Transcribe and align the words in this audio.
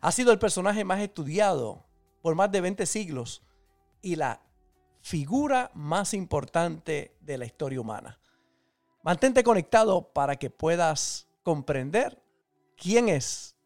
Ha 0.00 0.12
sido 0.12 0.32
el 0.32 0.38
personaje 0.38 0.84
más 0.84 1.00
estudiado 1.00 1.84
por 2.22 2.34
más 2.34 2.50
de 2.50 2.60
20 2.60 2.86
siglos 2.86 3.42
y 4.00 4.16
la 4.16 4.40
figura 5.00 5.70
más 5.74 6.14
importante 6.14 7.16
de 7.20 7.38
la 7.38 7.44
historia 7.44 7.80
humana. 7.80 8.18
Mantente 9.02 9.42
conectado 9.42 10.12
para 10.12 10.36
que 10.36 10.48
puedas 10.48 11.26
comprender 11.42 12.22
quién 12.76 13.08
es 13.08 13.56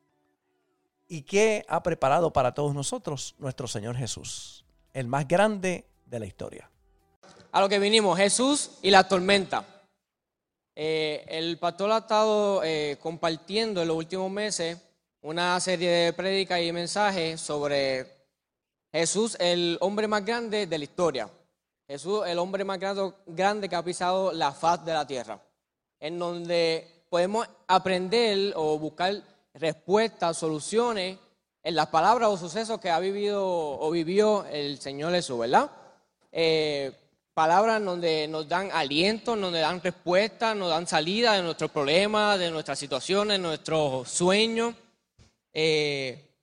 y 1.08 1.22
qué 1.22 1.64
ha 1.68 1.82
preparado 1.82 2.32
para 2.32 2.54
todos 2.54 2.74
nosotros 2.74 3.34
nuestro 3.38 3.68
Señor 3.68 3.96
Jesús, 3.96 4.64
el 4.92 5.06
más 5.06 5.28
grande 5.28 5.86
de 6.06 6.18
la 6.18 6.26
historia. 6.26 6.70
A 7.52 7.60
lo 7.60 7.68
que 7.68 7.78
vinimos, 7.78 8.18
Jesús 8.18 8.78
y 8.82 8.90
la 8.90 9.06
tormenta. 9.06 9.64
Eh, 10.74 11.24
el 11.28 11.58
pastor 11.58 11.90
ha 11.92 11.98
estado 11.98 12.62
eh, 12.64 12.98
compartiendo 13.00 13.80
en 13.80 13.88
los 13.88 13.96
últimos 13.96 14.30
meses 14.30 14.78
una 15.26 15.58
serie 15.58 15.90
de 15.90 16.12
prédicas 16.12 16.62
y 16.62 16.70
mensajes 16.70 17.40
sobre 17.40 18.06
Jesús, 18.92 19.36
el 19.40 19.76
hombre 19.80 20.06
más 20.06 20.24
grande 20.24 20.68
de 20.68 20.78
la 20.78 20.84
historia. 20.84 21.28
Jesús, 21.88 22.22
el 22.28 22.38
hombre 22.38 22.62
más 22.62 22.78
grande 23.26 23.68
que 23.68 23.74
ha 23.74 23.82
pisado 23.82 24.30
la 24.32 24.52
faz 24.52 24.84
de 24.84 24.92
la 24.92 25.04
tierra. 25.04 25.40
En 25.98 26.16
donde 26.20 27.06
podemos 27.10 27.44
aprender 27.66 28.52
o 28.54 28.78
buscar 28.78 29.20
respuestas, 29.54 30.36
soluciones 30.36 31.18
en 31.64 31.74
las 31.74 31.88
palabras 31.88 32.28
o 32.28 32.36
sucesos 32.36 32.78
que 32.78 32.90
ha 32.90 33.00
vivido 33.00 33.44
o 33.44 33.90
vivió 33.90 34.44
el 34.46 34.78
Señor 34.78 35.12
Jesús, 35.12 35.40
¿verdad? 35.40 35.68
Eh, 36.30 36.92
palabras 37.34 37.84
donde 37.84 38.28
nos 38.28 38.48
dan 38.48 38.70
aliento, 38.70 39.34
donde 39.34 39.58
dan 39.58 39.82
respuestas, 39.82 40.54
nos 40.54 40.70
dan 40.70 40.86
salida 40.86 41.32
de 41.32 41.42
nuestros 41.42 41.72
problemas, 41.72 42.38
de 42.38 42.48
nuestras 42.48 42.78
situaciones, 42.78 43.38
de 43.38 43.42
nuestros 43.42 44.08
sueños. 44.08 44.72
Eh, 45.58 46.34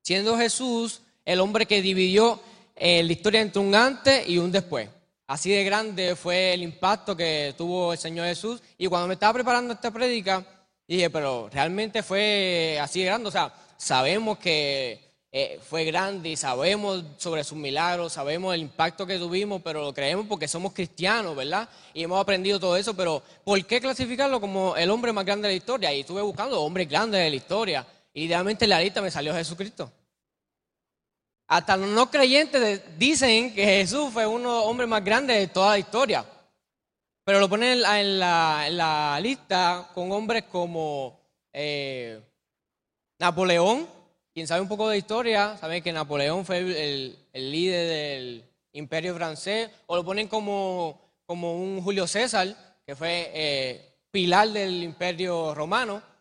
siendo 0.00 0.38
Jesús 0.38 1.02
el 1.26 1.38
hombre 1.38 1.66
que 1.66 1.82
dividió 1.82 2.40
eh, 2.74 3.02
la 3.02 3.12
historia 3.12 3.42
entre 3.42 3.60
un 3.60 3.74
antes 3.74 4.26
y 4.26 4.38
un 4.38 4.50
después. 4.50 4.88
Así 5.26 5.50
de 5.50 5.64
grande 5.64 6.16
fue 6.16 6.54
el 6.54 6.62
impacto 6.62 7.14
que 7.14 7.54
tuvo 7.58 7.92
el 7.92 7.98
Señor 7.98 8.26
Jesús. 8.26 8.62
Y 8.78 8.86
cuando 8.86 9.06
me 9.06 9.14
estaba 9.14 9.34
preparando 9.34 9.74
esta 9.74 9.90
prédica, 9.90 10.42
dije, 10.88 11.10
pero 11.10 11.50
realmente 11.52 12.02
fue 12.02 12.78
así 12.80 13.00
de 13.00 13.06
grande. 13.06 13.28
O 13.28 13.32
sea, 13.32 13.52
sabemos 13.76 14.38
que 14.38 14.98
eh, 15.30 15.60
fue 15.62 15.84
grande 15.84 16.30
y 16.30 16.36
sabemos 16.36 17.04
sobre 17.18 17.44
sus 17.44 17.58
milagros, 17.58 18.14
sabemos 18.14 18.54
el 18.54 18.62
impacto 18.62 19.04
que 19.04 19.18
tuvimos, 19.18 19.60
pero 19.62 19.82
lo 19.82 19.92
creemos 19.92 20.24
porque 20.26 20.48
somos 20.48 20.72
cristianos, 20.72 21.36
¿verdad? 21.36 21.68
Y 21.92 22.02
hemos 22.04 22.18
aprendido 22.18 22.58
todo 22.58 22.78
eso, 22.78 22.94
pero 22.94 23.22
¿por 23.44 23.62
qué 23.66 23.78
clasificarlo 23.78 24.40
como 24.40 24.74
el 24.74 24.88
hombre 24.88 25.12
más 25.12 25.26
grande 25.26 25.48
de 25.48 25.54
la 25.54 25.58
historia? 25.58 25.92
Y 25.92 26.00
estuve 26.00 26.22
buscando 26.22 26.62
hombres 26.62 26.88
grandes 26.88 27.20
de 27.20 27.28
la 27.28 27.36
historia. 27.36 27.86
Idealmente 28.16 28.64
en 28.64 28.70
la 28.70 28.80
lista 28.80 29.02
me 29.02 29.10
salió 29.10 29.34
Jesucristo. 29.34 29.92
Hasta 31.48 31.76
los 31.76 31.90
no 31.90 32.10
creyentes 32.10 32.98
dicen 32.98 33.54
que 33.54 33.62
Jesús 33.62 34.10
fue 34.10 34.26
uno 34.26 34.64
hombres 34.64 34.88
más 34.88 35.04
grandes 35.04 35.38
de 35.38 35.48
toda 35.48 35.72
la 35.72 35.78
historia. 35.78 36.24
Pero 37.24 37.40
lo 37.40 37.48
ponen 37.50 37.84
en 37.84 38.18
la, 38.18 39.18
lista 39.20 39.90
con 39.92 40.10
hombres 40.12 40.44
como 40.44 41.20
eh, 41.52 42.18
Napoleón. 43.18 43.86
Quien 44.32 44.46
sabe 44.46 44.62
un 44.62 44.68
poco 44.68 44.88
de 44.88 44.96
historia, 44.96 45.58
sabe 45.58 45.82
que 45.82 45.92
Napoleón 45.92 46.46
fue 46.46 46.60
el, 46.60 47.18
líder 47.34 47.88
del 47.88 48.44
imperio 48.72 49.14
francés. 49.14 49.68
O 49.88 49.96
lo 49.96 50.06
ponen 50.06 50.26
como, 50.26 50.98
como 51.26 51.54
un 51.54 51.82
Julio 51.82 52.06
César, 52.06 52.48
que 52.86 52.96
fue 52.96 53.30
eh, 53.34 53.92
pilar 54.10 54.48
del 54.48 54.82
imperio 54.82 55.54
romano 55.54 56.15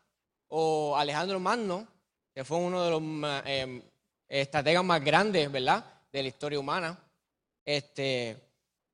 o 0.49 0.95
Alejandro 0.97 1.39
Magno, 1.39 1.87
que 2.33 2.43
fue 2.43 2.57
uno 2.57 2.83
de 2.83 2.89
los 2.91 3.01
eh, 3.45 3.81
estrategas 4.27 4.83
más 4.83 5.03
grandes, 5.03 5.51
¿verdad?, 5.51 5.85
de 6.11 6.21
la 6.21 6.27
historia 6.27 6.59
humana. 6.59 6.97
Este, 7.63 8.37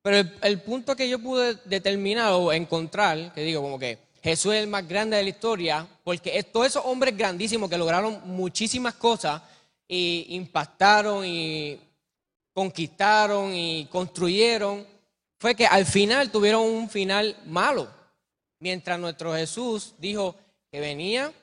pero 0.02 0.28
el, 0.42 0.62
punto 0.62 0.96
que 0.96 1.10
yo 1.10 1.20
pude 1.20 1.56
determinar 1.66 2.34
o 2.34 2.52
encontrar, 2.52 3.34
que 3.34 3.42
digo 3.42 3.62
como 3.62 3.78
que 3.78 4.00
Jesús 4.24 4.54
es 4.54 4.64
el 4.64 4.68
más 4.68 4.88
grande 4.88 5.18
de 5.18 5.24
la 5.24 5.30
historia, 5.30 5.88
porque 6.04 6.42
todos 6.44 6.68
esos 6.68 6.86
hombres 6.86 7.16
grandísimos 7.18 7.70
que 7.70 7.78
lograron 7.78 8.22
muchísimas 8.26 8.96
cosas 8.96 9.42
y 9.88 10.28
impactaron 10.30 11.26
y 11.26 11.80
conquistaron 12.54 13.54
y 13.54 13.86
construyeron, 13.86 14.86
fue 15.40 15.56
que 15.56 15.66
al 15.66 15.86
final 15.86 16.32
tuvieron 16.32 16.62
un 16.62 16.90
final 16.90 17.36
malo. 17.46 17.90
Mientras 18.60 19.00
nuestro 19.00 19.34
Jesús 19.34 19.96
dijo 19.98 20.36
que 20.72 20.80
venía 20.80 21.34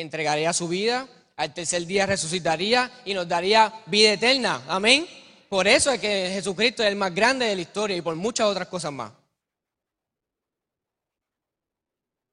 entregaría 0.00 0.52
su 0.52 0.68
vida, 0.68 1.08
al 1.36 1.54
tercer 1.54 1.86
día 1.86 2.04
resucitaría 2.06 2.90
y 3.04 3.14
nos 3.14 3.28
daría 3.28 3.72
vida 3.86 4.12
eterna. 4.12 4.62
Amén. 4.68 5.06
Por 5.48 5.68
eso 5.68 5.92
es 5.92 6.00
que 6.00 6.30
Jesucristo 6.32 6.82
es 6.82 6.88
el 6.88 6.96
más 6.96 7.14
grande 7.14 7.46
de 7.46 7.54
la 7.54 7.62
historia 7.62 7.96
y 7.96 8.02
por 8.02 8.16
muchas 8.16 8.46
otras 8.46 8.66
cosas 8.68 8.92
más. 8.92 9.12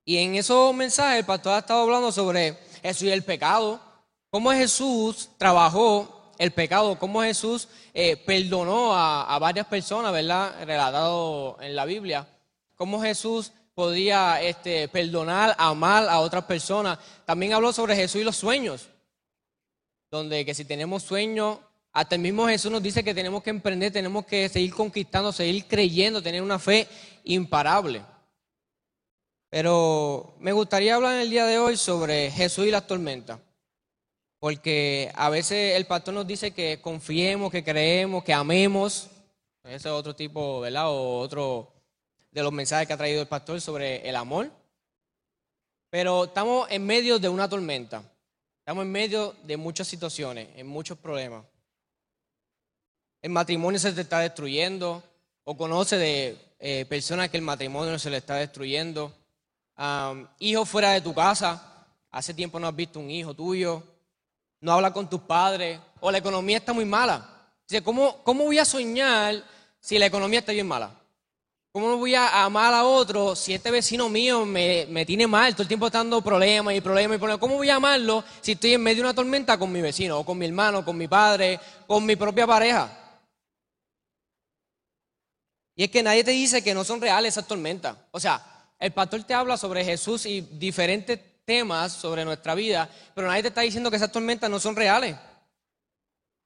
Y 0.03 0.17
en 0.17 0.35
esos 0.35 0.73
mensajes 0.73 1.19
el 1.19 1.25
pastor 1.25 1.53
ha 1.53 1.59
estado 1.59 1.83
hablando 1.83 2.11
sobre 2.11 2.57
Jesús 2.81 3.03
y 3.03 3.11
el 3.11 3.23
pecado, 3.23 3.79
cómo 4.31 4.51
Jesús 4.51 5.29
trabajó 5.37 6.31
el 6.39 6.51
pecado, 6.51 6.97
cómo 6.97 7.21
Jesús 7.21 7.67
eh, 7.93 8.17
perdonó 8.17 8.95
a, 8.95 9.35
a, 9.35 9.37
varias 9.37 9.67
personas, 9.67 10.11
¿verdad? 10.11 10.55
Relatado 10.65 11.57
en 11.61 11.75
la 11.75 11.85
Biblia, 11.85 12.27
cómo 12.75 12.99
Jesús 12.99 13.51
podía 13.81 14.39
este, 14.43 14.87
perdonar, 14.89 15.55
amar 15.57 16.07
a 16.07 16.19
otras 16.19 16.45
personas. 16.45 16.99
También 17.25 17.53
habló 17.53 17.73
sobre 17.73 17.95
Jesús 17.95 18.21
y 18.21 18.23
los 18.23 18.35
sueños, 18.35 18.89
donde 20.11 20.45
que 20.45 20.53
si 20.53 20.65
tenemos 20.65 21.01
sueños, 21.01 21.57
hasta 21.91 22.13
el 22.13 22.21
mismo 22.21 22.47
Jesús 22.47 22.71
nos 22.71 22.83
dice 22.83 23.03
que 23.03 23.15
tenemos 23.15 23.41
que 23.41 23.49
emprender, 23.49 23.91
tenemos 23.91 24.27
que 24.27 24.49
seguir 24.49 24.71
conquistando, 24.75 25.31
seguir 25.31 25.65
creyendo, 25.65 26.21
tener 26.21 26.43
una 26.43 26.59
fe 26.59 26.87
imparable. 27.23 28.03
Pero 29.49 30.35
me 30.39 30.51
gustaría 30.51 30.93
hablar 30.93 31.15
en 31.15 31.21
el 31.21 31.31
día 31.31 31.47
de 31.47 31.57
hoy 31.57 31.75
sobre 31.75 32.29
Jesús 32.29 32.67
y 32.67 32.71
las 32.71 32.85
tormentas. 32.85 33.39
Porque 34.37 35.11
a 35.15 35.31
veces 35.31 35.75
el 35.75 35.87
pastor 35.87 36.13
nos 36.13 36.27
dice 36.27 36.51
que 36.51 36.79
confiemos, 36.83 37.51
que 37.51 37.63
creemos, 37.63 38.23
que 38.23 38.31
amemos. 38.31 39.09
Ese 39.63 39.75
es 39.75 39.85
otro 39.87 40.15
tipo, 40.15 40.59
¿verdad? 40.59 40.91
O 40.91 41.17
otro, 41.17 41.80
de 42.31 42.43
los 42.43 42.51
mensajes 42.51 42.87
que 42.87 42.93
ha 42.93 42.97
traído 42.97 43.21
el 43.21 43.27
pastor 43.27 43.59
sobre 43.61 44.07
el 44.07 44.15
amor. 44.15 44.49
Pero 45.89 46.25
estamos 46.25 46.69
en 46.71 46.85
medio 46.85 47.19
de 47.19 47.29
una 47.29 47.49
tormenta. 47.49 48.03
Estamos 48.59 48.83
en 48.83 48.91
medio 48.91 49.35
de 49.43 49.57
muchas 49.57 49.87
situaciones, 49.87 50.47
en 50.55 50.67
muchos 50.67 50.97
problemas. 50.97 51.43
El 53.21 53.31
matrimonio 53.31 53.79
se 53.79 53.91
te 53.91 54.01
está 54.01 54.19
destruyendo, 54.19 55.03
o 55.43 55.57
conoce 55.57 55.97
de 55.97 56.37
eh, 56.59 56.85
personas 56.85 57.29
que 57.29 57.37
el 57.37 57.43
matrimonio 57.43 57.97
se 57.99 58.09
le 58.09 58.17
está 58.17 58.35
destruyendo. 58.35 59.13
hijos 60.39 60.69
fuera 60.69 60.91
de 60.91 61.01
tu 61.01 61.13
casa, 61.13 61.85
hace 62.11 62.33
tiempo 62.33 62.59
no 62.59 62.67
has 62.67 62.75
visto 62.75 62.99
un 62.99 63.09
hijo 63.09 63.33
tuyo, 63.33 63.83
no 64.61 64.73
habla 64.73 64.93
con 64.93 65.09
tus 65.09 65.21
padres, 65.21 65.79
o 65.99 66.11
la 66.11 66.19
economía 66.19 66.57
está 66.57 66.71
muy 66.71 66.85
mala. 66.85 67.27
Dice, 67.67 67.83
¿cómo, 67.83 68.23
¿cómo 68.23 68.45
voy 68.45 68.59
a 68.59 68.65
soñar 68.65 69.43
si 69.79 69.97
la 69.97 70.05
economía 70.05 70.39
está 70.39 70.51
bien 70.51 70.67
mala? 70.67 71.00
¿Cómo 71.73 71.95
voy 71.95 72.15
a 72.15 72.43
amar 72.43 72.73
a 72.73 72.83
otro 72.83 73.33
si 73.33 73.53
este 73.53 73.71
vecino 73.71 74.09
mío 74.09 74.45
me, 74.45 75.05
tiene 75.05 75.25
mal, 75.25 75.53
todo 75.53 75.61
el 75.61 75.69
tiempo 75.69 75.85
está 75.85 75.99
dando 75.99 76.21
problemas 76.21 76.75
y 76.75 76.81
problemas 76.81 77.15
y 77.15 77.17
problemas? 77.17 77.39
¿Cómo 77.39 77.55
voy 77.55 77.69
a 77.69 77.75
amarlo 77.75 78.25
si 78.41 78.51
estoy 78.51 78.73
en 78.73 78.83
medio 78.83 78.97
de 78.97 79.01
una 79.03 79.13
tormenta 79.13 79.57
con 79.57 79.71
mi 79.71 79.79
vecino, 79.79 80.19
o 80.19 80.25
con 80.25 80.37
mi 80.37 80.47
hermano, 80.47 80.83
con 80.83 80.97
mi 80.97 81.07
padre, 81.07 81.61
con 81.87 82.05
mi 82.05 82.17
propia 82.17 82.45
pareja? 82.45 82.91
Y 85.77 85.85
es 85.85 85.89
que 85.89 86.03
nadie 86.03 86.25
te 86.25 86.31
dice 86.31 86.61
que 86.61 86.73
no 86.73 86.83
son 86.83 86.99
reales 86.99 87.35
esas 87.35 87.47
tormentas. 87.47 87.95
O 88.11 88.19
sea, 88.19 88.45
el 88.77 88.91
pastor 88.91 89.23
te 89.23 89.33
habla 89.33 89.55
sobre 89.55 89.85
Jesús 89.85 90.25
y 90.25 90.41
diferentes 90.41 91.21
temas 91.45 91.93
sobre 91.93 92.25
nuestra 92.25 92.53
vida, 92.53 92.89
pero 93.15 93.27
nadie 93.27 93.43
te 93.43 93.47
está 93.47 93.61
diciendo 93.61 93.89
que 93.89 93.95
esas 93.95 94.11
tormentas 94.11 94.49
no 94.49 94.59
son 94.59 94.75
reales. 94.75 95.15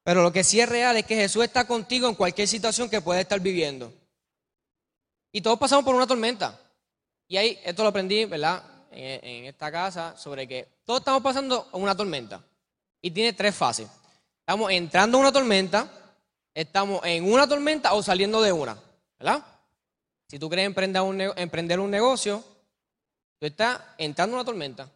Pero 0.04 0.22
lo 0.22 0.32
que 0.32 0.44
sí 0.44 0.60
es 0.60 0.68
real 0.68 0.96
es 0.96 1.04
que 1.04 1.16
Jesús 1.16 1.42
está 1.42 1.66
contigo 1.66 2.08
en 2.08 2.14
cualquier 2.14 2.46
situación 2.46 2.88
que 2.88 3.00
puedas 3.00 3.22
estar 3.22 3.40
viviendo. 3.40 3.92
Y 5.36 5.42
todos 5.42 5.58
pasamos 5.58 5.84
por 5.84 5.94
una 5.94 6.06
tormenta. 6.06 6.58
Y 7.28 7.36
ahí, 7.36 7.60
esto 7.62 7.82
lo 7.82 7.90
aprendí, 7.90 8.24
¿verdad? 8.24 8.86
En, 8.90 9.44
esta 9.44 9.70
casa, 9.70 10.16
sobre 10.16 10.48
que 10.48 10.66
todos 10.82 11.00
estamos 11.00 11.22
pasando 11.22 11.68
una 11.72 11.94
tormenta. 11.94 12.42
y 13.02 13.10
tiene 13.10 13.34
tres 13.34 13.54
fases. 13.54 13.86
Estamos 14.40 14.72
entrando 14.72 15.18
a 15.18 15.20
una 15.20 15.32
tormenta, 15.32 15.90
estamos 16.54 17.02
en 17.04 17.30
una 17.30 17.46
tormenta 17.46 17.92
o 17.92 18.02
saliendo 18.02 18.40
de 18.40 18.50
una, 18.50 18.78
¿verdad? 19.18 19.44
Si 20.26 20.38
tú 20.38 20.48
quieres 20.48 20.64
emprender 20.64 21.02
un, 21.02 21.20
emprender 21.20 21.80
un 21.80 21.90
negocio, 21.90 22.42
tú 23.38 23.44
estás 23.44 23.78
entrando 23.98 24.36
en 24.36 24.38
una 24.38 24.46
tormenta. 24.46 24.90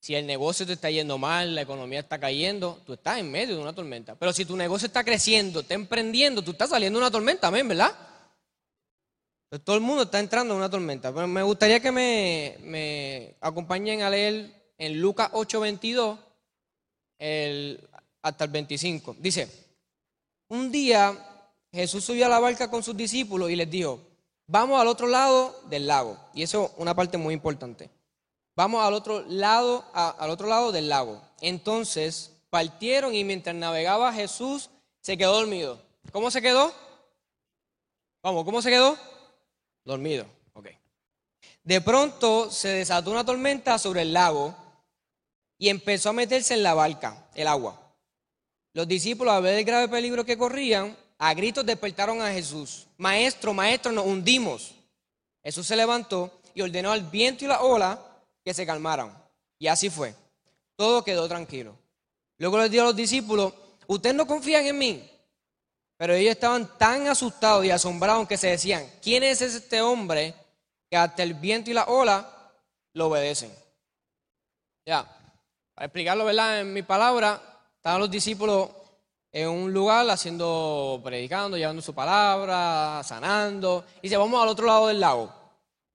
Si 0.00 0.16
el 0.16 0.26
negocio 0.26 0.66
te 0.66 0.72
está 0.72 0.90
yendo 0.90 1.16
mal, 1.16 1.54
la 1.54 1.60
economía 1.60 2.00
está 2.00 2.18
cayendo, 2.18 2.82
tú 2.84 2.94
estás 2.94 3.18
en 3.18 3.30
medio 3.30 3.54
de 3.54 3.62
una 3.62 3.72
tormenta. 3.72 4.16
Pero 4.16 4.32
si 4.32 4.44
tu 4.44 4.56
negocio 4.56 4.86
está 4.86 5.04
creciendo, 5.04 5.60
está 5.60 5.74
emprendiendo, 5.74 6.42
tú 6.42 6.50
estás 6.50 6.70
saliendo 6.70 6.98
de 6.98 7.04
una 7.04 7.12
tormenta, 7.12 7.46
amén, 7.46 7.68
¿verdad? 7.68 8.07
Todo 9.64 9.76
el 9.76 9.82
mundo 9.82 10.02
está 10.02 10.20
entrando 10.20 10.52
en 10.52 10.58
una 10.58 10.70
tormenta. 10.70 11.12
Pero 11.12 11.26
me 11.26 11.42
gustaría 11.42 11.80
que 11.80 11.90
me, 11.90 12.56
me 12.60 13.34
acompañen 13.40 14.02
a 14.02 14.10
leer 14.10 14.52
en 14.76 15.00
Lucas 15.00 15.30
8:22 15.32 16.18
el, 17.18 17.88
hasta 18.22 18.44
el 18.44 18.50
25. 18.50 19.16
Dice, 19.18 19.48
un 20.48 20.70
día 20.70 21.16
Jesús 21.72 22.04
subió 22.04 22.26
a 22.26 22.28
la 22.28 22.38
barca 22.38 22.70
con 22.70 22.82
sus 22.82 22.96
discípulos 22.96 23.50
y 23.50 23.56
les 23.56 23.70
dijo, 23.70 24.00
vamos 24.46 24.80
al 24.80 24.88
otro 24.88 25.06
lado 25.06 25.60
del 25.68 25.86
lago. 25.86 26.18
Y 26.34 26.42
eso 26.42 26.66
es 26.66 26.70
una 26.76 26.94
parte 26.94 27.18
muy 27.18 27.34
importante. 27.34 27.90
Vamos 28.54 28.84
al 28.84 28.94
otro 28.94 29.24
lado, 29.28 29.84
al 29.94 30.30
otro 30.30 30.48
lado 30.48 30.72
del 30.72 30.88
lago. 30.88 31.22
Entonces 31.40 32.32
partieron 32.50 33.14
y 33.14 33.24
mientras 33.24 33.54
navegaba 33.54 34.12
Jesús 34.12 34.70
se 35.00 35.16
quedó 35.16 35.34
dormido. 35.34 35.80
¿Cómo 36.12 36.30
se 36.30 36.42
quedó? 36.42 36.72
Vamos, 38.22 38.44
¿cómo 38.44 38.60
se 38.60 38.70
quedó? 38.70 38.98
Dormido. 39.88 40.26
Ok. 40.52 40.66
De 41.64 41.80
pronto 41.80 42.50
se 42.50 42.68
desató 42.68 43.10
una 43.10 43.24
tormenta 43.24 43.78
sobre 43.78 44.02
el 44.02 44.12
lago 44.12 44.54
y 45.56 45.70
empezó 45.70 46.10
a 46.10 46.12
meterse 46.12 46.52
en 46.52 46.62
la 46.62 46.74
barca, 46.74 47.26
el 47.34 47.48
agua. 47.48 47.80
Los 48.74 48.86
discípulos, 48.86 49.32
al 49.32 49.42
ver 49.42 49.54
el 49.54 49.64
grave 49.64 49.88
peligro 49.88 50.26
que 50.26 50.36
corrían, 50.36 50.94
a 51.16 51.32
gritos 51.32 51.64
despertaron 51.64 52.20
a 52.20 52.30
Jesús. 52.30 52.86
Maestro, 52.98 53.54
maestro, 53.54 53.90
nos 53.90 54.04
hundimos. 54.04 54.74
Jesús 55.42 55.66
se 55.66 55.74
levantó 55.74 56.38
y 56.52 56.60
ordenó 56.60 56.92
al 56.92 57.04
viento 57.04 57.46
y 57.46 57.48
la 57.48 57.62
ola 57.62 57.98
que 58.44 58.52
se 58.52 58.66
calmaran. 58.66 59.16
Y 59.58 59.68
así 59.68 59.88
fue. 59.88 60.14
Todo 60.76 61.02
quedó 61.02 61.26
tranquilo. 61.28 61.74
Luego 62.36 62.58
les 62.58 62.70
dijo 62.70 62.82
a 62.82 62.88
los 62.88 62.96
discípulos, 62.96 63.54
ustedes 63.86 64.14
no 64.14 64.26
confían 64.26 64.66
en 64.66 64.76
mí. 64.76 65.10
Pero 65.98 66.14
ellos 66.14 66.30
estaban 66.30 66.78
tan 66.78 67.08
asustados 67.08 67.64
y 67.64 67.70
asombrados 67.70 68.28
que 68.28 68.36
se 68.36 68.46
decían, 68.46 68.88
¿quién 69.02 69.24
es 69.24 69.42
este 69.42 69.82
hombre 69.82 70.32
que 70.88 70.96
hasta 70.96 71.24
el 71.24 71.34
viento 71.34 71.70
y 71.70 71.74
la 71.74 71.86
ola 71.86 72.52
lo 72.92 73.08
obedecen? 73.08 73.52
Ya, 74.86 75.04
para 75.74 75.86
explicarlo, 75.86 76.24
¿verdad? 76.24 76.60
En 76.60 76.72
mi 76.72 76.82
palabra, 76.82 77.42
estaban 77.76 78.00
los 78.00 78.10
discípulos 78.10 78.70
en 79.32 79.48
un 79.48 79.72
lugar 79.72 80.08
haciendo, 80.08 81.00
predicando, 81.02 81.56
llevando 81.56 81.82
su 81.82 81.92
palabra, 81.92 83.02
sanando, 83.02 83.84
y 84.00 84.08
se 84.08 84.16
vamos 84.16 84.40
al 84.40 84.48
otro 84.48 84.66
lado 84.66 84.86
del 84.86 85.00
lago. 85.00 85.32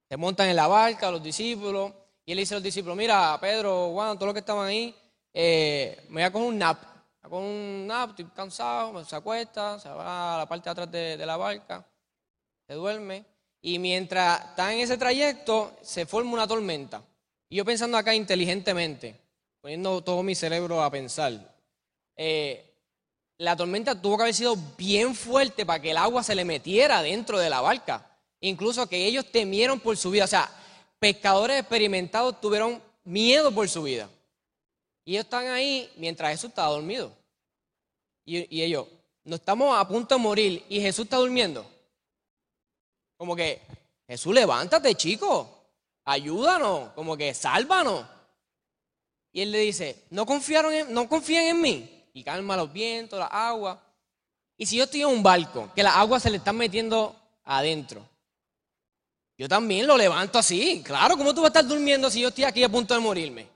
Se 0.10 0.18
montan 0.18 0.50
en 0.50 0.58
la 0.58 0.68
barca 0.68 1.12
los 1.12 1.24
discípulos, 1.24 1.94
y 2.26 2.34
él 2.34 2.40
dice 2.40 2.56
a 2.56 2.58
los 2.58 2.64
discípulos, 2.64 2.98
mira, 2.98 3.38
Pedro, 3.40 3.92
Juan, 3.94 4.18
todos 4.18 4.28
los 4.28 4.34
que 4.34 4.42
estaban 4.42 4.68
ahí, 4.68 4.94
eh, 5.34 6.06
me 6.10 6.16
voy 6.16 6.24
a 6.24 6.32
coger 6.32 6.48
un 6.50 6.58
nap. 6.58 6.93
Con 7.30 7.44
un 7.44 7.88
nap, 7.88 8.12
estoy 8.12 8.26
cansado, 8.26 9.04
se 9.06 9.16
acuesta, 9.16 9.80
se 9.80 9.90
va 9.90 10.36
a 10.36 10.38
la 10.40 10.46
parte 10.46 10.66
de 10.66 10.72
atrás 10.72 10.92
de, 10.92 11.18
de 11.18 11.26
la 11.26 11.38
barca, 11.38 11.86
se 12.68 12.74
duerme. 12.74 13.26
Y 13.62 13.80
mientras 13.80 14.50
está 14.50 14.74
en 14.74 14.80
ese 14.80 14.98
trayecto, 14.98 15.78
se 15.82 16.06
forma 16.06 16.34
una 16.34 16.48
tormenta. 16.48 17.02
Y 17.50 17.56
yo 17.56 17.66
pensando 17.66 17.98
acá 17.98 18.14
inteligentemente, 18.14 19.16
poniendo 19.62 20.02
todo 20.02 20.22
mi 20.22 20.36
cerebro 20.36 20.84
a 20.84 20.92
pensar, 20.92 21.54
eh, 22.16 22.74
la 23.38 23.56
tormenta 23.56 24.00
tuvo 24.00 24.18
que 24.18 24.24
haber 24.24 24.36
sido 24.36 24.56
bien 24.78 25.16
fuerte 25.16 25.66
para 25.66 25.82
que 25.82 25.92
el 25.92 25.98
agua 25.98 26.24
se 26.24 26.36
le 26.36 26.46
metiera 26.46 27.02
dentro 27.02 27.40
de 27.40 27.50
la 27.50 27.62
barca. 27.62 28.10
Incluso 28.42 28.88
que 28.88 29.06
ellos 29.06 29.32
temieron 29.32 29.80
por 29.80 29.98
su 29.98 30.12
vida. 30.12 30.26
O 30.26 30.28
sea, 30.28 30.50
pescadores 31.00 31.60
experimentados 31.60 32.40
tuvieron 32.40 32.82
miedo 33.04 33.52
por 33.52 33.68
su 33.70 33.84
vida. 33.84 34.10
Y 35.06 35.14
ellos 35.14 35.26
están 35.26 35.48
ahí 35.48 35.92
mientras 35.98 36.32
Jesús 36.32 36.50
estaba 36.50 36.70
dormido. 36.70 37.12
Y, 38.26 38.62
ellos, 38.62 38.88
no 39.26 39.36
estamos 39.36 39.78
a 39.78 39.88
punto 39.88 40.16
de 40.16 40.22
morir 40.22 40.66
y 40.70 40.80
Jesús 40.80 41.06
está 41.06 41.18
durmiendo. 41.18 41.66
Como 43.18 43.36
que, 43.36 43.62
Jesús, 44.08 44.34
levántate, 44.34 44.96
chico. 44.96 45.66
Ayúdanos. 46.06 46.92
Como 46.94 47.18
que, 47.18 47.34
sálvanos. 47.34 48.06
Y 49.34 49.42
él 49.42 49.52
le 49.52 49.60
dice, 49.60 50.04
no 50.12 50.26
confiaron 50.26 50.74
en, 50.74 50.94
no 50.94 51.10
confían 51.10 51.46
en 51.46 51.62
mí. 51.62 52.04
Y 52.14 52.24
calma 52.24 52.56
los 52.56 52.72
vientos, 52.72 53.20
la 53.20 53.26
agua. 53.26 53.82
Y 54.56 54.66
si 54.66 54.78
yo 54.78 54.86
estoy 54.86 55.02
en 55.02 55.08
un 55.08 55.24
barco, 55.24 55.72
que 55.76 55.84
las 55.84 55.96
aguas 55.96 56.24
se 56.24 56.30
le 56.30 56.38
están 56.38 56.56
metiendo 56.56 57.16
adentro, 57.44 58.08
yo 59.38 59.50
también 59.50 59.88
lo 59.88 59.98
levanto 59.98 60.38
así. 60.38 60.82
Claro, 60.84 61.18
¿cómo 61.18 61.34
tú 61.34 61.42
vas 61.42 61.48
a 61.48 61.60
estar 61.60 61.68
durmiendo 61.68 62.10
si 62.10 62.22
yo 62.22 62.30
estoy 62.30 62.44
aquí 62.44 62.64
a 62.64 62.70
punto 62.70 62.94
de 62.94 63.00
morirme? 63.00 63.53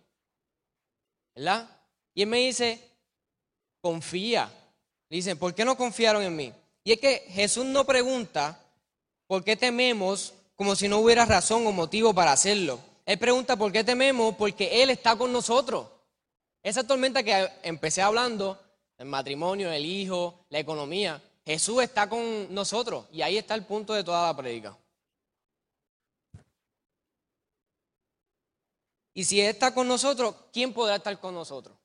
¿Verdad? 1.38 1.70
Y 2.16 2.24
él 2.24 2.30
me 2.30 2.40
dice, 2.40 2.82
confía. 3.80 4.52
dicen, 5.08 5.38
¿por 5.38 5.54
qué 5.54 5.64
no 5.64 5.78
confiaron 5.78 6.24
en 6.24 6.36
mí? 6.36 6.52
Y 6.84 6.94
es 6.94 7.00
que 7.00 7.26
Jesús 7.30 7.64
no 7.64 7.86
pregunta 7.86 8.60
por 9.28 9.44
qué 9.44 9.56
tememos 9.56 10.34
como 10.56 10.76
si 10.76 10.88
no 10.88 10.98
hubiera 10.98 11.26
razón 11.26 11.68
o 11.68 11.72
motivo 11.72 12.12
para 12.12 12.32
hacerlo. 12.32 12.80
Él 13.06 13.20
pregunta 13.20 13.56
por 13.56 13.72
qué 13.72 13.84
tememos 13.84 14.36
porque 14.36 14.82
Él 14.82 14.90
está 14.90 15.16
con 15.16 15.32
nosotros. 15.32 15.86
Esa 16.64 16.84
tormenta 16.84 17.22
que 17.22 17.48
empecé 17.62 18.02
hablando, 18.02 18.60
el 18.98 19.06
matrimonio, 19.06 19.72
el 19.72 19.86
hijo, 19.86 20.40
la 20.50 20.58
economía, 20.58 21.22
Jesús 21.46 21.84
está 21.84 22.10
con 22.10 22.52
nosotros 22.52 23.06
y 23.12 23.22
ahí 23.22 23.38
está 23.38 23.54
el 23.54 23.64
punto 23.64 23.94
de 23.94 24.04
toda 24.04 24.26
la 24.26 24.36
predica. 24.36 24.76
Y 29.18 29.24
si 29.24 29.42
Él 29.42 29.48
está 29.48 29.74
con 29.74 29.88
nosotros, 29.88 30.36
¿quién 30.54 30.72
podrá 30.72 30.98
estar 30.98 31.20
con 31.20 31.34
nosotros? 31.34 31.76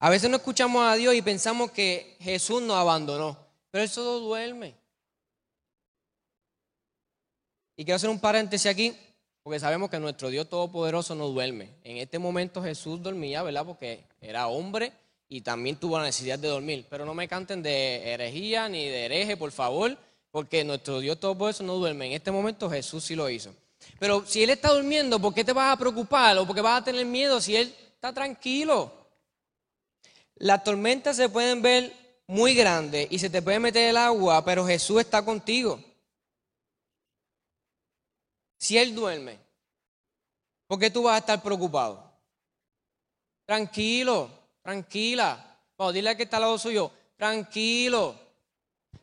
A 0.00 0.10
veces 0.10 0.28
no 0.28 0.36
escuchamos 0.36 0.84
a 0.84 0.96
Dios 0.96 1.14
y 1.14 1.22
pensamos 1.22 1.70
que 1.70 2.18
Jesús 2.20 2.60
nos 2.60 2.76
abandonó, 2.76 3.34
pero 3.70 3.84
Él 3.84 3.88
solo 3.88 4.18
duerme. 4.18 4.74
Y 7.74 7.86
quiero 7.86 7.96
hacer 7.96 8.10
un 8.10 8.20
paréntesis 8.20 8.70
aquí, 8.70 8.94
porque 9.42 9.58
sabemos 9.58 9.88
que 9.88 9.98
nuestro 9.98 10.28
Dios 10.28 10.46
Todopoderoso 10.46 11.14
no 11.14 11.28
duerme. 11.28 11.70
En 11.84 11.96
este 11.96 12.18
momento 12.18 12.62
Jesús 12.62 13.02
dormía, 13.02 13.42
¿verdad? 13.42 13.64
Porque 13.64 14.04
era 14.20 14.48
hombre 14.48 14.92
y 15.26 15.40
también 15.40 15.76
tuvo 15.76 15.96
la 15.96 16.04
necesidad 16.04 16.38
de 16.38 16.48
dormir. 16.48 16.84
Pero 16.90 17.06
no 17.06 17.14
me 17.14 17.28
canten 17.28 17.62
de 17.62 18.12
herejía 18.12 18.68
ni 18.68 18.86
de 18.86 19.06
hereje, 19.06 19.38
por 19.38 19.52
favor, 19.52 19.96
porque 20.30 20.64
nuestro 20.64 21.00
Dios 21.00 21.18
Todopoderoso 21.18 21.64
no 21.64 21.76
duerme. 21.76 22.08
En 22.08 22.12
este 22.12 22.30
momento 22.30 22.68
Jesús 22.68 23.04
sí 23.04 23.14
lo 23.14 23.30
hizo. 23.30 23.54
Pero 23.98 24.24
si 24.26 24.42
Él 24.42 24.50
está 24.50 24.72
durmiendo, 24.72 25.20
¿por 25.20 25.34
qué 25.34 25.44
te 25.44 25.52
vas 25.52 25.72
a 25.72 25.78
preocupar 25.78 26.36
o 26.38 26.46
por 26.46 26.54
qué 26.54 26.62
vas 26.62 26.80
a 26.80 26.84
tener 26.84 27.04
miedo 27.04 27.40
si 27.40 27.56
Él 27.56 27.74
está 27.94 28.12
tranquilo? 28.12 28.92
Las 30.36 30.62
tormentas 30.62 31.16
se 31.16 31.28
pueden 31.28 31.62
ver 31.62 31.92
muy 32.26 32.54
grandes 32.54 33.08
y 33.10 33.18
se 33.18 33.30
te 33.30 33.42
puede 33.42 33.58
meter 33.58 33.88
el 33.88 33.96
agua, 33.96 34.44
pero 34.44 34.66
Jesús 34.66 35.00
está 35.00 35.24
contigo. 35.24 35.82
Si 38.58 38.76
Él 38.78 38.94
duerme, 38.94 39.38
¿por 40.66 40.78
qué 40.78 40.90
tú 40.90 41.04
vas 41.04 41.16
a 41.16 41.18
estar 41.18 41.42
preocupado? 41.42 42.12
Tranquilo, 43.46 44.30
tranquila. 44.62 45.56
Vamos, 45.76 45.94
dile 45.94 46.10
a 46.10 46.16
que 46.16 46.24
está 46.24 46.36
al 46.36 46.42
lado 46.42 46.58
suyo, 46.58 46.90
tranquilo, 47.16 48.14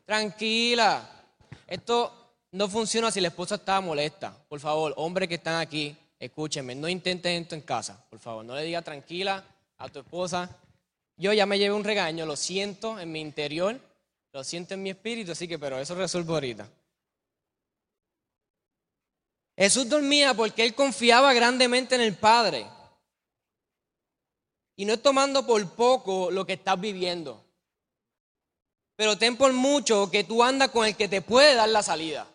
tranquila. 0.04 1.24
Esto 1.66 2.25
no 2.56 2.68
funciona 2.68 3.10
si 3.10 3.20
la 3.20 3.28
esposa 3.28 3.56
está 3.56 3.82
molesta. 3.82 4.34
Por 4.48 4.60
favor, 4.60 4.94
hombres 4.96 5.28
que 5.28 5.34
están 5.34 5.60
aquí, 5.60 5.94
escúchenme, 6.18 6.74
no 6.74 6.88
intenten 6.88 7.42
esto 7.42 7.54
en 7.54 7.60
casa, 7.60 8.02
por 8.08 8.18
favor. 8.18 8.46
No 8.46 8.54
le 8.54 8.62
diga 8.62 8.80
tranquila 8.80 9.44
a 9.76 9.88
tu 9.90 9.98
esposa. 9.98 10.56
Yo 11.18 11.34
ya 11.34 11.44
me 11.44 11.58
llevé 11.58 11.74
un 11.74 11.84
regaño, 11.84 12.24
lo 12.24 12.34
siento 12.34 12.98
en 12.98 13.12
mi 13.12 13.20
interior, 13.20 13.78
lo 14.32 14.42
siento 14.42 14.72
en 14.72 14.82
mi 14.82 14.90
espíritu, 14.90 15.32
así 15.32 15.46
que, 15.46 15.58
pero 15.58 15.78
eso 15.78 15.94
resuelvo 15.94 16.32
ahorita. 16.32 16.66
Jesús 19.54 19.86
dormía 19.86 20.32
porque 20.32 20.64
él 20.64 20.74
confiaba 20.74 21.34
grandemente 21.34 21.94
en 21.94 22.00
el 22.00 22.14
Padre. 22.14 22.66
Y 24.76 24.86
no 24.86 24.94
es 24.94 25.02
tomando 25.02 25.46
por 25.46 25.70
poco 25.72 26.30
lo 26.30 26.46
que 26.46 26.54
estás 26.54 26.80
viviendo. 26.80 27.44
Pero 28.96 29.18
ten 29.18 29.36
por 29.36 29.52
mucho 29.52 30.10
que 30.10 30.24
tú 30.24 30.42
andas 30.42 30.70
con 30.70 30.86
el 30.86 30.96
que 30.96 31.06
te 31.06 31.20
puede 31.20 31.54
dar 31.54 31.68
la 31.68 31.82
salida. 31.82 32.26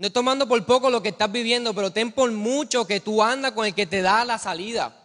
No 0.00 0.06
es 0.06 0.14
tomando 0.14 0.48
por 0.48 0.64
poco 0.64 0.88
lo 0.88 1.02
que 1.02 1.10
estás 1.10 1.30
viviendo, 1.30 1.74
pero 1.74 1.92
ten 1.92 2.10
por 2.10 2.32
mucho 2.32 2.86
que 2.86 3.00
tú 3.00 3.22
andas 3.22 3.52
con 3.52 3.66
el 3.66 3.74
que 3.74 3.84
te 3.84 4.00
da 4.00 4.24
la 4.24 4.38
salida. 4.38 4.96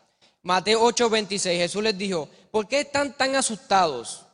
Mateo 0.42 0.82
8:26, 0.86 1.58
Jesús 1.58 1.84
les 1.84 1.98
dijo, 1.98 2.30
¿por 2.50 2.66
qué 2.66 2.80
están 2.80 3.12
tan 3.12 3.36
asustados? 3.36 4.26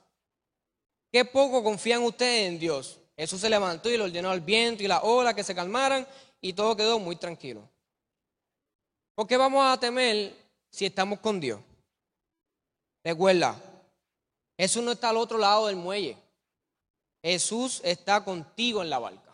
¿Qué 1.12 1.25
poco 1.25 1.63
confían 1.63 2.03
ustedes 2.03 2.48
en 2.48 2.60
Dios? 2.60 3.00
Jesús 3.18 3.41
se 3.41 3.50
levantó 3.50 3.89
y 3.89 3.98
le 3.98 4.03
ordenó 4.03 4.30
al 4.30 4.41
viento 4.41 4.84
y 4.84 4.88
la 4.88 5.01
ola 5.01 5.34
que 5.34 5.44
se 5.44 5.56
calmaran 5.56 6.08
y 6.39 6.53
todo 6.53 6.77
quedó 6.77 7.00
muy 7.00 7.15
tranquilo. 7.15 7.68
¿Por 9.15 9.25
qué 9.25 9.38
vamos 9.38 9.65
a 9.65 9.80
temer 9.80 10.32
si 10.70 10.86
estamos 10.86 11.18
con 11.22 11.39
Dios? 11.39 11.60
Recuerda, 13.03 13.60
Jesús 14.60 14.84
no 14.84 14.91
está 14.91 15.10
al 15.10 15.18
otro 15.18 15.39
lado 15.39 15.65
del 15.65 15.75
muelle. 15.75 16.15
Jesús 17.24 17.82
está 17.84 18.24
contigo 18.24 18.84
en 18.84 18.91
la 18.91 19.00
barca. 19.00 19.31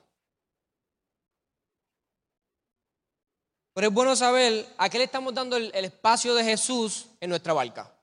Pero 3.78 3.90
es 3.90 3.94
bueno 3.94 4.16
saber 4.16 4.74
a 4.80 4.90
qué 4.90 4.98
le 4.98 5.04
estamos 5.04 5.36
dando 5.36 5.56
el, 5.56 5.72
espacio 5.76 6.34
de 6.34 6.44
Jesús 6.44 7.06
en 7.22 7.30
nuestra 7.30 7.54
barca. 7.54 7.94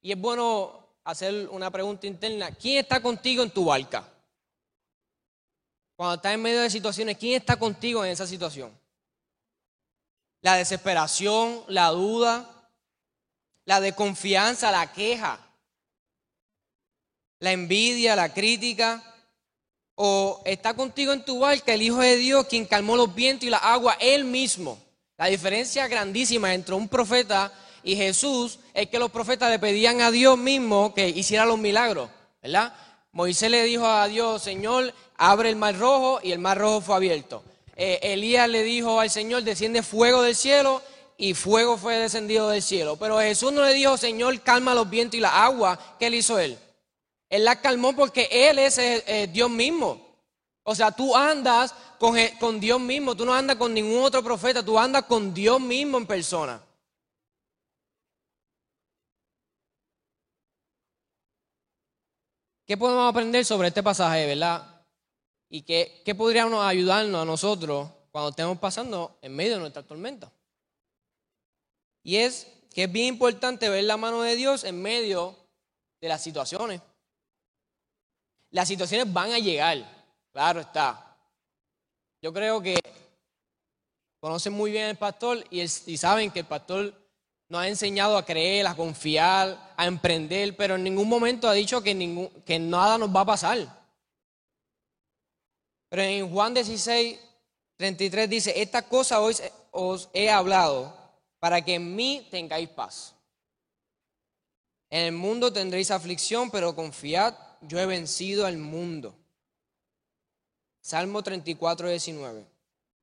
Y 0.00 0.10
es 0.10 0.18
bueno 0.18 0.86
hacer 1.04 1.50
una 1.50 1.70
pregunta 1.70 2.06
interna. 2.06 2.50
¿Quién 2.50 2.78
está 2.78 3.02
contigo 3.02 3.42
en 3.42 3.50
tu 3.50 3.66
barca? 3.66 4.08
Cuando 5.96 6.14
estás 6.14 6.32
en 6.32 6.40
medio 6.40 6.62
de 6.62 6.70
situaciones, 6.70 7.18
¿quién 7.18 7.34
está 7.34 7.58
contigo 7.58 8.02
en 8.02 8.12
esa 8.12 8.26
situación? 8.26 8.72
La 10.40 10.56
desesperación, 10.56 11.62
la 11.68 11.88
duda, 11.88 12.48
la 13.66 13.82
desconfianza, 13.82 14.72
la 14.72 14.90
queja, 14.90 15.46
la 17.38 17.52
envidia, 17.52 18.16
la 18.16 18.32
crítica. 18.32 19.09
O 19.94 20.40
está 20.44 20.74
contigo 20.74 21.12
en 21.12 21.24
tu 21.24 21.40
barca 21.40 21.74
el 21.74 21.82
Hijo 21.82 21.98
de 21.98 22.16
Dios, 22.16 22.46
quien 22.46 22.64
calmó 22.64 22.96
los 22.96 23.14
vientos 23.14 23.46
y 23.46 23.50
la 23.50 23.58
agua, 23.58 23.96
él 24.00 24.24
mismo. 24.24 24.78
La 25.18 25.26
diferencia 25.26 25.86
grandísima 25.88 26.54
entre 26.54 26.74
un 26.74 26.88
profeta 26.88 27.52
y 27.82 27.96
Jesús 27.96 28.58
es 28.72 28.88
que 28.88 28.98
los 28.98 29.10
profetas 29.10 29.50
le 29.50 29.58
pedían 29.58 30.00
a 30.00 30.10
Dios 30.10 30.38
mismo 30.38 30.94
que 30.94 31.08
hiciera 31.08 31.44
los 31.44 31.58
milagros, 31.58 32.08
¿verdad? 32.42 32.72
Moisés 33.12 33.50
le 33.50 33.64
dijo 33.64 33.86
a 33.86 34.06
Dios, 34.06 34.42
Señor, 34.42 34.94
abre 35.16 35.50
el 35.50 35.56
mar 35.56 35.78
rojo 35.78 36.20
y 36.22 36.32
el 36.32 36.38
mar 36.38 36.56
rojo 36.58 36.80
fue 36.80 36.96
abierto. 36.96 37.42
Eh, 37.76 37.98
Elías 38.02 38.48
le 38.48 38.62
dijo 38.62 39.00
al 39.00 39.10
Señor, 39.10 39.42
desciende 39.42 39.82
fuego 39.82 40.22
del 40.22 40.36
cielo 40.36 40.80
y 41.16 41.34
fuego 41.34 41.76
fue 41.76 41.96
descendido 41.96 42.48
del 42.48 42.62
cielo. 42.62 42.96
Pero 42.96 43.18
Jesús 43.18 43.52
no 43.52 43.64
le 43.64 43.74
dijo, 43.74 43.96
Señor, 43.96 44.40
calma 44.40 44.74
los 44.74 44.88
vientos 44.88 45.18
y 45.18 45.20
la 45.20 45.44
agua. 45.44 45.78
¿Qué 45.98 46.08
le 46.08 46.18
hizo 46.18 46.38
él? 46.38 46.58
Él 47.30 47.44
la 47.44 47.60
calmó 47.60 47.94
porque 47.94 48.28
Él 48.30 48.58
es 48.58 48.76
eh, 48.78 49.04
eh, 49.06 49.28
Dios 49.28 49.48
mismo. 49.48 50.04
O 50.64 50.74
sea, 50.74 50.90
tú 50.90 51.16
andas 51.16 51.72
con, 51.98 52.16
con 52.38 52.60
Dios 52.60 52.80
mismo, 52.80 53.16
tú 53.16 53.24
no 53.24 53.32
andas 53.32 53.56
con 53.56 53.72
ningún 53.72 54.02
otro 54.02 54.22
profeta, 54.22 54.64
tú 54.64 54.78
andas 54.78 55.04
con 55.04 55.32
Dios 55.32 55.60
mismo 55.60 55.96
en 55.96 56.06
persona. 56.06 56.60
¿Qué 62.66 62.76
podemos 62.76 63.08
aprender 63.08 63.44
sobre 63.44 63.68
este 63.68 63.82
pasaje, 63.82 64.26
verdad? 64.26 64.84
¿Y 65.48 65.62
qué, 65.62 66.02
qué 66.04 66.14
podríamos 66.14 66.64
ayudarnos 66.64 67.22
a 67.22 67.24
nosotros 67.24 67.88
cuando 68.12 68.30
estemos 68.30 68.58
pasando 68.58 69.18
en 69.22 69.34
medio 69.34 69.54
de 69.54 69.60
nuestra 69.60 69.82
tormenta? 69.82 70.30
Y 72.02 72.16
es 72.16 72.46
que 72.72 72.84
es 72.84 72.92
bien 72.92 73.06
importante 73.06 73.68
ver 73.68 73.84
la 73.84 73.96
mano 73.96 74.22
de 74.22 74.36
Dios 74.36 74.64
en 74.64 74.80
medio 74.80 75.36
de 76.00 76.08
las 76.08 76.22
situaciones. 76.22 76.80
Las 78.50 78.68
situaciones 78.68 79.12
van 79.12 79.32
a 79.32 79.38
llegar, 79.38 79.78
claro 80.32 80.60
está. 80.60 81.16
Yo 82.20 82.32
creo 82.32 82.60
que 82.60 82.78
conocen 84.20 84.52
muy 84.52 84.70
bien 84.70 84.86
al 84.86 84.98
pastor 84.98 85.44
y, 85.50 85.66
saben 85.66 86.30
que 86.30 86.40
el 86.40 86.46
pastor 86.46 86.92
nos 87.48 87.62
ha 87.62 87.68
enseñado 87.68 88.16
a 88.16 88.24
creer, 88.24 88.66
a 88.66 88.74
confiar, 88.74 89.72
a 89.76 89.86
emprender, 89.86 90.56
pero 90.56 90.74
en 90.74 90.84
ningún 90.84 91.08
momento 91.08 91.48
ha 91.48 91.54
dicho 91.54 91.82
que, 91.82 92.30
que 92.44 92.58
nada 92.58 92.98
nos 92.98 93.14
va 93.14 93.22
a 93.22 93.26
pasar. 93.26 93.80
Pero 95.88 96.02
en 96.02 96.30
Juan 96.30 96.54
16, 96.54 97.18
33 97.76 98.30
dice, 98.30 98.60
esta 98.60 98.82
cosa 98.82 99.20
hoy 99.20 99.34
os 99.70 100.08
he 100.12 100.30
hablado 100.30 100.96
para 101.38 101.64
que 101.64 101.74
en 101.74 101.96
mí 101.96 102.28
tengáis 102.30 102.68
paz. 102.68 103.14
En 104.90 105.06
el 105.06 105.12
mundo 105.12 105.52
tendréis 105.52 105.90
aflicción, 105.90 106.50
pero 106.50 106.74
confiad, 106.74 107.34
yo 107.62 107.78
he 107.78 107.86
vencido 107.86 108.46
al 108.46 108.58
mundo. 108.58 109.14
Salmo 110.80 111.22
34, 111.22 111.88
19. 111.88 112.46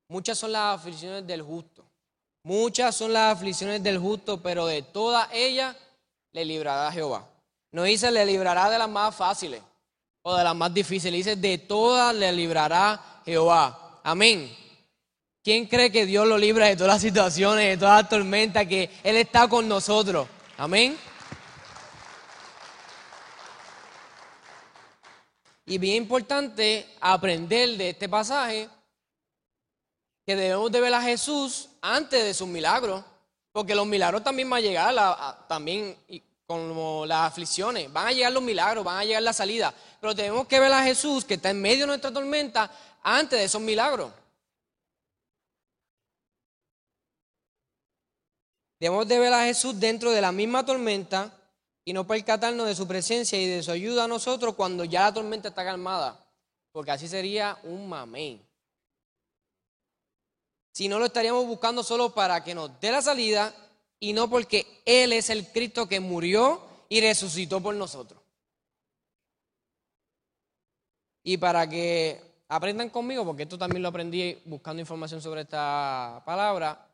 Muchas 0.08 0.38
son 0.38 0.52
las 0.52 0.78
aflicciones 0.78 1.26
del 1.26 1.42
justo 1.42 1.88
Muchas 2.48 2.94
son 2.94 3.12
las 3.12 3.36
aflicciones 3.36 3.82
del 3.82 3.98
justo, 3.98 4.40
pero 4.40 4.64
de 4.64 4.80
todas 4.80 5.28
ellas 5.34 5.76
le 6.32 6.46
librará 6.46 6.90
Jehová. 6.90 7.26
No 7.72 7.82
dice 7.82 8.10
le 8.10 8.24
librará 8.24 8.70
de 8.70 8.78
las 8.78 8.88
más 8.88 9.14
fáciles 9.14 9.60
o 10.22 10.34
de 10.34 10.44
las 10.44 10.56
más 10.56 10.72
difíciles, 10.72 11.24
dice 11.26 11.36
de 11.36 11.58
todas 11.58 12.14
le 12.14 12.32
librará 12.32 13.20
Jehová. 13.26 14.00
Amén. 14.02 14.50
¿Quién 15.42 15.66
cree 15.66 15.92
que 15.92 16.06
Dios 16.06 16.26
lo 16.26 16.38
libra 16.38 16.68
de 16.68 16.76
todas 16.76 16.94
las 16.94 17.02
situaciones, 17.02 17.66
de 17.66 17.76
todas 17.76 18.00
las 18.02 18.08
tormentas, 18.08 18.66
que 18.66 18.90
Él 19.02 19.16
está 19.16 19.46
con 19.46 19.68
nosotros? 19.68 20.26
Amén. 20.56 20.96
Y 25.68 25.76
bien 25.76 25.96
importante 25.96 26.86
aprender 26.98 27.76
de 27.76 27.90
este 27.90 28.08
pasaje 28.08 28.70
que 30.24 30.34
debemos 30.34 30.72
de 30.72 30.80
ver 30.80 30.94
a 30.94 31.02
Jesús 31.02 31.68
antes 31.82 32.24
de 32.24 32.32
sus 32.32 32.48
milagros, 32.48 33.04
porque 33.52 33.74
los 33.74 33.86
milagros 33.86 34.24
también 34.24 34.48
van 34.48 34.58
a 34.58 34.62
llegar, 34.62 35.46
también 35.46 35.94
como 36.46 37.04
las 37.04 37.30
aflicciones, 37.30 37.92
van 37.92 38.06
a 38.06 38.12
llegar 38.12 38.32
los 38.32 38.42
milagros, 38.42 38.82
van 38.82 38.96
a 38.96 39.04
llegar 39.04 39.22
la 39.22 39.34
salida, 39.34 39.74
pero 40.00 40.16
tenemos 40.16 40.46
que 40.46 40.58
ver 40.58 40.72
a 40.72 40.82
Jesús 40.82 41.26
que 41.26 41.34
está 41.34 41.50
en 41.50 41.60
medio 41.60 41.80
de 41.80 41.88
nuestra 41.88 42.10
tormenta 42.10 42.70
antes 43.02 43.38
de 43.38 43.44
esos 43.44 43.60
milagros. 43.60 44.10
Debemos 48.80 49.06
de 49.06 49.18
ver 49.18 49.34
a 49.34 49.44
Jesús 49.44 49.78
dentro 49.78 50.12
de 50.12 50.22
la 50.22 50.32
misma 50.32 50.64
tormenta 50.64 51.37
y 51.88 51.94
no 51.94 52.06
percatarnos 52.06 52.66
de 52.66 52.74
su 52.74 52.86
presencia 52.86 53.40
y 53.40 53.46
de 53.46 53.62
su 53.62 53.70
ayuda 53.70 54.04
a 54.04 54.08
nosotros 54.08 54.54
cuando 54.54 54.84
ya 54.84 55.04
la 55.04 55.14
tormenta 55.14 55.48
está 55.48 55.64
calmada, 55.64 56.22
porque 56.70 56.90
así 56.90 57.08
sería 57.08 57.56
un 57.62 57.88
mamey 57.88 58.46
si 60.70 60.86
no 60.86 60.98
lo 60.98 61.06
estaríamos 61.06 61.46
buscando 61.46 61.82
solo 61.82 62.14
para 62.14 62.44
que 62.44 62.54
nos 62.54 62.78
dé 62.78 62.92
la 62.92 63.00
salida 63.00 63.54
y 63.98 64.12
no 64.12 64.28
porque 64.28 64.82
Él 64.84 65.14
es 65.14 65.30
el 65.30 65.50
Cristo 65.50 65.88
que 65.88 65.98
murió 65.98 66.60
y 66.90 67.00
resucitó 67.00 67.60
por 67.62 67.74
nosotros. 67.74 68.20
Y 71.24 71.38
para 71.38 71.66
que 71.66 72.20
aprendan 72.48 72.90
conmigo, 72.90 73.24
porque 73.24 73.44
esto 73.44 73.56
también 73.56 73.82
lo 73.82 73.88
aprendí 73.88 74.40
buscando 74.44 74.80
información 74.80 75.22
sobre 75.22 75.40
esta 75.40 76.22
palabra, 76.26 76.86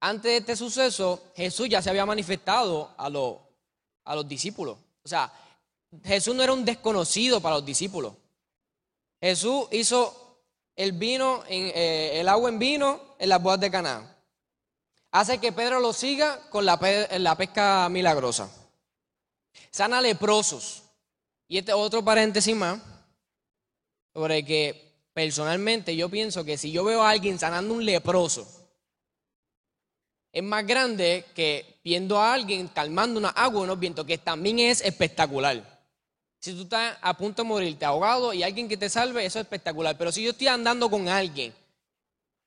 antes 0.00 0.32
de 0.32 0.36
este 0.38 0.56
suceso 0.56 1.22
Jesús 1.36 1.68
ya 1.68 1.82
se 1.82 1.90
había 1.90 2.06
manifestado 2.06 2.94
a, 2.96 3.10
los, 3.10 3.36
a 4.04 4.14
los 4.14 4.26
discípulos. 4.26 4.78
O 5.04 5.08
sea, 5.08 5.32
Jesús 6.04 6.34
no 6.34 6.42
era 6.42 6.52
un 6.52 6.64
desconocido 6.64 7.40
para 7.40 7.56
los 7.56 7.64
discípulos. 7.64 8.14
Jesús 9.20 9.66
hizo 9.70 10.40
el 10.74 10.92
vino, 10.92 11.44
eh, 11.48 12.20
el 12.20 12.28
agua 12.28 12.48
en 12.48 12.58
vino 12.58 13.00
en 13.18 13.28
las 13.28 13.42
bodas 13.42 13.60
de 13.60 13.70
Canaán. 13.70 14.12
Hace 15.10 15.38
que 15.38 15.52
Pedro 15.52 15.80
lo 15.80 15.92
siga 15.92 16.48
con 16.48 16.64
la, 16.64 16.78
la 17.18 17.36
pesca 17.36 17.88
milagrosa. 17.90 18.50
Sana 19.70 20.00
leprosos. 20.00 20.82
Y 21.48 21.58
este 21.58 21.74
otro 21.74 22.02
paréntesis 22.02 22.56
más, 22.56 22.80
sobre 24.14 24.44
que 24.44 24.92
personalmente 25.12 25.94
yo 25.94 26.08
pienso 26.08 26.44
que 26.44 26.56
si 26.56 26.72
yo 26.72 26.82
veo 26.84 27.02
a 27.02 27.10
alguien 27.10 27.38
sanando 27.38 27.74
un 27.74 27.84
leproso, 27.84 28.61
es 30.32 30.42
más 30.42 30.66
grande 30.66 31.26
que 31.34 31.78
viendo 31.84 32.18
a 32.18 32.32
alguien 32.32 32.66
calmando 32.68 33.20
una 33.20 33.28
agua 33.28 33.58
en 33.58 33.64
unos 33.64 33.78
vientos, 33.78 34.06
que 34.06 34.16
también 34.16 34.58
es 34.58 34.80
espectacular. 34.80 35.62
Si 36.40 36.54
tú 36.54 36.62
estás 36.62 36.96
a 37.00 37.16
punto 37.16 37.42
de 37.42 37.48
morirte 37.48 37.84
ahogado 37.84 38.32
y 38.32 38.42
alguien 38.42 38.68
que 38.68 38.76
te 38.76 38.88
salve, 38.88 39.24
eso 39.24 39.38
es 39.38 39.44
espectacular. 39.44 39.96
Pero 39.98 40.10
si 40.10 40.24
yo 40.24 40.30
estoy 40.30 40.48
andando 40.48 40.90
con 40.90 41.08
alguien 41.08 41.54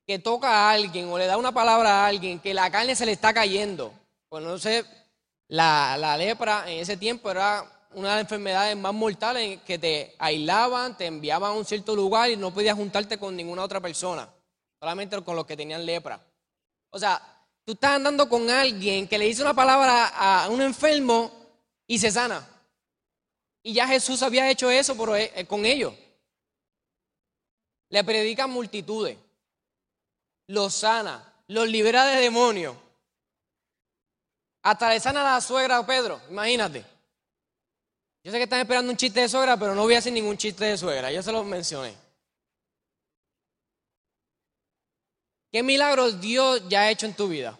que 0.05 0.19
toca 0.19 0.49
a 0.49 0.71
alguien 0.71 1.07
o 1.07 1.17
le 1.17 1.27
da 1.27 1.37
una 1.37 1.51
palabra 1.51 2.03
a 2.03 2.07
alguien 2.07 2.39
que 2.39 2.53
la 2.53 2.69
carne 2.71 2.95
se 2.95 3.05
le 3.05 3.11
está 3.11 3.33
cayendo, 3.33 3.93
pues 4.27 4.43
no 4.43 4.57
sé, 4.57 4.83
la, 5.47 5.95
la 5.97 6.17
lepra 6.17 6.65
en 6.67 6.79
ese 6.79 6.97
tiempo 6.97 7.29
era 7.29 7.63
una 7.93 8.09
de 8.09 8.15
las 8.15 8.21
enfermedades 8.21 8.75
más 8.75 8.93
mortales 8.93 9.61
que 9.61 9.79
te 9.79 10.15
aislaban, 10.19 10.97
te 10.97 11.05
enviaban 11.05 11.51
a 11.51 11.53
un 11.53 11.65
cierto 11.65 11.95
lugar 11.95 12.29
y 12.29 12.35
no 12.35 12.53
podías 12.53 12.75
juntarte 12.75 13.17
con 13.17 13.35
ninguna 13.35 13.63
otra 13.63 13.79
persona, 13.79 14.27
solamente 14.79 15.21
con 15.21 15.35
los 15.35 15.45
que 15.45 15.55
tenían 15.55 15.85
lepra. 15.85 16.19
O 16.89 16.99
sea, 16.99 17.34
tú 17.65 17.73
estás 17.73 17.95
andando 17.95 18.29
con 18.29 18.49
alguien 18.49 19.07
que 19.07 19.17
le 19.17 19.25
dice 19.25 19.41
una 19.41 19.53
palabra 19.53 20.07
a 20.07 20.49
un 20.49 20.61
enfermo 20.61 21.31
y 21.87 21.99
se 21.99 22.11
sana. 22.11 22.47
Y 23.63 23.73
ya 23.73 23.87
Jesús 23.87 24.21
había 24.21 24.49
hecho 24.49 24.69
eso 24.69 25.15
eh, 25.15 25.31
eh, 25.35 25.45
con 25.45 25.65
ellos. 25.65 25.93
Le 27.89 28.03
predican 28.03 28.49
multitudes. 28.51 29.17
Los 30.47 30.75
sana. 30.75 31.33
Los 31.47 31.67
libera 31.67 32.05
de 32.05 32.21
demonios. 32.21 32.75
Hasta 34.61 34.89
le 34.89 34.99
sana 34.99 35.21
a 35.21 35.35
la 35.35 35.41
suegra 35.41 35.83
Pedro. 35.85 36.21
Imagínate. 36.29 36.85
Yo 38.23 38.31
sé 38.31 38.37
que 38.37 38.43
están 38.43 38.59
esperando 38.59 38.91
un 38.91 38.97
chiste 38.97 39.21
de 39.21 39.29
suegra, 39.29 39.57
pero 39.57 39.73
no 39.73 39.83
voy 39.83 39.95
a 39.95 39.99
hacer 39.99 40.13
ningún 40.13 40.37
chiste 40.37 40.65
de 40.65 40.77
suegra. 40.77 41.11
Yo 41.11 41.23
se 41.23 41.31
lo 41.31 41.43
mencioné. 41.43 42.04
¿Qué 45.55 45.63
milagros 45.63 46.19
Dios 46.19 46.67
ya 46.67 46.81
ha 46.81 46.91
hecho 46.91 47.05
en 47.05 47.13
tu 47.13 47.29
vida? 47.29 47.57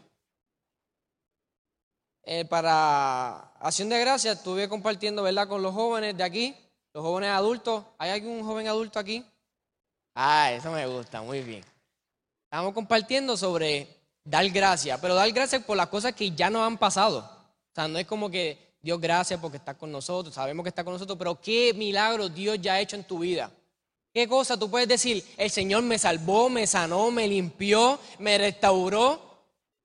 eh, 2.24 2.44
para 2.44 3.54
Acción 3.62 3.88
de 3.88 3.98
Gracias 4.02 4.36
estuve 4.36 4.68
compartiendo, 4.68 5.24
¿verdad?, 5.24 5.48
con 5.48 5.62
los 5.62 5.74
jóvenes 5.74 6.18
de 6.18 6.26
aquí, 6.26 6.54
los 6.92 7.02
jóvenes 7.06 7.30
adultos. 7.30 7.86
¿Hay 7.98 8.10
algún 8.10 8.44
joven 8.44 8.68
adulto 8.68 9.00
aquí? 9.00 9.26
Ah, 10.14 10.52
eso 10.52 10.74
me 10.74 10.86
gusta, 10.86 11.22
muy 11.22 11.40
bien. 11.40 11.64
Estamos 12.44 12.74
compartiendo 12.74 13.38
sobre 13.38 13.88
dar 14.26 14.46
gracias, 14.50 15.00
pero 15.00 15.16
dar 15.16 15.32
gracias 15.32 15.64
por 15.64 15.78
las 15.78 15.88
cosas 15.88 16.14
que 16.14 16.32
ya 16.32 16.50
nos 16.50 16.68
han 16.68 16.78
pasado. 16.78 17.20
O 17.20 17.74
sea, 17.74 17.88
no 17.88 17.98
es 17.98 18.06
como 18.06 18.30
que 18.30 18.76
Dios 18.82 19.00
gracias 19.00 19.40
porque 19.40 19.56
está 19.56 19.74
con 19.74 19.90
nosotros, 19.90 20.36
sabemos 20.36 20.66
que 20.66 20.70
está 20.70 20.84
con 20.84 20.92
nosotros, 20.92 21.18
pero 21.18 21.40
qué 21.40 21.74
milagro 21.74 22.28
Dios 22.28 22.60
ya 22.60 22.74
ha 22.74 22.82
hecho 22.82 22.98
en 22.98 23.06
tu 23.06 23.20
vida. 23.20 23.50
¿Qué 24.16 24.30
cosa 24.30 24.58
tú 24.58 24.72
puedes 24.72 24.88
decir? 24.88 25.22
El 25.36 25.52
Señor 25.52 25.84
me 25.84 26.00
salvó, 26.00 26.48
me 26.50 26.66
sanó, 26.66 27.12
me 27.12 27.28
limpió, 27.28 28.00
me 28.20 28.38
restauró 28.38 29.20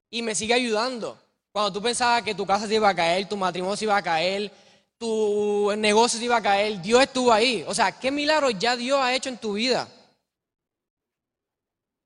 y 0.08 0.22
me 0.22 0.36
sigue 0.36 0.54
ayudando. 0.54 1.20
Cuando 1.50 1.72
tú 1.72 1.82
pensabas 1.82 2.22
que 2.22 2.32
tu 2.32 2.46
casa 2.46 2.68
se 2.68 2.76
iba 2.76 2.88
a 2.88 2.94
caer, 2.94 3.28
tu 3.28 3.36
matrimonio 3.36 3.76
se 3.76 3.86
iba 3.86 3.96
a 3.96 4.02
caer, 4.04 4.52
tu 4.98 5.72
negocio 5.76 6.16
se 6.16 6.26
iba 6.26 6.36
a 6.36 6.42
caer, 6.42 6.80
Dios 6.80 7.02
estuvo 7.02 7.32
ahí. 7.32 7.64
O 7.66 7.74
sea, 7.74 7.98
¿qué 7.98 8.12
milagro 8.12 8.50
ya 8.50 8.76
Dios 8.76 9.00
ha 9.00 9.12
hecho 9.12 9.30
en 9.30 9.38
tu 9.38 9.54
vida? 9.54 9.88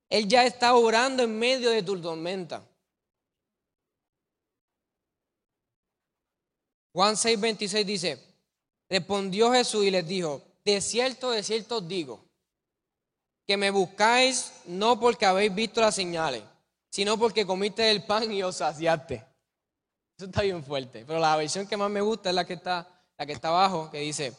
Él 0.09 0.27
ya 0.27 0.47
está 0.47 0.73
orando 0.73 1.21
en 1.21 1.37
medio 1.37 1.69
de 1.69 1.83
tu 1.83 2.01
tormenta. 2.01 2.67
Juan 6.91 7.13
6:26 7.13 7.85
dice, 7.85 8.19
respondió 8.89 9.51
Jesús 9.51 9.85
y 9.85 9.91
les 9.91 10.07
dijo, 10.07 10.41
de 10.65 10.81
cierto, 10.81 11.31
de 11.31 11.43
cierto 11.43 11.77
os 11.77 11.87
digo, 11.87 12.19
que 13.45 13.55
me 13.55 13.69
buscáis 13.69 14.51
no 14.65 14.99
porque 14.99 15.25
habéis 15.25 15.53
visto 15.53 15.79
las 15.79 15.93
señales, 15.93 16.43
sino 16.89 17.17
porque 17.17 17.45
comiste 17.45 17.91
el 17.91 18.03
pan 18.03 18.31
y 18.31 18.41
os 18.41 18.57
saciaste. 18.57 19.23
Eso 20.17 20.25
está 20.25 20.41
bien 20.41 20.63
fuerte, 20.63 21.03
pero 21.05 21.19
la 21.19 21.35
versión 21.35 21.67
que 21.67 21.77
más 21.77 21.91
me 21.91 22.01
gusta 22.01 22.29
es 22.29 22.35
la 22.35 22.45
que 22.45 22.53
está, 22.53 22.87
la 23.17 23.25
que 23.25 23.33
está 23.33 23.49
abajo, 23.49 23.91
que 23.91 23.99
dice, 23.99 24.33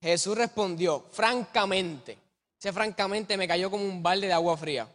Jesús 0.00 0.36
respondió, 0.36 1.04
francamente, 1.12 2.18
ese 2.58 2.72
francamente 2.72 3.36
me 3.36 3.46
cayó 3.46 3.70
como 3.70 3.84
un 3.84 4.02
balde 4.02 4.26
de 4.26 4.32
agua 4.32 4.56
fría. 4.56 4.88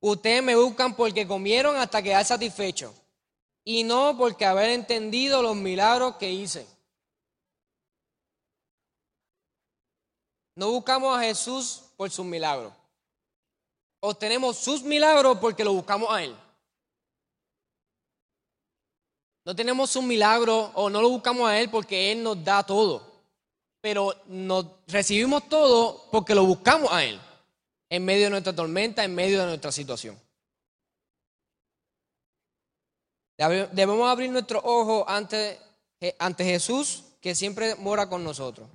Ustedes 0.00 0.42
me 0.42 0.54
buscan 0.54 0.94
porque 0.94 1.26
comieron 1.26 1.76
hasta 1.76 2.02
quedar 2.02 2.24
satisfechos 2.24 2.92
y 3.64 3.82
no 3.82 4.16
porque 4.16 4.44
haber 4.44 4.70
entendido 4.70 5.42
los 5.42 5.56
milagros 5.56 6.16
que 6.16 6.30
hice. 6.30 6.66
No 10.54 10.70
buscamos 10.70 11.16
a 11.16 11.22
Jesús 11.22 11.82
por 11.96 12.10
sus 12.10 12.26
milagros. 12.26 12.72
Obtenemos 14.00 14.56
sus 14.58 14.82
milagros 14.82 15.38
porque 15.38 15.64
lo 15.64 15.72
buscamos 15.72 16.10
a 16.10 16.22
Él. 16.22 16.36
No 19.44 19.56
tenemos 19.56 19.90
sus 19.90 20.04
milagros 20.04 20.70
o 20.74 20.90
no 20.90 21.00
lo 21.00 21.08
buscamos 21.08 21.48
a 21.48 21.58
Él 21.58 21.70
porque 21.70 22.12
Él 22.12 22.22
nos 22.22 22.42
da 22.44 22.62
todo. 22.62 23.10
Pero 23.80 24.14
nos 24.26 24.66
recibimos 24.86 25.48
todo 25.48 26.08
porque 26.10 26.34
lo 26.34 26.44
buscamos 26.44 26.92
a 26.92 27.04
Él. 27.04 27.20
En 27.88 28.04
medio 28.04 28.24
de 28.24 28.30
nuestra 28.30 28.54
tormenta, 28.54 29.04
en 29.04 29.14
medio 29.14 29.40
de 29.40 29.46
nuestra 29.46 29.72
situación. 29.72 30.20
Debemos 33.36 34.08
abrir 34.08 34.30
nuestro 34.30 34.60
ojo 34.62 35.04
ante, 35.08 35.58
ante 36.18 36.44
Jesús 36.44 37.04
que 37.20 37.34
siempre 37.34 37.74
mora 37.76 38.08
con 38.08 38.22
nosotros. 38.22 38.68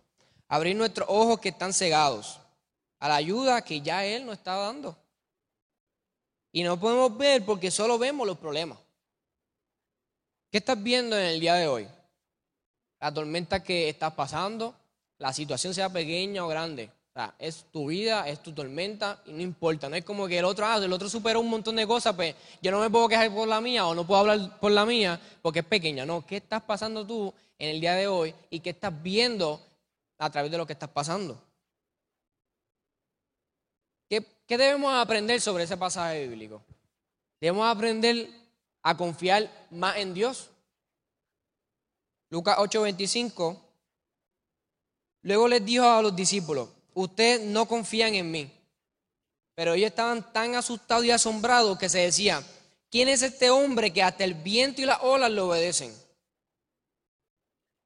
Abrir 0.47 0.75
nuestros 0.75 1.07
ojos 1.09 1.39
que 1.39 1.49
están 1.49 1.73
cegados 1.73 2.39
a 2.99 3.09
la 3.09 3.15
ayuda 3.15 3.63
que 3.63 3.81
ya 3.81 4.05
Él 4.05 4.25
nos 4.25 4.37
está 4.37 4.55
dando. 4.55 4.97
Y 6.51 6.63
no 6.63 6.79
podemos 6.79 7.17
ver 7.17 7.45
porque 7.45 7.69
solo 7.69 7.97
vemos 7.97 8.25
los 8.25 8.37
problemas. 8.37 8.77
¿Qué 10.49 10.59
estás 10.59 10.81
viendo 10.81 11.17
en 11.17 11.25
el 11.25 11.39
día 11.39 11.55
de 11.55 11.67
hoy? 11.67 11.87
La 12.99 13.13
tormenta 13.13 13.61
que 13.61 13.89
estás 13.89 14.13
pasando, 14.13 14.73
la 15.17 15.33
situación 15.33 15.73
sea 15.73 15.89
pequeña 15.89 16.45
o 16.45 16.47
grande 16.47 16.89
es 17.39 17.65
tu 17.71 17.87
vida, 17.87 18.27
es 18.27 18.41
tu 18.43 18.51
tormenta 18.51 19.21
y 19.25 19.31
no 19.31 19.41
importa. 19.41 19.89
No 19.89 19.95
es 19.95 20.05
como 20.05 20.27
que 20.27 20.37
el 20.37 20.45
otro, 20.45 20.65
ah, 20.65 20.77
el 20.77 20.93
otro 20.93 21.09
superó 21.09 21.39
un 21.39 21.49
montón 21.49 21.75
de 21.75 21.87
cosas, 21.87 22.15
pues 22.15 22.35
yo 22.61 22.71
no 22.71 22.79
me 22.79 22.89
puedo 22.89 23.07
quejar 23.07 23.33
por 23.33 23.47
la 23.47 23.59
mía 23.59 23.87
o 23.87 23.95
no 23.95 24.05
puedo 24.05 24.21
hablar 24.21 24.59
por 24.59 24.71
la 24.71 24.85
mía 24.85 25.19
porque 25.41 25.59
es 25.59 25.65
pequeña. 25.65 26.05
No, 26.05 26.25
¿qué 26.25 26.37
estás 26.37 26.61
pasando 26.61 27.05
tú 27.05 27.33
en 27.57 27.69
el 27.69 27.81
día 27.81 27.95
de 27.95 28.07
hoy 28.07 28.35
y 28.49 28.59
qué 28.59 28.69
estás 28.69 28.93
viendo 29.01 29.59
a 30.17 30.29
través 30.29 30.51
de 30.51 30.57
lo 30.57 30.65
que 30.65 30.73
estás 30.73 30.89
pasando? 30.89 31.41
¿Qué, 34.09 34.57
debemos 34.57 34.93
aprender 34.93 35.41
sobre 35.41 35.65
ese 35.65 35.75
pasaje 35.75 36.27
bíblico? 36.27 36.63
Debemos 37.41 37.67
aprender 37.67 38.29
a 38.81 38.95
confiar 38.95 39.49
más 39.71 39.97
en 39.97 40.13
Dios. 40.13 40.49
Lucas 42.29 42.57
8:25. 42.57 43.61
Luego 45.23 45.47
les 45.47 45.65
dijo 45.65 45.83
a 45.83 46.01
los 46.01 46.15
discípulos, 46.15 46.69
ustedes 46.93 47.41
no 47.41 47.67
confían 47.67 48.15
en 48.15 48.31
mí. 48.31 48.51
Pero 49.55 49.73
ellos 49.73 49.89
estaban 49.89 50.31
tan 50.31 50.55
asustados 50.55 51.03
y 51.03 51.11
asombrados 51.11 51.77
que 51.77 51.89
se 51.89 51.99
decían, 51.99 52.45
¿quién 52.89 53.09
es 53.09 53.23
este 53.23 53.49
hombre 53.49 53.91
que 53.91 54.03
hasta 54.03 54.23
el 54.23 54.35
viento 54.35 54.81
y 54.81 54.85
las 54.85 54.99
olas 55.01 55.31
le 55.31 55.41
obedecen? 55.41 55.93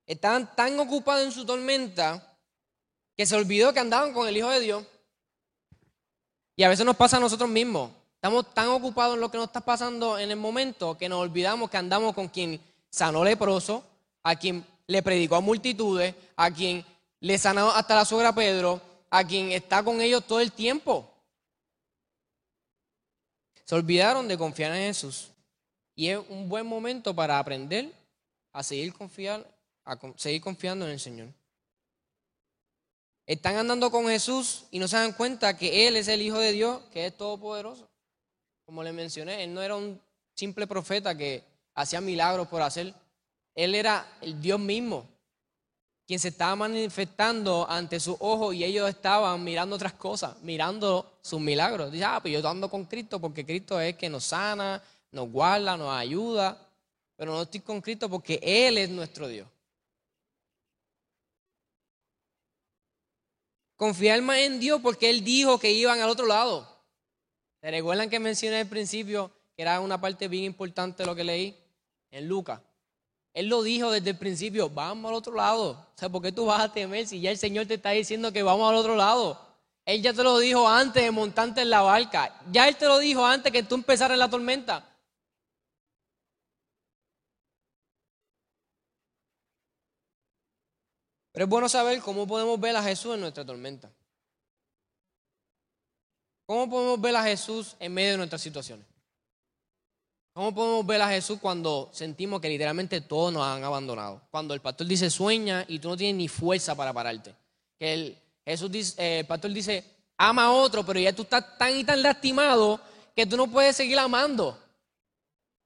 Estaban 0.05 0.55
tan 0.55 0.79
ocupados 0.79 1.23
en 1.23 1.31
su 1.31 1.45
tormenta 1.45 2.37
que 3.15 3.25
se 3.25 3.35
olvidó 3.35 3.73
que 3.73 3.79
andaban 3.79 4.13
con 4.13 4.27
el 4.27 4.37
Hijo 4.37 4.49
de 4.49 4.59
Dios. 4.59 4.85
Y 6.55 6.63
a 6.63 6.69
veces 6.69 6.85
nos 6.85 6.95
pasa 6.95 7.17
a 7.17 7.19
nosotros 7.19 7.49
mismos. 7.49 7.91
Estamos 8.15 8.53
tan 8.53 8.67
ocupados 8.67 9.15
en 9.15 9.21
lo 9.21 9.31
que 9.31 9.37
nos 9.37 9.47
está 9.47 9.61
pasando 9.61 10.19
en 10.19 10.29
el 10.29 10.37
momento 10.37 10.97
que 10.97 11.09
nos 11.09 11.19
olvidamos 11.19 11.69
que 11.69 11.77
andamos 11.77 12.13
con 12.13 12.27
quien 12.27 12.61
sanó 12.89 13.23
leproso, 13.23 13.83
a 14.21 14.35
quien 14.35 14.65
le 14.85 15.01
predicó 15.01 15.37
a 15.37 15.41
multitudes, 15.41 16.13
a 16.35 16.51
quien 16.51 16.85
le 17.19 17.37
sanó 17.37 17.71
hasta 17.71 17.95
la 17.95 18.05
suegra 18.05 18.35
Pedro, 18.35 18.81
a 19.09 19.23
quien 19.23 19.51
está 19.51 19.83
con 19.83 20.01
ellos 20.01 20.25
todo 20.27 20.39
el 20.39 20.51
tiempo. 20.51 21.09
Se 23.65 23.75
olvidaron 23.75 24.27
de 24.27 24.37
confiar 24.37 24.75
en 24.75 24.93
Jesús. 24.93 25.29
Y 25.95 26.09
es 26.09 26.19
un 26.29 26.49
buen 26.49 26.65
momento 26.65 27.15
para 27.15 27.39
aprender 27.39 27.91
a 28.53 28.63
seguir, 28.63 28.93
confiar, 28.93 29.45
a 29.85 29.97
seguir 30.15 30.41
confiando 30.41 30.85
en 30.85 30.91
el 30.91 30.99
Señor. 30.99 31.29
Están 33.25 33.55
andando 33.55 33.91
con 33.91 34.07
Jesús 34.07 34.65
y 34.71 34.79
no 34.79 34.87
se 34.87 34.97
dan 34.97 35.13
cuenta 35.13 35.57
que 35.57 35.87
Él 35.87 35.95
es 35.95 36.07
el 36.07 36.21
Hijo 36.21 36.39
de 36.39 36.51
Dios, 36.51 36.81
que 36.91 37.05
es 37.05 37.15
todopoderoso. 37.15 37.87
Como 38.65 38.83
les 38.83 38.93
mencioné, 38.93 39.43
Él 39.43 39.53
no 39.53 39.61
era 39.61 39.75
un 39.75 40.01
simple 40.33 40.67
profeta 40.67 41.15
que 41.15 41.43
hacía 41.75 42.01
milagros 42.01 42.47
por 42.47 42.61
hacer. 42.61 42.93
Él 43.55 43.75
era 43.75 44.17
el 44.21 44.41
Dios 44.41 44.59
mismo 44.59 45.07
quien 46.11 46.19
se 46.19 46.27
estaba 46.27 46.57
manifestando 46.57 47.65
ante 47.69 47.97
sus 47.97 48.17
ojos 48.19 48.53
y 48.53 48.65
ellos 48.65 48.89
estaban 48.89 49.41
mirando 49.45 49.77
otras 49.77 49.93
cosas, 49.93 50.35
mirando 50.41 51.09
sus 51.21 51.39
milagros. 51.39 51.89
Dice, 51.89 52.03
ah, 52.03 52.19
pues 52.21 52.33
yo 52.33 52.45
ando 52.49 52.69
con 52.69 52.83
Cristo 52.83 53.21
porque 53.21 53.45
Cristo 53.45 53.79
es 53.79 53.93
el 53.93 53.97
que 53.97 54.09
nos 54.09 54.25
sana, 54.25 54.83
nos 55.09 55.29
guarda, 55.31 55.77
nos 55.77 55.93
ayuda, 55.93 56.57
pero 57.15 57.31
no 57.31 57.43
estoy 57.43 57.61
con 57.61 57.79
Cristo 57.79 58.09
porque 58.09 58.41
Él 58.43 58.77
es 58.77 58.89
nuestro 58.89 59.29
Dios. 59.29 59.47
Confiar 63.81 64.21
más 64.21 64.37
en 64.37 64.59
Dios 64.59 64.79
porque 64.79 65.09
Él 65.09 65.23
dijo 65.23 65.57
que 65.57 65.71
iban 65.71 65.99
al 65.99 66.09
otro 66.11 66.27
lado. 66.27 66.67
¿Se 67.59 67.71
recuerdan 67.71 68.11
que 68.11 68.19
mencioné 68.19 68.59
al 68.59 68.67
principio 68.67 69.31
que 69.55 69.63
era 69.63 69.79
una 69.79 69.99
parte 69.99 70.27
bien 70.27 70.43
importante 70.43 71.01
de 71.01 71.07
lo 71.07 71.15
que 71.15 71.23
leí 71.23 71.57
en 72.11 72.27
Lucas? 72.27 72.59
Él 73.33 73.47
lo 73.47 73.63
dijo 73.63 73.89
desde 73.89 74.11
el 74.11 74.19
principio, 74.19 74.69
vamos 74.69 75.09
al 75.09 75.15
otro 75.15 75.33
lado. 75.33 75.71
O 75.71 75.97
sea, 75.97 76.09
¿por 76.09 76.21
qué 76.21 76.31
tú 76.31 76.45
vas 76.45 76.61
a 76.61 76.71
temer 76.71 77.07
si 77.07 77.21
ya 77.21 77.31
el 77.31 77.39
Señor 77.39 77.65
te 77.65 77.73
está 77.73 77.89
diciendo 77.89 78.31
que 78.31 78.43
vamos 78.43 78.69
al 78.69 78.75
otro 78.75 78.95
lado? 78.95 79.41
Él 79.83 80.03
ya 80.03 80.13
te 80.13 80.21
lo 80.21 80.37
dijo 80.37 80.69
antes 80.69 81.01
de 81.03 81.09
montarte 81.09 81.61
en 81.61 81.71
la 81.71 81.81
barca. 81.81 82.39
Ya 82.51 82.67
Él 82.67 82.75
te 82.75 82.85
lo 82.85 82.99
dijo 82.99 83.25
antes 83.25 83.51
que 83.51 83.63
tú 83.63 83.73
empezaras 83.73 84.15
la 84.15 84.29
tormenta. 84.29 84.87
Pero 91.31 91.45
es 91.45 91.49
bueno 91.49 91.69
saber 91.69 91.99
cómo 92.01 92.27
podemos 92.27 92.59
ver 92.59 92.75
a 92.75 92.83
Jesús 92.83 93.15
en 93.15 93.21
nuestra 93.21 93.45
tormenta. 93.45 93.91
¿Cómo 96.45 96.69
podemos 96.69 96.99
ver 96.99 97.15
a 97.15 97.23
Jesús 97.23 97.75
en 97.79 97.93
medio 97.93 98.11
de 98.11 98.17
nuestras 98.17 98.41
situaciones? 98.41 98.85
¿Cómo 100.33 100.53
podemos 100.53 100.85
ver 100.85 101.01
a 101.01 101.09
Jesús 101.09 101.39
cuando 101.41 101.89
sentimos 101.93 102.39
que 102.41 102.49
literalmente 102.49 103.01
todos 103.01 103.33
nos 103.33 103.43
han 103.43 103.63
abandonado? 103.63 104.21
Cuando 104.31 104.53
el 104.53 104.61
pastor 104.61 104.87
dice 104.87 105.09
sueña 105.09 105.65
y 105.67 105.79
tú 105.79 105.89
no 105.89 105.97
tienes 105.97 106.15
ni 106.15 106.27
fuerza 106.27 106.75
para 106.75 106.93
pararte. 106.93 107.35
Que 107.77 107.93
el, 107.93 108.17
Jesús 108.45 108.71
dice, 108.71 109.01
eh, 109.01 109.19
el 109.19 109.25
pastor 109.25 109.51
dice 109.51 109.83
ama 110.17 110.45
a 110.45 110.51
otro, 110.51 110.85
pero 110.85 110.99
ya 110.99 111.13
tú 111.13 111.23
estás 111.23 111.57
tan 111.57 111.75
y 111.75 111.83
tan 111.83 112.01
lastimado 112.01 112.79
que 113.15 113.25
tú 113.25 113.35
no 113.35 113.47
puedes 113.47 113.75
seguir 113.75 113.97
amando. 113.99 114.57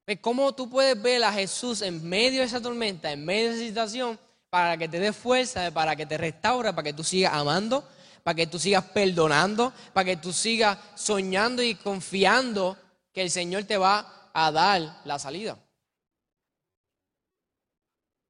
Pues, 0.06 0.20
¿Cómo 0.20 0.54
tú 0.54 0.70
puedes 0.70 1.00
ver 1.02 1.24
a 1.24 1.34
Jesús 1.34 1.82
en 1.82 2.08
medio 2.08 2.40
de 2.40 2.46
esa 2.46 2.62
tormenta, 2.62 3.12
en 3.12 3.26
medio 3.26 3.50
de 3.50 3.56
esa 3.56 3.66
situación, 3.66 4.20
para 4.56 4.78
que 4.78 4.88
te 4.88 5.02
dé 5.02 5.12
fuerza, 5.12 5.70
para 5.72 5.98
que 5.98 6.06
te 6.06 6.18
restaure, 6.18 6.72
para 6.72 6.84
que 6.84 6.94
tú 6.94 7.04
sigas 7.04 7.34
amando, 7.34 7.86
para 8.24 8.36
que 8.36 8.48
tú 8.48 8.58
sigas 8.58 8.86
perdonando, 8.86 9.74
para 9.94 10.06
que 10.06 10.16
tú 10.16 10.32
sigas 10.32 10.80
soñando 10.96 11.62
y 11.62 11.76
confiando 11.76 12.78
que 13.12 13.22
el 13.22 13.30
Señor 13.30 13.66
te 13.66 13.78
va 13.78 14.30
a 14.34 14.52
dar 14.54 15.02
la 15.04 15.20
salida. 15.20 15.60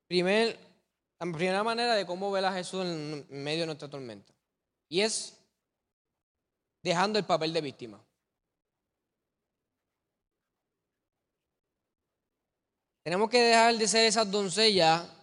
Primer, 0.08 0.58
la 1.20 1.32
primera 1.32 1.64
manera 1.64 1.94
de 1.94 2.08
cómo 2.08 2.32
ver 2.32 2.46
a 2.46 2.54
Jesús 2.54 2.84
en 2.84 3.28
medio 3.30 3.60
de 3.60 3.66
nuestra 3.68 3.88
tormenta. 3.88 4.34
Y 4.90 5.02
es 5.02 5.38
dejando 6.82 7.20
el 7.20 7.26
papel 7.26 7.54
de 7.54 7.62
víctima. 7.62 8.04
Tenemos 13.04 13.30
que 13.30 13.42
dejar 13.42 13.78
de 13.78 13.88
ser 13.88 14.06
esas 14.06 14.32
doncellas 14.32 15.15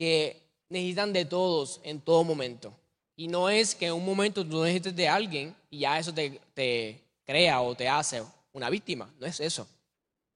que 0.00 0.42
necesitan 0.70 1.12
de 1.12 1.26
todos 1.26 1.78
en 1.82 2.00
todo 2.00 2.24
momento. 2.24 2.72
Y 3.16 3.28
no 3.28 3.50
es 3.50 3.74
que 3.74 3.88
en 3.88 3.92
un 3.92 4.06
momento 4.06 4.42
tú 4.42 4.62
necesites 4.62 4.96
de 4.96 5.06
alguien 5.06 5.54
y 5.68 5.80
ya 5.80 5.98
eso 5.98 6.14
te, 6.14 6.40
te 6.54 6.98
crea 7.26 7.60
o 7.60 7.74
te 7.74 7.86
hace 7.86 8.22
una 8.54 8.70
víctima. 8.70 9.12
No 9.18 9.26
es 9.26 9.40
eso. 9.40 9.68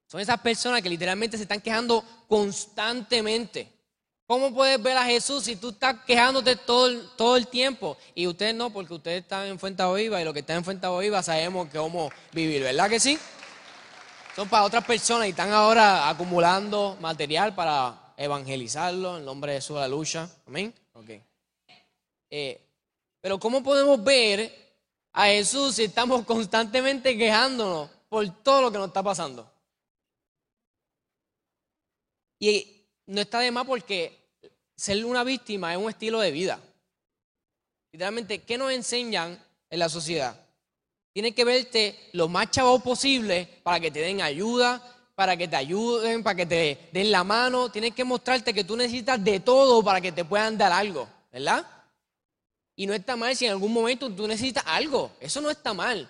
Son 0.07 0.21
esas 0.21 0.39
personas 0.41 0.83
que 0.83 0.91
literalmente 0.91 1.39
se 1.39 1.45
están 1.45 1.63
quejando 1.63 2.05
constantemente. 2.29 3.67
¿Cómo 4.27 4.53
puedes 4.53 4.83
ver 4.83 4.99
a 4.99 5.07
Jesús 5.07 5.45
si 5.45 5.57
tú 5.57 5.71
estás 5.71 5.97
quejándote 6.07 6.57
todo, 6.57 6.89
el, 6.89 7.09
todo 7.17 7.39
el 7.39 7.49
tiempo? 7.49 7.97
Y 8.15 8.27
ustedes 8.27 8.55
no, 8.55 8.69
porque 8.69 8.93
ustedes 8.93 9.23
están 9.23 9.47
en 9.47 9.59
Fuente 9.59 9.83
Viva 9.95 10.21
y 10.21 10.27
lo 10.27 10.35
que 10.35 10.41
están 10.41 10.59
en 10.59 10.65
Fuente 10.65 10.87
Viva 11.01 11.23
sabemos 11.23 11.69
cómo 11.73 12.11
vivir, 12.33 12.63
¿verdad 12.63 12.91
que 12.91 13.01
sí? 13.01 13.19
Son 14.37 14.47
para 14.47 14.65
otras 14.65 14.85
personas 14.85 15.27
y 15.27 15.31
están 15.31 15.53
ahora 15.53 16.07
acumulando 16.11 16.99
material 17.01 17.55
para 17.55 18.04
evangelizarlo 18.17 19.19
en 19.19 19.25
nombre 19.25 19.53
de 19.53 19.59
Jesús 19.59 19.77
la 19.77 19.89
lucha. 19.89 20.29
Amén. 20.47 20.73
Okay. 20.93 21.23
Eh, 22.31 22.61
pero 23.21 23.39
¿cómo 23.39 23.63
podemos 23.63 24.03
ver 24.03 24.53
a 25.13 25.27
Jesús 25.27 25.77
si 25.77 25.85
estamos 25.85 26.25
constantemente 26.25 27.17
quejándonos 27.17 27.91
por 28.09 28.29
todo 28.43 28.63
lo 28.63 28.73
que 28.73 28.79
nos 28.79 28.89
está 28.89 29.03
pasando? 29.03 29.51
Y 32.39 32.85
no 33.07 33.21
está 33.21 33.41
de 33.41 33.51
más 33.51 33.65
porque 33.67 34.25
ser 34.77 35.05
una 35.05 35.25
víctima 35.25 35.73
es 35.73 35.79
un 35.79 35.89
estilo 35.89 36.21
de 36.21 36.31
vida. 36.31 36.61
Literalmente, 37.93 38.43
¿qué 38.43 38.59
nos 38.59 38.73
enseñan 38.73 39.43
en 39.71 39.79
la 39.79 39.89
sociedad? 39.89 40.39
Tienes 41.13 41.35
que 41.35 41.45
verte 41.45 42.11
lo 42.13 42.29
más 42.29 42.51
chavo 42.51 42.81
posible 42.81 43.49
para 43.63 43.79
que 43.79 43.91
te 43.91 44.01
den 44.01 44.21
ayuda, 44.21 44.83
para 45.15 45.37
que 45.37 45.49
te 45.49 45.57
ayuden, 45.57 46.23
para 46.23 46.37
que 46.37 46.47
te 46.47 46.89
den 46.93 47.11
la 47.11 47.25
mano. 47.25 47.71
Tienes 47.71 47.95
que 47.95 48.05
mostrarte 48.05 48.53
que 48.53 48.65
tú 48.65 48.77
necesitas 48.77 49.23
de 49.23 49.41
todo 49.41 49.83
para 49.83 50.01
que 50.01 50.13
te 50.13 50.25
puedan 50.25 50.59
dar 50.59 50.73
algo, 50.73 51.09
¿verdad? 51.33 51.67
Y 52.77 52.87
no 52.87 52.95
está 52.95 53.15
mal 53.17 53.37
si 53.37 53.47
en 53.47 53.53
algún 53.53 53.73
momento 53.73 54.11
tú 54.11 54.27
necesitas 54.27 54.65
algo. 54.67 55.13
Eso 55.21 55.41
no 55.41 55.51
está 55.51 55.73
mal. 55.73 56.09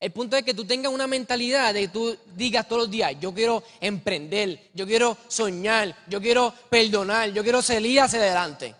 El 0.00 0.10
punto 0.10 0.36
es 0.36 0.42
que 0.42 0.52
tú 0.52 0.66
tengas 0.66 0.92
una 0.92 1.06
mentalidad 1.06 1.72
de 1.72 1.82
que 1.82 1.88
tú 1.88 2.16
digas 2.34 2.68
todos 2.68 2.82
los 2.82 2.90
días, 2.90 3.14
yo 3.20 3.32
quiero 3.32 3.62
emprender, 3.80 4.70
yo 4.74 4.86
quiero 4.86 5.16
soñar, 5.28 5.96
yo 6.08 6.20
quiero 6.20 6.52
perdonar, 6.68 7.30
yo 7.30 7.42
quiero 7.42 7.62
salir 7.62 8.00
hacia 8.00 8.18
adelante. 8.18 8.74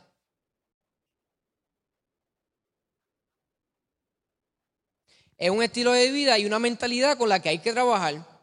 Es 5.39 5.51
un 5.51 5.63
estilo 5.63 5.93
de 5.93 6.11
vida 6.11 6.39
y 6.39 6.47
una 6.47 6.59
mentalidad 6.59 7.17
con 7.17 7.29
la 7.29 7.41
que 7.41 7.49
hay 7.49 7.59
que 7.59 7.73
trabajar. 7.73 8.34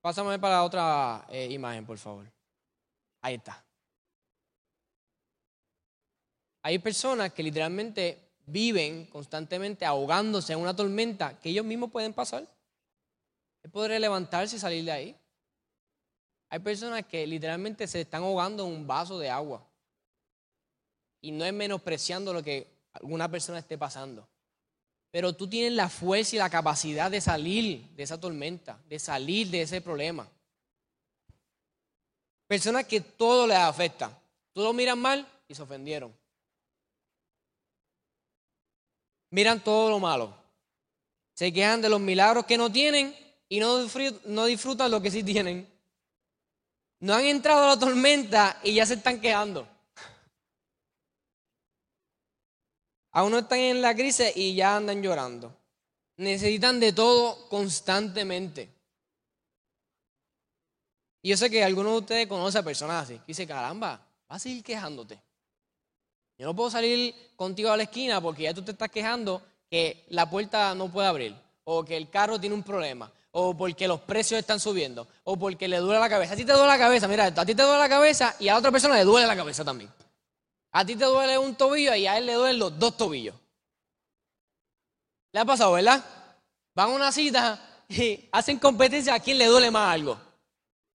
Pásame 0.00 0.38
para 0.38 0.64
otra 0.64 1.26
eh, 1.28 1.48
imagen, 1.50 1.84
por 1.84 1.98
favor. 1.98 2.30
Ahí 3.20 3.34
está. 3.34 3.62
Hay 6.62 6.78
personas 6.78 7.32
que 7.32 7.42
literalmente 7.42 8.30
viven 8.46 9.06
constantemente 9.06 9.84
ahogándose 9.84 10.52
en 10.52 10.58
una 10.58 10.74
tormenta 10.74 11.38
que 11.38 11.50
ellos 11.50 11.64
mismos 11.64 11.90
pueden 11.90 12.12
pasar. 12.12 12.46
Es 13.62 13.70
poder 13.70 14.00
levantarse 14.00 14.56
y 14.56 14.58
salir 14.58 14.84
de 14.84 14.92
ahí. 14.92 15.16
Hay 16.48 16.58
personas 16.58 17.06
que 17.06 17.26
literalmente 17.26 17.86
se 17.86 18.00
están 18.00 18.22
ahogando 18.22 18.66
en 18.66 18.72
un 18.72 18.86
vaso 18.86 19.18
de 19.18 19.30
agua. 19.30 19.66
Y 21.20 21.30
no 21.30 21.44
es 21.44 21.52
menospreciando 21.52 22.32
lo 22.32 22.42
que 22.42 22.66
alguna 22.92 23.30
persona 23.30 23.58
esté 23.58 23.78
pasando. 23.78 24.26
Pero 25.10 25.34
tú 25.34 25.48
tienes 25.48 25.72
la 25.72 25.88
fuerza 25.88 26.36
y 26.36 26.38
la 26.38 26.50
capacidad 26.50 27.10
de 27.10 27.20
salir 27.20 27.88
de 27.96 28.02
esa 28.02 28.20
tormenta, 28.20 28.78
de 28.88 28.98
salir 28.98 29.48
de 29.48 29.62
ese 29.62 29.80
problema. 29.80 30.28
Personas 32.46 32.84
que 32.86 33.00
todo 33.00 33.46
les 33.46 33.58
afecta. 33.58 34.16
Tú 34.52 34.62
lo 34.62 34.72
miras 34.72 34.96
mal 34.96 35.26
y 35.48 35.54
se 35.54 35.62
ofendieron. 35.62 36.14
miran 39.30 39.60
todo 39.60 39.90
lo 39.90 39.98
malo. 39.98 40.34
Se 41.34 41.52
quejan 41.52 41.80
de 41.80 41.88
los 41.88 42.00
milagros 42.00 42.44
que 42.44 42.58
no 42.58 42.70
tienen 42.70 43.16
y 43.48 43.60
no 43.60 44.46
disfrutan, 44.46 44.90
lo 44.90 45.00
que 45.00 45.10
sí 45.10 45.22
tienen. 45.22 45.68
No 46.98 47.14
han 47.14 47.24
entrado 47.24 47.64
a 47.64 47.68
la 47.68 47.78
tormenta 47.78 48.60
y 48.62 48.74
ya 48.74 48.84
se 48.84 48.94
están 48.94 49.20
quejando. 49.20 49.66
Aún 53.12 53.32
no 53.32 53.38
están 53.38 53.58
en 53.58 53.82
la 53.82 53.94
crisis 53.94 54.32
y 54.36 54.54
ya 54.54 54.76
andan 54.76 55.02
llorando. 55.02 55.54
Necesitan 56.16 56.78
de 56.78 56.92
todo 56.92 57.48
constantemente. 57.48 58.68
Y 61.22 61.30
yo 61.30 61.36
sé 61.36 61.50
que 61.50 61.64
algunos 61.64 61.92
de 61.92 61.98
ustedes 61.98 62.26
conocen 62.26 62.60
a 62.60 62.64
personas 62.64 63.04
así. 63.04 63.14
Que 63.14 63.28
dice, 63.28 63.46
caramba, 63.46 64.00
vas 64.28 64.36
a 64.36 64.38
seguir 64.38 64.62
quejándote. 64.62 65.20
Yo 66.38 66.46
no 66.46 66.56
puedo 66.56 66.70
salir 66.70 67.14
contigo 67.36 67.70
a 67.70 67.76
la 67.76 67.82
esquina 67.82 68.20
porque 68.20 68.44
ya 68.44 68.54
tú 68.54 68.62
te 68.62 68.72
estás 68.72 68.90
quejando 68.90 69.42
que 69.68 70.04
la 70.08 70.28
puerta 70.28 70.74
no 70.74 70.90
puede 70.90 71.06
abrir, 71.06 71.34
o 71.64 71.84
que 71.84 71.96
el 71.96 72.10
carro 72.10 72.40
tiene 72.40 72.54
un 72.54 72.62
problema, 72.62 73.12
o 73.32 73.56
porque 73.56 73.86
los 73.86 74.00
precios 74.00 74.40
están 74.40 74.58
subiendo, 74.58 75.06
o 75.24 75.36
porque 75.36 75.68
le 75.68 75.78
duele 75.78 76.00
la 76.00 76.08
cabeza. 76.08 76.32
A 76.32 76.36
ti 76.36 76.44
te 76.44 76.52
duele 76.52 76.66
la 76.66 76.78
cabeza, 76.78 77.06
mira, 77.06 77.26
a 77.26 77.46
ti 77.46 77.54
te 77.54 77.62
duele 77.62 77.78
la 77.78 77.88
cabeza 77.88 78.34
y 78.40 78.48
a 78.48 78.54
la 78.54 78.58
otra 78.58 78.72
persona 78.72 78.96
le 78.96 79.04
duele 79.04 79.26
la 79.26 79.36
cabeza 79.36 79.64
también. 79.64 79.90
A 80.72 80.84
ti 80.84 80.96
te 80.96 81.04
duele 81.04 81.36
un 81.38 81.54
tobillo 81.54 81.94
y 81.94 82.06
a 82.06 82.18
él 82.18 82.26
le 82.26 82.34
duelen 82.34 82.58
los 82.58 82.78
dos 82.78 82.96
tobillos. 82.96 83.34
¿Le 85.32 85.40
ha 85.40 85.44
pasado, 85.44 85.72
verdad? 85.72 86.04
Van 86.74 86.90
a 86.90 86.94
una 86.94 87.12
cita 87.12 87.84
y 87.88 88.28
hacen 88.32 88.58
competencia 88.58 89.14
a 89.14 89.20
quién 89.20 89.38
le 89.38 89.46
duele 89.46 89.70
más 89.70 89.94
algo. 89.94 90.18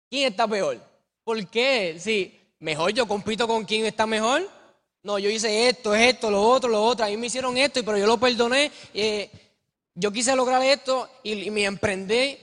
¿Quién 0.10 0.32
está 0.32 0.48
peor? 0.48 0.80
¿Por 1.24 1.48
qué? 1.48 1.98
Si 2.00 2.40
mejor 2.60 2.92
yo 2.94 3.08
compito 3.08 3.48
con 3.48 3.66
quién 3.66 3.86
está 3.86 4.06
mejor, 4.06 4.48
no, 5.04 5.20
yo 5.20 5.30
hice 5.30 5.68
esto, 5.68 5.94
esto, 5.94 6.32
lo 6.32 6.42
otro, 6.42 6.70
lo 6.70 6.82
otro. 6.82 7.06
A 7.06 7.10
mí 7.10 7.18
me 7.18 7.28
hicieron 7.28 7.58
esto, 7.58 7.84
pero 7.84 7.98
yo 7.98 8.08
lo 8.08 8.18
perdoné. 8.18 8.72
Eh, 8.94 9.30
yo 9.96 10.12
quise 10.12 10.36
lograr 10.36 10.64
esto 10.64 11.10
y, 11.24 11.52
me 11.52 11.66
emprendí. 11.66 12.38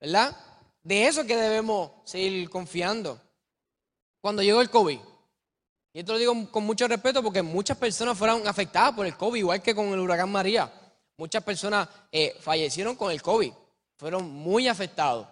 ¿Verdad? 0.00 0.36
De 0.82 1.06
eso 1.06 1.26
que 1.26 1.36
debemos 1.36 1.90
seguir 2.04 2.48
confiando. 2.48 3.20
Cuando 4.20 4.42
llegó 4.42 4.62
el 4.62 4.70
COVID, 4.70 4.98
y 5.98 6.02
esto 6.02 6.12
lo 6.12 6.18
digo 6.20 6.50
con 6.52 6.62
mucho 6.62 6.86
respeto 6.86 7.24
porque 7.24 7.42
muchas 7.42 7.76
personas 7.76 8.16
fueron 8.16 8.46
afectadas 8.46 8.94
por 8.94 9.04
el 9.04 9.16
COVID, 9.16 9.40
igual 9.40 9.60
que 9.60 9.74
con 9.74 9.88
el 9.88 9.98
huracán 9.98 10.30
María. 10.30 10.72
Muchas 11.16 11.42
personas 11.42 11.88
eh, 12.12 12.36
fallecieron 12.38 12.94
con 12.94 13.10
el 13.10 13.20
COVID, 13.20 13.52
fueron 13.96 14.30
muy 14.30 14.68
afectados. 14.68 15.26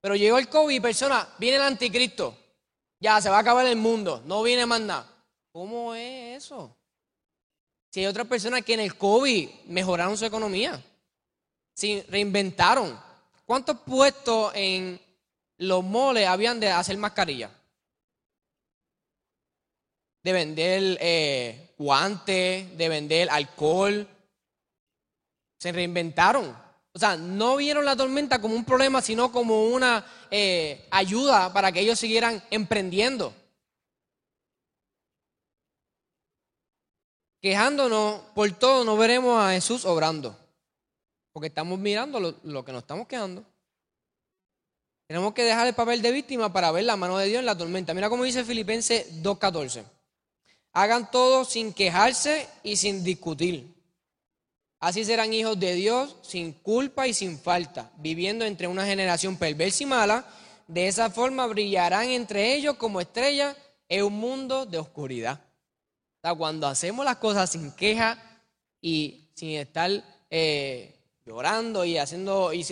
Pero 0.00 0.14
llegó 0.14 0.38
el 0.38 0.48
COVID 0.48 0.76
y 0.76 0.78
personas, 0.78 1.26
viene 1.38 1.56
el 1.56 1.64
anticristo, 1.64 2.38
ya 3.00 3.20
se 3.20 3.28
va 3.28 3.38
a 3.38 3.40
acabar 3.40 3.66
el 3.66 3.74
mundo, 3.74 4.22
no 4.26 4.44
viene 4.44 4.64
más 4.64 4.80
nada. 4.80 5.12
¿Cómo 5.50 5.92
es 5.92 6.44
eso? 6.44 6.76
Si 7.90 7.98
hay 7.98 8.06
otras 8.06 8.28
personas 8.28 8.62
que 8.62 8.74
en 8.74 8.80
el 8.82 8.96
COVID 8.96 9.48
mejoraron 9.64 10.16
su 10.16 10.24
economía, 10.24 10.80
se 11.74 12.06
reinventaron. 12.08 12.96
¿Cuántos 13.44 13.80
puestos 13.80 14.52
en 14.54 15.00
los 15.56 15.82
moles 15.82 16.28
habían 16.28 16.60
de 16.60 16.70
hacer 16.70 16.96
mascarillas? 16.96 17.50
De 20.26 20.32
vender 20.32 20.98
eh, 21.00 21.70
guantes, 21.78 22.76
de 22.76 22.88
vender 22.88 23.30
alcohol. 23.30 24.08
Se 25.60 25.70
reinventaron. 25.70 26.56
O 26.92 26.98
sea, 26.98 27.16
no 27.16 27.56
vieron 27.56 27.84
la 27.84 27.94
tormenta 27.94 28.40
como 28.40 28.56
un 28.56 28.64
problema, 28.64 29.00
sino 29.00 29.30
como 29.30 29.66
una 29.66 30.04
eh, 30.30 30.86
ayuda 30.90 31.52
para 31.52 31.70
que 31.70 31.80
ellos 31.80 31.98
siguieran 31.98 32.42
emprendiendo. 32.50 33.32
quejándonos 37.46 38.22
por 38.34 38.50
todo, 38.58 38.84
no 38.84 38.96
veremos 38.96 39.40
a 39.40 39.52
Jesús 39.52 39.84
obrando. 39.84 40.36
Porque 41.32 41.46
estamos 41.46 41.78
mirando 41.78 42.18
lo, 42.18 42.64
que 42.64 42.72
nos 42.72 42.82
estamos 42.82 43.06
quejando. 43.06 43.44
Tenemos 45.06 45.32
que 45.32 45.44
dejar 45.44 45.68
el 45.68 45.74
papel 45.74 46.02
de 46.02 46.10
víctima 46.10 46.52
para 46.52 46.72
ver 46.72 46.84
la 46.84 46.96
mano 46.96 47.16
de 47.18 47.28
Dios 47.28 47.38
en 47.38 47.46
la 47.46 47.56
tormenta. 47.56 47.94
Mira 47.94 48.08
cómo 48.08 48.24
dice 48.24 48.42
Filipenses 48.42 49.22
2.14. 49.22 49.84
Hagan 50.76 51.10
todo 51.10 51.44
sin 51.44 51.72
quejarse 51.72 52.46
y 52.62 52.76
sin 52.76 53.02
discutir. 53.02 53.74
Así 54.78 55.04
serán 55.04 55.32
hijos 55.32 55.58
de 55.58 55.74
Dios 55.74 56.16
sin 56.22 56.52
culpa 56.52 57.06
y 57.06 57.14
sin 57.14 57.38
falta, 57.38 57.90
viviendo 57.96 58.44
entre 58.44 58.66
una 58.66 58.84
generación 58.84 59.36
perversa 59.36 59.84
y 59.84 59.86
mala. 59.86 60.26
De 60.68 60.86
esa 60.86 61.08
forma 61.08 61.46
brillarán 61.46 62.10
entre 62.10 62.54
ellos 62.54 62.76
como 62.76 63.00
estrellas 63.00 63.56
en 63.88 64.04
un 64.04 64.14
mundo 64.14 64.66
de 64.66 64.78
oscuridad 64.78 65.40
cuando 66.34 66.66
hacemos 66.66 67.04
las 67.04 67.16
cosas 67.16 67.50
sin 67.50 67.70
queja 67.72 68.18
y 68.80 69.30
sin 69.34 69.50
estar 69.50 69.90
eh, 70.30 70.94
llorando 71.24 71.84
y 71.84 71.98
haciendo 71.98 72.52
y, 72.52 72.62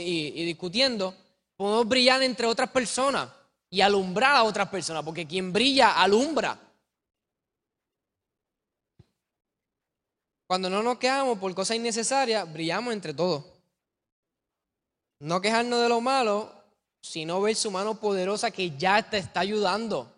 discutiendo, 0.44 1.14
podemos 1.56 1.86
brillar 1.86 2.22
entre 2.22 2.46
otras 2.46 2.70
personas. 2.70 3.28
y 3.70 3.80
alumbrar 3.80 4.36
a 4.36 4.44
otras 4.44 4.68
personas, 4.68 5.02
porque 5.02 5.26
quien 5.26 5.52
brilla, 5.52 6.00
alumbra. 6.00 6.56
Cuando 10.46 10.68
no 10.68 10.82
nos 10.82 10.98
quejamos 10.98 11.38
por 11.38 11.54
cosas 11.54 11.76
innecesarias, 11.76 12.50
brillamos 12.52 12.92
entre 12.92 13.14
todos. 13.14 13.44
No 15.20 15.40
quejarnos 15.40 15.80
de 15.80 15.88
lo 15.88 16.00
malo, 16.00 16.52
sino 17.00 17.40
ver 17.40 17.56
su 17.56 17.70
mano 17.70 17.98
poderosa 17.98 18.50
que 18.50 18.76
ya 18.76 19.02
te 19.02 19.18
está 19.18 19.40
ayudando. 19.40 20.12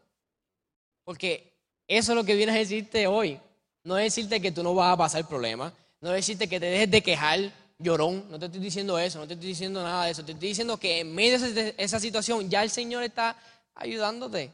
Porque 1.04 1.52
eso 1.86 2.12
es 2.12 2.16
lo 2.16 2.24
que 2.24 2.34
viene 2.34 2.52
a 2.52 2.56
decirte 2.56 3.06
hoy. 3.06 3.40
No 3.84 3.96
es 3.98 4.14
decirte 4.14 4.40
que 4.40 4.50
tú 4.50 4.64
no 4.64 4.74
vas 4.74 4.92
a 4.92 4.96
pasar 4.96 5.28
problemas, 5.28 5.72
no 6.00 6.10
es 6.10 6.16
decirte 6.16 6.48
que 6.48 6.58
te 6.58 6.66
dejes 6.66 6.90
de 6.90 7.02
quejar, 7.02 7.52
llorón, 7.78 8.28
no 8.28 8.38
te 8.38 8.46
estoy 8.46 8.60
diciendo 8.60 8.98
eso, 8.98 9.20
no 9.20 9.28
te 9.28 9.34
estoy 9.34 9.50
diciendo 9.50 9.80
nada 9.80 10.06
de 10.06 10.10
eso, 10.10 10.24
te 10.24 10.32
estoy 10.32 10.48
diciendo 10.48 10.76
que 10.76 11.00
en 11.00 11.14
medio 11.14 11.38
de 11.38 11.74
esa 11.78 12.00
situación 12.00 12.50
ya 12.50 12.64
el 12.64 12.70
Señor 12.70 13.04
está 13.04 13.36
ayudándote. 13.76 14.52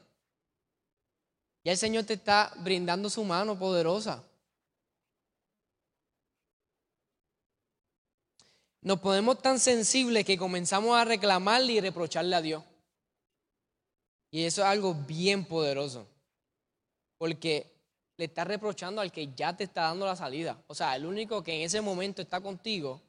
Ya 1.65 1.73
el 1.73 1.79
Señor 1.79 2.05
te 2.05 2.15
está 2.15 2.53
brindando 2.59 3.09
su 3.09 3.25
mano 3.25 3.59
poderosa. 3.59 4.23
Nos 8.83 8.99
ponemos 8.99 9.41
tan 9.41 9.61
sensibles 9.61 10.25
que 10.25 10.37
comenzamos 10.37 10.97
a 10.97 11.05
reclamarle 11.05 11.75
y 11.75 11.81
reprocharle 11.81 12.35
a 12.35 12.43
Dios. 12.43 12.65
Y 14.31 14.45
eso 14.45 14.63
es 14.63 14.67
algo 14.67 14.95
bien 14.95 15.45
poderoso. 15.45 16.07
Porque 17.17 17.71
le 18.17 18.25
estás 18.25 18.47
reprochando 18.47 19.01
al 19.01 19.13
que 19.13 19.33
ya 19.35 19.57
te 19.57 19.65
está 19.65 19.83
dando 19.83 20.05
la 20.05 20.17
salida. 20.17 20.61
O 20.67 20.75
sea, 20.75 20.97
el 20.97 21.07
único 21.07 21.43
que 21.43 21.55
en 21.55 21.63
ese 21.63 21.81
momento 21.81 22.23
está 22.23 22.41
contigo, 22.41 23.01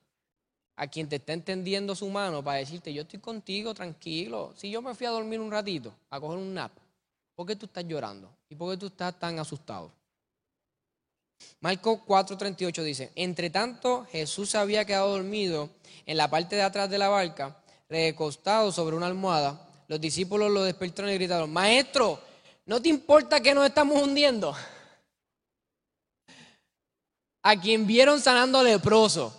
a 0.75 0.87
quien 0.87 1.07
te 1.07 1.17
está 1.17 1.33
entendiendo 1.33 1.95
su 1.95 2.07
mano 2.09 2.43
para 2.43 2.57
decirte, 2.57 2.93
yo 2.93 3.03
estoy 3.03 3.19
contigo, 3.19 3.73
tranquilo. 3.73 4.53
Si 4.55 4.69
yo 4.69 4.81
me 4.81 4.93
fui 4.95 5.05
a 5.07 5.11
dormir 5.11 5.39
un 5.39 5.51
ratito, 5.51 5.93
a 6.09 6.19
coger 6.19 6.37
un 6.37 6.53
nap, 6.53 6.71
¿por 7.35 7.47
qué 7.47 7.55
tú 7.55 7.65
estás 7.65 7.85
llorando? 7.85 8.29
¿Y 8.49 8.55
por 8.55 8.71
qué 8.71 8.77
tú 8.77 8.87
estás 8.87 9.17
tan 9.19 9.39
asustado? 9.39 9.91
Marcos 11.59 11.99
4:38 12.05 12.83
dice, 12.83 13.11
entre 13.15 13.49
tanto 13.49 14.05
Jesús 14.11 14.49
se 14.49 14.57
había 14.57 14.85
quedado 14.85 15.11
dormido 15.11 15.69
en 16.05 16.17
la 16.17 16.29
parte 16.29 16.55
de 16.55 16.61
atrás 16.61 16.89
de 16.89 16.97
la 16.97 17.09
barca, 17.09 17.57
recostado 17.89 18.71
sobre 18.71 18.95
una 18.95 19.07
almohada. 19.07 19.67
Los 19.87 20.01
discípulos 20.01 20.51
lo 20.51 20.63
despertaron 20.63 21.11
y 21.11 21.15
gritaron, 21.15 21.51
Maestro, 21.51 22.19
¿no 22.65 22.81
te 22.81 22.89
importa 22.89 23.39
que 23.39 23.53
nos 23.53 23.65
estamos 23.65 24.01
hundiendo? 24.01 24.55
A 27.43 27.59
quien 27.59 27.85
vieron 27.85 28.21
sanando 28.21 28.63
leproso, 28.63 29.35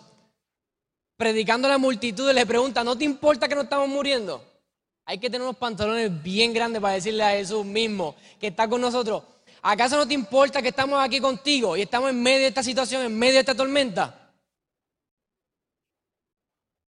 predicando 1.17 1.69
a 1.69 1.71
la 1.71 1.79
multitud, 1.79 2.31
le 2.33 2.45
pregunta, 2.45 2.85
¿no 2.85 2.99
te 2.99 3.05
importa 3.05 3.49
que 3.49 3.55
nos 3.55 3.65
estamos 3.65 3.89
muriendo? 3.89 4.45
Hay 5.07 5.19
que 5.19 5.29
tener 5.29 5.43
unos 5.43 5.57
pantalones 5.57 6.23
bien 6.23 6.53
grandes 6.53 6.81
para 6.81 6.95
decirle 6.95 7.23
a 7.23 7.31
Jesús 7.31 7.65
mismo 7.65 8.15
que 8.41 8.49
está 8.49 8.69
con 8.69 8.81
nosotros. 8.81 9.23
¿Acaso 9.67 9.97
no 9.97 10.07
te 10.07 10.13
importa 10.13 10.61
que 10.61 10.69
estamos 10.69 11.03
aquí 11.03 11.21
contigo 11.21 11.75
y 11.75 11.81
estamos 11.81 12.11
en 12.11 12.23
medio 12.23 12.41
de 12.41 12.49
esta 12.49 12.63
situación, 12.63 13.01
en 13.03 13.19
medio 13.19 13.35
de 13.35 13.41
esta 13.41 13.55
tormenta? 13.55 14.31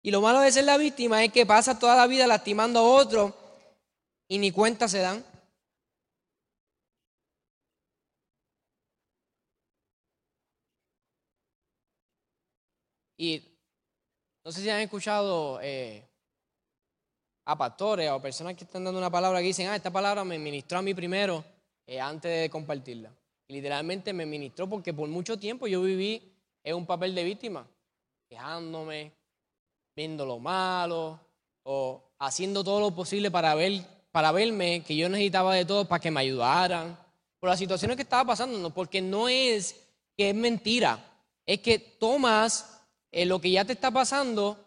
Y 0.03 0.11
lo 0.11 0.21
malo 0.21 0.41
de 0.41 0.51
ser 0.51 0.65
la 0.65 0.77
víctima 0.77 1.23
es 1.23 1.33
que 1.33 1.43
pasa 1.43 1.79
toda 1.79 1.95
la 1.95 2.05
vida 2.05 2.27
lastimando 2.27 2.79
a 2.79 2.83
otro 2.83 3.35
y 4.27 4.37
ni 4.37 4.51
cuenta 4.51 4.87
se 4.87 4.99
dan. 4.99 5.25
Y 13.17 13.41
no 14.45 14.51
sé 14.51 14.61
si 14.61 14.69
han 14.69 14.81
escuchado 14.81 15.59
eh, 15.63 16.07
a 17.45 17.57
pastores 17.57 18.11
o 18.11 18.21
personas 18.21 18.55
que 18.55 18.65
están 18.65 18.83
dando 18.83 18.99
una 18.99 19.09
palabra 19.09 19.39
que 19.39 19.45
dicen, 19.45 19.67
ah, 19.67 19.75
esta 19.75 19.89
palabra 19.89 20.23
me 20.23 20.37
ministró 20.37 20.77
a 20.77 20.83
mí 20.83 20.93
primero 20.93 21.56
eh, 21.87 21.99
antes 21.99 22.41
de 22.41 22.49
compartirla. 22.49 23.11
Y 23.47 23.53
literalmente 23.53 24.13
me 24.13 24.25
ministró 24.25 24.67
porque 24.67 24.93
por 24.93 25.07
mucho 25.07 25.39
tiempo 25.39 25.67
yo 25.67 25.81
viví 25.81 26.21
en 26.63 26.75
un 26.75 26.85
papel 26.85 27.15
de 27.15 27.23
víctima, 27.23 27.65
quejándome, 28.29 29.13
viendo 29.95 30.25
lo 30.25 30.37
malo 30.37 31.19
o 31.63 32.03
haciendo 32.19 32.63
todo 32.63 32.81
lo 32.81 32.91
posible 32.93 33.31
para, 33.31 33.55
ver, 33.55 33.83
para 34.11 34.31
verme 34.31 34.83
que 34.83 34.95
yo 34.95 35.07
necesitaba 35.07 35.55
de 35.55 35.65
todo 35.65 35.87
para 35.87 36.01
que 36.01 36.11
me 36.11 36.19
ayudaran 36.19 36.97
por 37.39 37.49
las 37.49 37.59
situaciones 37.59 37.95
que 37.95 38.03
estaba 38.03 38.25
pasando, 38.25 38.69
porque 38.71 39.01
no 39.01 39.29
es 39.29 39.87
que 40.17 40.29
es 40.29 40.35
mentira, 40.35 40.99
es 41.45 41.59
que 41.61 41.79
tomas 41.79 42.81
eh, 43.11 43.25
lo 43.25 43.39
que 43.39 43.51
ya 43.51 43.63
te 43.63 43.73
está 43.73 43.91
pasando 43.91 44.57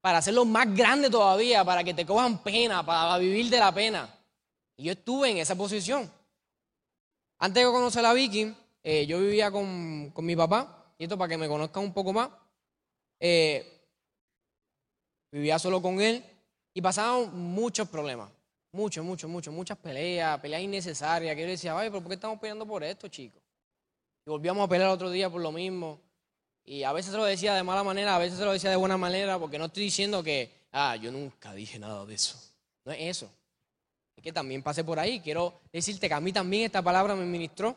para 0.00 0.18
hacerlo 0.18 0.44
más 0.44 0.74
grande 0.74 1.08
todavía, 1.08 1.64
para 1.64 1.84
que 1.84 1.94
te 1.94 2.04
cojan 2.04 2.42
pena, 2.42 2.84
para 2.84 3.16
vivir 3.18 3.48
de 3.48 3.58
la 3.58 3.72
pena. 3.72 4.21
Y 4.82 4.86
yo 4.86 4.92
estuve 4.94 5.30
en 5.30 5.36
esa 5.36 5.54
posición. 5.54 6.10
Antes 7.38 7.64
de 7.64 7.70
conocer 7.70 8.04
a 8.04 8.12
Vicky, 8.12 8.52
eh, 8.82 9.06
yo 9.06 9.20
vivía 9.20 9.48
con, 9.48 10.12
mi 10.16 10.34
papá, 10.34 10.92
y 10.98 11.04
esto 11.04 11.16
para 11.16 11.28
que 11.28 11.38
me 11.38 11.46
conozcan 11.46 11.84
un 11.84 11.92
poco 11.92 12.12
más. 12.12 12.30
Eh, 13.20 13.80
vivía 15.30 15.56
solo 15.60 15.80
con 15.80 16.00
él 16.00 16.24
y 16.74 16.82
pasaban 16.82 17.32
muchos 17.32 17.88
problemas. 17.88 18.28
Muchos, 18.72 19.04
muchos, 19.04 19.30
muchos, 19.30 19.54
muchas 19.54 19.78
peleas, 19.78 20.40
peleas 20.40 20.62
innecesarias. 20.62 21.36
Que 21.36 21.42
yo 21.42 21.46
decía, 21.46 21.78
ay, 21.78 21.88
pero 21.88 22.00
¿por 22.00 22.08
qué 22.08 22.14
estamos 22.14 22.40
peleando 22.40 22.66
por 22.66 22.82
esto, 22.82 23.06
chicos? 23.06 23.40
Y 24.26 24.30
volvíamos 24.30 24.64
a 24.64 24.68
pelear 24.68 24.90
otro 24.90 25.10
día 25.10 25.30
por 25.30 25.42
lo 25.42 25.52
mismo. 25.52 26.00
Y 26.64 26.82
a 26.82 26.92
veces 26.92 27.12
se 27.12 27.18
lo 27.18 27.24
decía 27.24 27.54
de 27.54 27.62
mala 27.62 27.84
manera, 27.84 28.16
a 28.16 28.18
veces 28.18 28.36
se 28.36 28.44
lo 28.44 28.52
decía 28.52 28.70
de 28.70 28.76
buena 28.76 28.96
manera, 28.96 29.38
porque 29.38 29.60
no 29.60 29.66
estoy 29.66 29.84
diciendo 29.84 30.24
que, 30.24 30.50
ah, 30.72 30.96
yo 30.96 31.12
nunca 31.12 31.54
dije 31.54 31.78
nada 31.78 32.04
de 32.04 32.14
eso. 32.14 32.36
No 32.84 32.90
es 32.90 32.98
eso 33.16 33.30
que 34.20 34.32
también 34.32 34.62
pasé 34.62 34.84
por 34.84 34.98
ahí. 34.98 35.20
Quiero 35.20 35.60
decirte 35.72 36.08
que 36.08 36.14
a 36.14 36.20
mí 36.20 36.32
también 36.32 36.64
esta 36.64 36.82
palabra 36.82 37.14
me 37.14 37.24
ministró. 37.24 37.74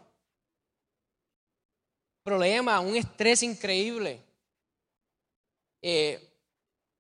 Problema, 2.23 2.79
un 2.79 2.95
estrés 2.95 3.43
increíble. 3.43 4.21
Eh, 5.81 6.19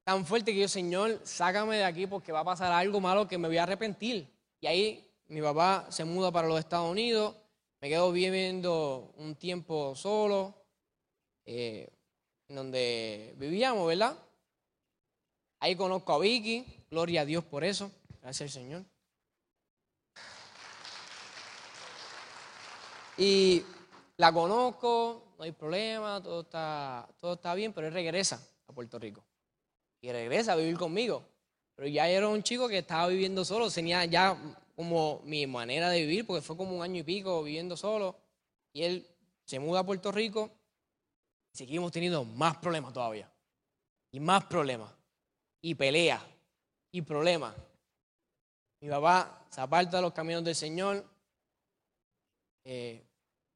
tan 0.03 0.25
fuerte 0.25 0.53
que 0.53 0.59
yo, 0.59 0.67
Señor, 0.67 1.19
sácame 1.23 1.77
de 1.77 1.83
aquí 1.83 2.05
porque 2.05 2.31
va 2.31 2.41
a 2.41 2.45
pasar 2.45 2.71
algo 2.71 3.01
malo 3.01 3.27
que 3.27 3.37
me 3.37 3.47
voy 3.47 3.57
a 3.57 3.63
arrepentir. 3.63 4.27
Y 4.61 4.67
ahí 4.67 5.11
mi 5.27 5.41
papá 5.41 5.87
se 5.89 6.05
muda 6.05 6.31
para 6.31 6.47
los 6.47 6.59
Estados 6.59 6.89
Unidos, 6.89 7.35
me 7.81 7.89
quedo 7.89 8.11
viviendo 8.11 9.13
un 9.17 9.35
tiempo 9.35 9.95
solo, 9.95 10.53
eh, 11.45 11.89
en 12.47 12.55
donde 12.55 13.33
vivíamos, 13.37 13.87
¿verdad? 13.87 14.17
Ahí 15.59 15.75
conozco 15.75 16.13
a 16.13 16.19
Vicky, 16.19 16.65
gloria 16.91 17.21
a 17.21 17.25
Dios 17.25 17.43
por 17.43 17.63
eso, 17.63 17.91
gracias 18.21 18.55
al 18.55 18.61
Señor. 18.61 18.85
Y 23.17 23.63
la 24.17 24.31
conozco, 24.31 25.23
no 25.37 25.43
hay 25.43 25.51
problema, 25.51 26.21
todo 26.21 26.41
está, 26.41 27.07
todo 27.19 27.33
está 27.33 27.53
bien, 27.53 27.73
pero 27.73 27.87
él 27.87 27.93
regresa 27.93 28.41
a 28.67 28.73
Puerto 28.73 28.99
Rico. 28.99 29.23
Y 30.01 30.11
regresa 30.11 30.53
a 30.53 30.55
vivir 30.55 30.77
conmigo. 30.77 31.23
Pero 31.75 31.87
ya 31.87 32.07
era 32.07 32.27
un 32.27 32.43
chico 32.43 32.67
que 32.67 32.79
estaba 32.79 33.07
viviendo 33.07 33.43
solo, 33.43 33.69
tenía 33.69 34.05
ya 34.05 34.37
como 34.75 35.21
mi 35.23 35.47
manera 35.47 35.89
de 35.89 36.01
vivir, 36.01 36.25
porque 36.25 36.41
fue 36.41 36.57
como 36.57 36.75
un 36.75 36.83
año 36.83 36.99
y 36.99 37.03
pico 37.03 37.43
viviendo 37.43 37.75
solo. 37.77 38.15
Y 38.73 38.83
él 38.83 39.07
se 39.45 39.59
muda 39.59 39.81
a 39.81 39.85
Puerto 39.85 40.11
Rico 40.11 40.51
y 41.53 41.57
seguimos 41.57 41.91
teniendo 41.91 42.23
más 42.23 42.57
problemas 42.57 42.93
todavía. 42.93 43.29
Y 44.11 44.19
más 44.19 44.45
problemas. 44.45 44.91
Y 45.61 45.75
peleas. 45.75 46.21
Y 46.91 47.01
problemas. 47.01 47.53
Mi 48.79 48.89
papá 48.89 49.45
se 49.49 49.61
aparta 49.61 49.97
de 49.97 50.03
los 50.03 50.13
caminos 50.13 50.43
del 50.43 50.55
Señor, 50.55 51.05
eh, 52.65 53.07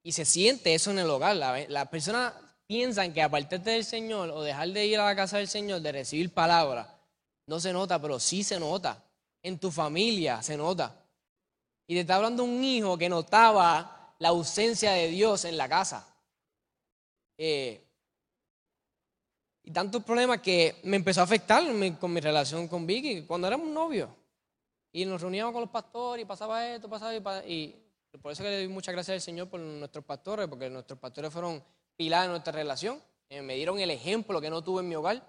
y 0.02 0.12
se 0.12 0.24
siente 0.24 0.72
eso 0.72 0.92
en 0.92 1.00
el 1.00 1.10
hogar. 1.10 1.36
Las 1.36 1.68
la 1.68 1.90
personas 1.90 2.32
piensan 2.66 3.12
que 3.12 3.20
apartarte 3.20 3.70
del 3.70 3.84
Señor 3.84 4.30
o 4.30 4.42
dejar 4.42 4.68
de 4.68 4.86
ir 4.86 4.98
a 4.98 5.04
la 5.04 5.16
casa 5.16 5.38
del 5.38 5.48
Señor, 5.48 5.80
de 5.80 5.92
recibir 5.92 6.32
palabra, 6.32 6.98
no 7.46 7.58
se 7.58 7.72
nota, 7.72 8.00
pero 8.00 8.20
sí 8.20 8.44
se 8.44 8.60
nota. 8.60 9.04
En 9.42 9.58
tu 9.58 9.70
familia 9.70 10.40
se 10.40 10.56
nota. 10.56 11.04
Y 11.86 11.94
te 11.94 12.00
está 12.00 12.16
hablando 12.16 12.44
un 12.44 12.62
hijo 12.62 12.96
que 12.96 13.08
notaba 13.08 14.14
la 14.20 14.28
ausencia 14.28 14.92
de 14.92 15.08
Dios 15.08 15.44
en 15.44 15.56
la 15.56 15.68
casa. 15.68 16.06
Eh, 17.36 17.84
y 19.64 19.72
tantos 19.72 20.04
problemas 20.04 20.40
que 20.40 20.76
me 20.84 20.96
empezó 20.96 21.22
a 21.22 21.24
afectar 21.24 21.64
con 21.98 22.12
mi 22.12 22.20
relación 22.20 22.68
con 22.68 22.86
Vicky 22.86 23.22
cuando 23.22 23.48
éramos 23.48 23.68
novios. 23.68 24.10
Y 24.92 25.04
nos 25.04 25.20
reuníamos 25.20 25.52
con 25.52 25.62
los 25.62 25.70
pastores 25.70 26.22
y 26.22 26.26
pasaba 26.26 26.68
esto, 26.68 26.88
pasaba 26.88 27.14
y 27.46 27.89
por 28.18 28.32
eso 28.32 28.42
que 28.42 28.50
le 28.50 28.56
doy 28.56 28.68
muchas 28.68 28.92
gracias 28.92 29.14
al 29.14 29.20
Señor 29.20 29.48
por 29.48 29.60
nuestros 29.60 30.04
pastores, 30.04 30.48
porque 30.48 30.68
nuestros 30.68 30.98
pastores 30.98 31.32
fueron 31.32 31.62
pilares 31.96 32.26
de 32.26 32.30
nuestra 32.30 32.52
relación. 32.52 33.00
Eh, 33.28 33.42
me 33.42 33.54
dieron 33.54 33.78
el 33.78 33.90
ejemplo 33.90 34.40
que 34.40 34.50
no 34.50 34.62
tuve 34.62 34.80
en 34.80 34.88
mi 34.88 34.96
hogar. 34.96 35.22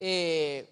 Eh, 0.00 0.68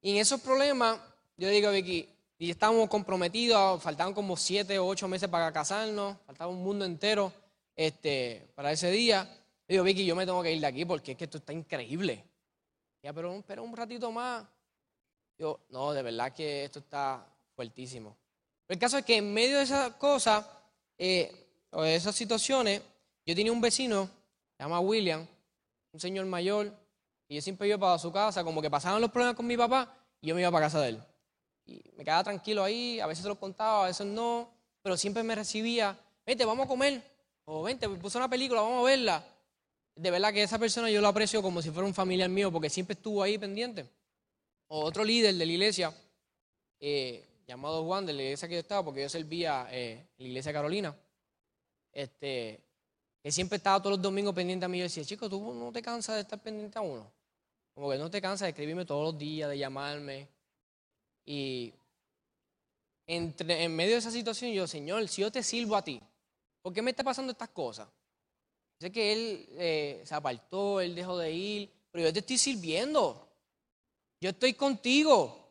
y 0.00 0.10
en 0.12 0.16
esos 0.16 0.40
problemas, 0.40 0.98
yo 1.36 1.48
digo, 1.48 1.70
Vicky, 1.70 2.08
y 2.38 2.50
estábamos 2.50 2.88
comprometidos, 2.88 3.82
faltaban 3.82 4.14
como 4.14 4.36
siete 4.36 4.78
o 4.78 4.86
ocho 4.86 5.08
meses 5.08 5.28
para 5.28 5.52
casarnos, 5.52 6.16
faltaba 6.26 6.50
un 6.50 6.62
mundo 6.62 6.84
entero 6.84 7.32
este, 7.76 8.48
para 8.54 8.72
ese 8.72 8.90
día. 8.90 9.24
Yo 9.68 9.74
digo, 9.74 9.84
Vicky, 9.84 10.04
yo 10.04 10.16
me 10.16 10.26
tengo 10.26 10.42
que 10.42 10.52
ir 10.52 10.60
de 10.60 10.66
aquí 10.66 10.84
porque 10.84 11.12
es 11.12 11.18
que 11.18 11.24
esto 11.24 11.38
está 11.38 11.52
increíble. 11.52 12.24
Ya, 13.02 13.12
pero 13.12 13.32
espera 13.34 13.62
un 13.62 13.76
ratito 13.76 14.10
más. 14.10 14.44
Yo, 15.38 15.60
no, 15.70 15.92
de 15.92 16.02
verdad 16.02 16.32
que 16.32 16.64
esto 16.64 16.80
está 16.80 17.24
fuertísimo. 17.54 18.16
El 18.68 18.78
caso 18.78 18.98
es 18.98 19.04
que 19.04 19.16
en 19.16 19.32
medio 19.32 19.56
de 19.56 19.64
esas 19.64 19.94
cosas, 19.94 20.44
eh, 20.98 21.32
o 21.70 21.82
de 21.82 21.94
esas 21.94 22.14
situaciones, 22.14 22.82
yo 23.24 23.34
tenía 23.34 23.50
un 23.50 23.60
vecino, 23.60 24.08
se 24.56 24.62
llama 24.62 24.80
William, 24.80 25.26
un 25.92 26.00
señor 26.00 26.26
mayor, 26.26 26.72
y 27.28 27.36
yo 27.36 27.40
siempre 27.40 27.66
iba 27.66 27.78
para 27.78 27.98
su 27.98 28.12
casa, 28.12 28.44
como 28.44 28.60
que 28.60 28.70
pasaban 28.70 29.00
los 29.00 29.10
problemas 29.10 29.36
con 29.36 29.46
mi 29.46 29.56
papá, 29.56 29.94
y 30.20 30.28
yo 30.28 30.34
me 30.34 30.42
iba 30.42 30.50
para 30.50 30.66
casa 30.66 30.80
de 30.80 30.90
él. 30.90 31.02
Y 31.64 31.82
me 31.96 32.04
quedaba 32.04 32.24
tranquilo 32.24 32.62
ahí, 32.62 33.00
a 33.00 33.06
veces 33.06 33.22
se 33.22 33.28
lo 33.28 33.38
contaba, 33.38 33.84
a 33.84 33.88
veces 33.88 34.06
no, 34.06 34.50
pero 34.82 34.96
siempre 34.96 35.22
me 35.22 35.34
recibía, 35.34 35.98
vente, 36.26 36.44
vamos 36.44 36.66
a 36.66 36.68
comer, 36.68 37.02
o 37.44 37.62
vente, 37.62 37.88
me 37.88 37.96
puso 37.96 38.18
una 38.18 38.28
película, 38.28 38.60
vamos 38.60 38.80
a 38.80 38.90
verla. 38.90 39.24
De 39.94 40.10
verdad 40.10 40.32
que 40.32 40.42
esa 40.42 40.58
persona 40.58 40.90
yo 40.90 41.00
lo 41.00 41.08
aprecio 41.08 41.42
como 41.42 41.62
si 41.62 41.70
fuera 41.70 41.86
un 41.86 41.94
familiar 41.94 42.28
mío, 42.28 42.52
porque 42.52 42.68
siempre 42.70 42.94
estuvo 42.94 43.22
ahí 43.22 43.38
pendiente. 43.38 43.88
O 44.68 44.84
otro 44.84 45.04
líder 45.04 45.34
de 45.34 45.46
la 45.46 45.52
iglesia, 45.52 45.94
eh, 46.80 47.27
llamado 47.48 47.82
Juan, 47.84 48.04
de 48.04 48.12
la 48.12 48.22
iglesia 48.22 48.46
que 48.46 48.54
yo 48.54 48.60
estaba, 48.60 48.84
porque 48.84 49.00
yo 49.00 49.08
servía 49.08 49.66
eh, 49.70 50.06
en 50.18 50.24
la 50.24 50.28
iglesia 50.28 50.52
Carolina, 50.52 50.94
este, 51.90 52.60
que 53.22 53.32
siempre 53.32 53.56
estaba 53.56 53.80
todos 53.80 53.96
los 53.96 54.02
domingos 54.02 54.34
pendiente 54.34 54.66
a 54.66 54.68
mí. 54.68 54.78
Yo 54.78 54.84
decía, 54.84 55.04
chico, 55.04 55.28
tú 55.30 55.54
no 55.54 55.72
te 55.72 55.80
cansas 55.80 56.16
de 56.16 56.20
estar 56.20 56.40
pendiente 56.40 56.78
a 56.78 56.82
uno. 56.82 57.10
Como 57.74 57.90
que 57.90 57.96
no 57.96 58.10
te 58.10 58.20
cansas 58.20 58.46
de 58.46 58.50
escribirme 58.50 58.84
todos 58.84 59.12
los 59.12 59.18
días, 59.18 59.48
de 59.48 59.56
llamarme. 59.56 60.28
Y 61.24 61.72
entre, 63.06 63.64
en 63.64 63.74
medio 63.74 63.92
de 63.92 63.98
esa 63.98 64.10
situación, 64.10 64.52
yo, 64.52 64.66
Señor, 64.66 65.08
si 65.08 65.22
yo 65.22 65.32
te 65.32 65.42
sirvo 65.42 65.74
a 65.74 65.82
ti, 65.82 66.00
¿por 66.60 66.74
qué 66.74 66.82
me 66.82 66.90
está 66.90 67.02
pasando 67.02 67.32
estas 67.32 67.48
cosas? 67.48 67.88
Sé 68.78 68.92
que 68.92 69.12
él 69.12 69.48
eh, 69.52 70.02
se 70.04 70.14
apartó, 70.14 70.80
él 70.82 70.94
dejó 70.94 71.16
de 71.16 71.32
ir, 71.32 71.72
pero 71.90 72.04
yo 72.04 72.12
te 72.12 72.18
estoy 72.18 72.36
sirviendo. 72.36 73.26
Yo 74.20 74.30
estoy 74.30 74.52
contigo. 74.52 75.47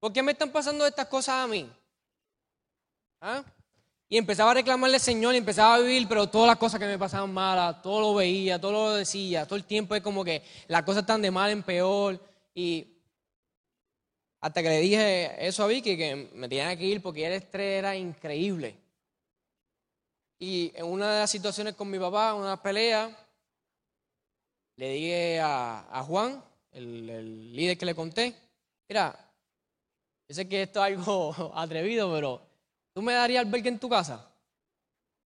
¿Por 0.00 0.14
qué 0.14 0.22
me 0.22 0.32
están 0.32 0.50
pasando 0.50 0.86
estas 0.86 1.06
cosas 1.06 1.44
a 1.44 1.46
mí? 1.46 1.70
¿Ah? 3.20 3.44
Y 4.08 4.16
empezaba 4.16 4.50
a 4.50 4.54
reclamarle 4.54 4.96
al 4.96 5.00
Señor 5.00 5.34
y 5.34 5.38
empezaba 5.38 5.74
a 5.74 5.78
vivir, 5.78 6.08
pero 6.08 6.28
todas 6.28 6.48
las 6.48 6.56
cosas 6.56 6.80
que 6.80 6.86
me 6.86 6.98
pasaban 6.98 7.32
malas, 7.32 7.80
todo 7.82 8.00
lo 8.00 8.14
veía, 8.14 8.58
todo 8.58 8.72
lo 8.72 8.94
decía, 8.94 9.46
todo 9.46 9.56
el 9.56 9.64
tiempo 9.64 9.94
es 9.94 10.02
como 10.02 10.24
que 10.24 10.42
las 10.66 10.82
cosas 10.82 11.02
están 11.02 11.22
de 11.22 11.30
mal 11.30 11.50
en 11.50 11.62
peor. 11.62 12.18
Y 12.54 12.96
hasta 14.40 14.62
que 14.62 14.68
le 14.70 14.80
dije 14.80 15.46
eso 15.46 15.62
a 15.62 15.68
Vicky, 15.68 15.96
que 15.96 16.30
me 16.34 16.48
tenía 16.48 16.74
que 16.76 16.86
ir 16.86 17.02
porque 17.02 17.26
el 17.26 17.34
estrés 17.34 17.78
era 17.78 17.94
increíble. 17.94 18.76
Y 20.38 20.72
en 20.74 20.86
una 20.86 21.12
de 21.12 21.20
las 21.20 21.30
situaciones 21.30 21.74
con 21.74 21.90
mi 21.90 21.98
papá, 21.98 22.34
una 22.34 22.60
pelea, 22.60 23.14
le 24.76 24.88
dije 24.92 25.40
a, 25.40 26.02
Juan, 26.06 26.42
el, 26.72 27.10
el 27.10 27.54
líder 27.54 27.76
que 27.76 27.86
le 27.86 27.94
conté, 27.94 28.34
mira, 28.88 29.29
yo 30.30 30.34
sé 30.34 30.48
que 30.48 30.62
esto 30.62 30.78
es 30.78 30.96
algo 30.96 31.34
atrevido, 31.56 32.08
pero 32.12 32.40
¿tú 32.94 33.02
me 33.02 33.12
darías 33.12 33.44
albergue 33.44 33.68
en 33.68 33.80
tu 33.80 33.88
casa? 33.88 34.30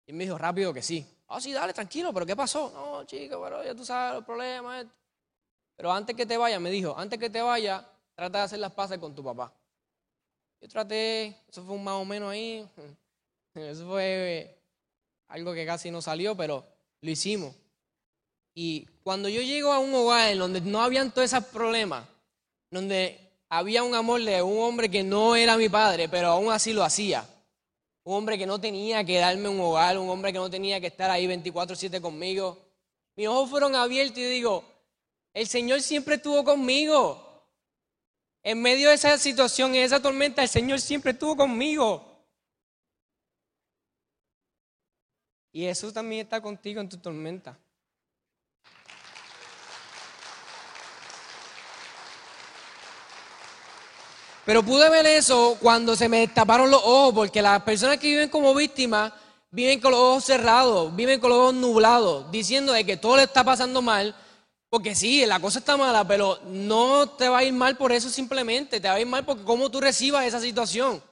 Y 0.04 0.12
me 0.12 0.24
dijo 0.24 0.36
rápido 0.36 0.74
que 0.74 0.82
sí. 0.82 1.06
Ah, 1.28 1.40
sí, 1.40 1.52
dale, 1.52 1.72
tranquilo, 1.72 2.12
pero 2.12 2.26
¿qué 2.26 2.34
pasó? 2.34 2.72
No, 2.74 3.04
chico, 3.04 3.40
pero 3.40 3.62
ya 3.62 3.76
tú 3.76 3.84
sabes 3.84 4.16
los 4.16 4.24
problemas. 4.24 4.86
Pero 5.76 5.92
antes 5.92 6.16
que 6.16 6.26
te 6.26 6.36
vaya, 6.36 6.58
me 6.58 6.68
dijo, 6.68 6.98
antes 6.98 7.16
que 7.16 7.30
te 7.30 7.40
vaya, 7.40 7.88
trata 8.16 8.38
de 8.38 8.44
hacer 8.46 8.58
las 8.58 8.72
paces 8.72 8.98
con 8.98 9.14
tu 9.14 9.22
papá. 9.22 9.52
Yo 10.60 10.66
traté, 10.66 11.26
eso 11.48 11.62
fue 11.62 11.76
un 11.76 11.84
más 11.84 11.94
o 11.94 12.04
menos 12.04 12.32
ahí. 12.32 12.68
Eso 13.54 13.86
fue 13.86 14.60
algo 15.28 15.54
que 15.54 15.64
casi 15.64 15.92
no 15.92 16.02
salió, 16.02 16.36
pero 16.36 16.66
lo 17.02 17.10
hicimos. 17.10 17.54
Y 18.52 18.84
cuando 19.04 19.28
yo 19.28 19.42
llego 19.42 19.72
a 19.72 19.78
un 19.78 19.94
hogar 19.94 20.32
en 20.32 20.38
donde 20.38 20.60
no 20.60 20.82
habían 20.82 21.12
todos 21.12 21.32
esos 21.32 21.44
problemas, 21.44 22.04
donde 22.70 23.27
había 23.48 23.82
un 23.82 23.94
amor 23.94 24.22
de 24.22 24.42
un 24.42 24.58
hombre 24.62 24.90
que 24.90 25.02
no 25.02 25.36
era 25.36 25.56
mi 25.56 25.68
padre, 25.68 26.08
pero 26.08 26.28
aún 26.28 26.52
así 26.52 26.72
lo 26.72 26.84
hacía. 26.84 27.28
Un 28.04 28.14
hombre 28.14 28.38
que 28.38 28.46
no 28.46 28.60
tenía 28.60 29.04
que 29.04 29.18
darme 29.18 29.48
un 29.48 29.60
hogar, 29.60 29.98
un 29.98 30.08
hombre 30.08 30.32
que 30.32 30.38
no 30.38 30.50
tenía 30.50 30.80
que 30.80 30.86
estar 30.86 31.10
ahí 31.10 31.26
24/7 31.26 32.00
conmigo. 32.00 32.58
Mis 33.16 33.26
ojos 33.28 33.50
fueron 33.50 33.74
abiertos 33.74 34.18
y 34.18 34.24
digo, 34.24 34.64
el 35.34 35.46
Señor 35.46 35.82
siempre 35.82 36.16
estuvo 36.16 36.44
conmigo. 36.44 37.24
En 38.42 38.62
medio 38.62 38.88
de 38.88 38.94
esa 38.94 39.18
situación, 39.18 39.74
en 39.74 39.82
esa 39.82 40.00
tormenta, 40.00 40.42
el 40.42 40.48
Señor 40.48 40.80
siempre 40.80 41.12
estuvo 41.12 41.36
conmigo. 41.36 42.04
Y 45.52 45.62
Jesús 45.62 45.92
también 45.92 46.22
está 46.22 46.40
contigo 46.40 46.80
en 46.80 46.88
tu 46.88 46.98
tormenta. 46.98 47.58
Pero 54.48 54.62
pude 54.62 54.88
ver 54.88 55.04
eso 55.04 55.58
cuando 55.60 55.94
se 55.94 56.08
me 56.08 56.26
taparon 56.26 56.70
los 56.70 56.80
ojos, 56.82 57.12
porque 57.12 57.42
las 57.42 57.62
personas 57.64 57.98
que 57.98 58.08
viven 58.08 58.30
como 58.30 58.54
víctimas 58.54 59.12
viven 59.50 59.78
con 59.78 59.90
los 59.90 60.00
ojos 60.00 60.24
cerrados, 60.24 60.96
viven 60.96 61.20
con 61.20 61.28
los 61.28 61.38
ojos 61.38 61.54
nublados, 61.54 62.30
diciendo 62.30 62.72
de 62.72 62.86
que 62.86 62.96
todo 62.96 63.18
le 63.18 63.24
está 63.24 63.44
pasando 63.44 63.82
mal, 63.82 64.16
porque 64.70 64.94
sí, 64.94 65.26
la 65.26 65.38
cosa 65.38 65.58
está 65.58 65.76
mala, 65.76 66.08
pero 66.08 66.40
no 66.46 67.10
te 67.10 67.28
va 67.28 67.40
a 67.40 67.44
ir 67.44 67.52
mal 67.52 67.76
por 67.76 67.92
eso 67.92 68.08
simplemente, 68.08 68.80
te 68.80 68.88
va 68.88 68.94
a 68.94 69.00
ir 69.00 69.06
mal 69.06 69.22
porque 69.22 69.44
cómo 69.44 69.70
tú 69.70 69.82
recibas 69.82 70.24
esa 70.24 70.40
situación. 70.40 71.02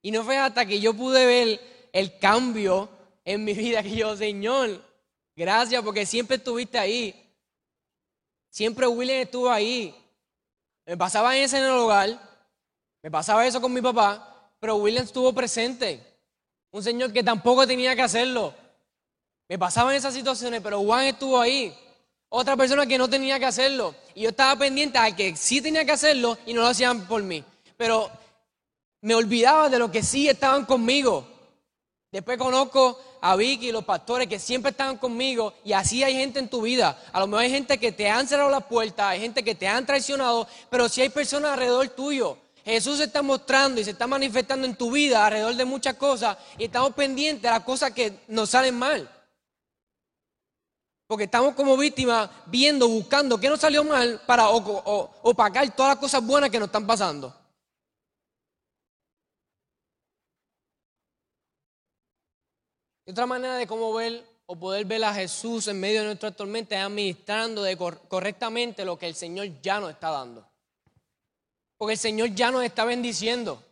Y 0.00 0.10
no 0.10 0.24
fue 0.24 0.38
hasta 0.38 0.64
que 0.64 0.80
yo 0.80 0.94
pude 0.94 1.26
ver 1.26 1.90
el 1.92 2.18
cambio 2.18 2.88
en 3.26 3.44
mi 3.44 3.52
vida 3.52 3.82
que 3.82 3.96
yo, 3.96 4.16
Señor, 4.16 4.82
gracias 5.36 5.82
porque 5.82 6.06
siempre 6.06 6.38
estuviste 6.38 6.78
ahí. 6.78 7.14
Siempre 8.48 8.86
William 8.86 9.18
estuvo 9.18 9.50
ahí. 9.50 9.94
Me 10.86 10.96
pasaba 10.96 11.36
eso 11.36 11.56
en 11.56 11.64
el 11.64 11.70
hogar, 11.70 12.18
me 13.02 13.10
pasaba 13.10 13.46
eso 13.46 13.60
con 13.60 13.72
mi 13.72 13.80
papá, 13.80 14.50
pero 14.60 14.76
William 14.76 15.04
estuvo 15.04 15.32
presente. 15.32 16.00
Un 16.70 16.82
señor 16.82 17.12
que 17.12 17.22
tampoco 17.22 17.66
tenía 17.66 17.94
que 17.94 18.02
hacerlo. 18.02 18.52
Me 19.48 19.58
pasaban 19.58 19.94
esas 19.94 20.14
situaciones, 20.14 20.60
pero 20.62 20.80
Juan 20.80 21.06
estuvo 21.06 21.40
ahí. 21.40 21.76
Otra 22.28 22.56
persona 22.56 22.86
que 22.86 22.98
no 22.98 23.08
tenía 23.08 23.38
que 23.38 23.44
hacerlo. 23.44 23.94
Y 24.14 24.22
yo 24.22 24.30
estaba 24.30 24.56
pendiente 24.56 24.98
a 24.98 25.14
que 25.14 25.36
sí 25.36 25.60
tenía 25.60 25.84
que 25.84 25.92
hacerlo 25.92 26.36
y 26.46 26.52
no 26.52 26.62
lo 26.62 26.68
hacían 26.68 27.06
por 27.06 27.22
mí. 27.22 27.44
Pero 27.76 28.10
me 29.02 29.14
olvidaba 29.14 29.68
de 29.68 29.78
lo 29.78 29.90
que 29.90 30.02
sí 30.02 30.28
estaban 30.28 30.64
conmigo. 30.64 31.28
Después 32.14 32.38
conozco 32.38 32.96
a 33.22 33.34
Vicky 33.34 33.70
y 33.70 33.72
los 33.72 33.84
pastores 33.84 34.28
que 34.28 34.38
siempre 34.38 34.70
estaban 34.70 34.98
conmigo 34.98 35.52
y 35.64 35.72
así 35.72 36.04
hay 36.04 36.14
gente 36.14 36.38
en 36.38 36.48
tu 36.48 36.62
vida. 36.62 36.96
A 37.12 37.18
lo 37.18 37.26
mejor 37.26 37.42
hay 37.42 37.50
gente 37.50 37.76
que 37.76 37.90
te 37.90 38.08
han 38.08 38.28
cerrado 38.28 38.50
las 38.50 38.62
puertas, 38.66 39.06
hay 39.06 39.20
gente 39.20 39.42
que 39.42 39.56
te 39.56 39.66
han 39.66 39.84
traicionado, 39.84 40.46
pero 40.70 40.88
si 40.88 41.00
hay 41.00 41.08
personas 41.08 41.50
alrededor 41.50 41.88
tuyo. 41.88 42.38
Jesús 42.64 42.98
se 42.98 43.04
está 43.04 43.20
mostrando 43.20 43.80
y 43.80 43.84
se 43.84 43.90
está 43.90 44.06
manifestando 44.06 44.64
en 44.64 44.76
tu 44.76 44.92
vida 44.92 45.26
alrededor 45.26 45.56
de 45.56 45.64
muchas 45.64 45.94
cosas 45.94 46.38
y 46.56 46.66
estamos 46.66 46.94
pendientes 46.94 47.42
de 47.42 47.50
las 47.50 47.64
cosas 47.64 47.90
que 47.90 48.20
nos 48.28 48.50
salen 48.50 48.78
mal. 48.78 49.10
Porque 51.08 51.24
estamos 51.24 51.56
como 51.56 51.76
víctimas 51.76 52.30
viendo, 52.46 52.86
buscando 52.86 53.40
qué 53.40 53.48
nos 53.48 53.58
salió 53.58 53.82
mal 53.82 54.22
para 54.24 54.50
opacar 54.50 55.68
todas 55.74 55.94
las 55.94 55.98
cosas 55.98 56.24
buenas 56.24 56.48
que 56.48 56.60
nos 56.60 56.68
están 56.68 56.86
pasando. 56.86 57.34
Y 63.06 63.10
otra 63.10 63.26
manera 63.26 63.56
de 63.56 63.66
cómo 63.66 63.92
ver 63.92 64.24
o 64.46 64.56
poder 64.56 64.84
ver 64.84 65.04
a 65.04 65.14
Jesús 65.14 65.68
en 65.68 65.80
medio 65.80 66.00
de 66.00 66.06
nuestra 66.06 66.30
tormenta 66.30 66.76
es 66.76 66.82
administrando 66.82 67.64
correctamente 68.08 68.84
lo 68.84 68.98
que 68.98 69.06
el 69.06 69.14
Señor 69.14 69.48
ya 69.62 69.80
nos 69.80 69.90
está 69.90 70.10
dando. 70.10 70.46
Porque 71.76 71.94
el 71.94 71.98
Señor 71.98 72.34
ya 72.34 72.50
nos 72.50 72.64
está 72.64 72.84
bendiciendo. 72.84 73.62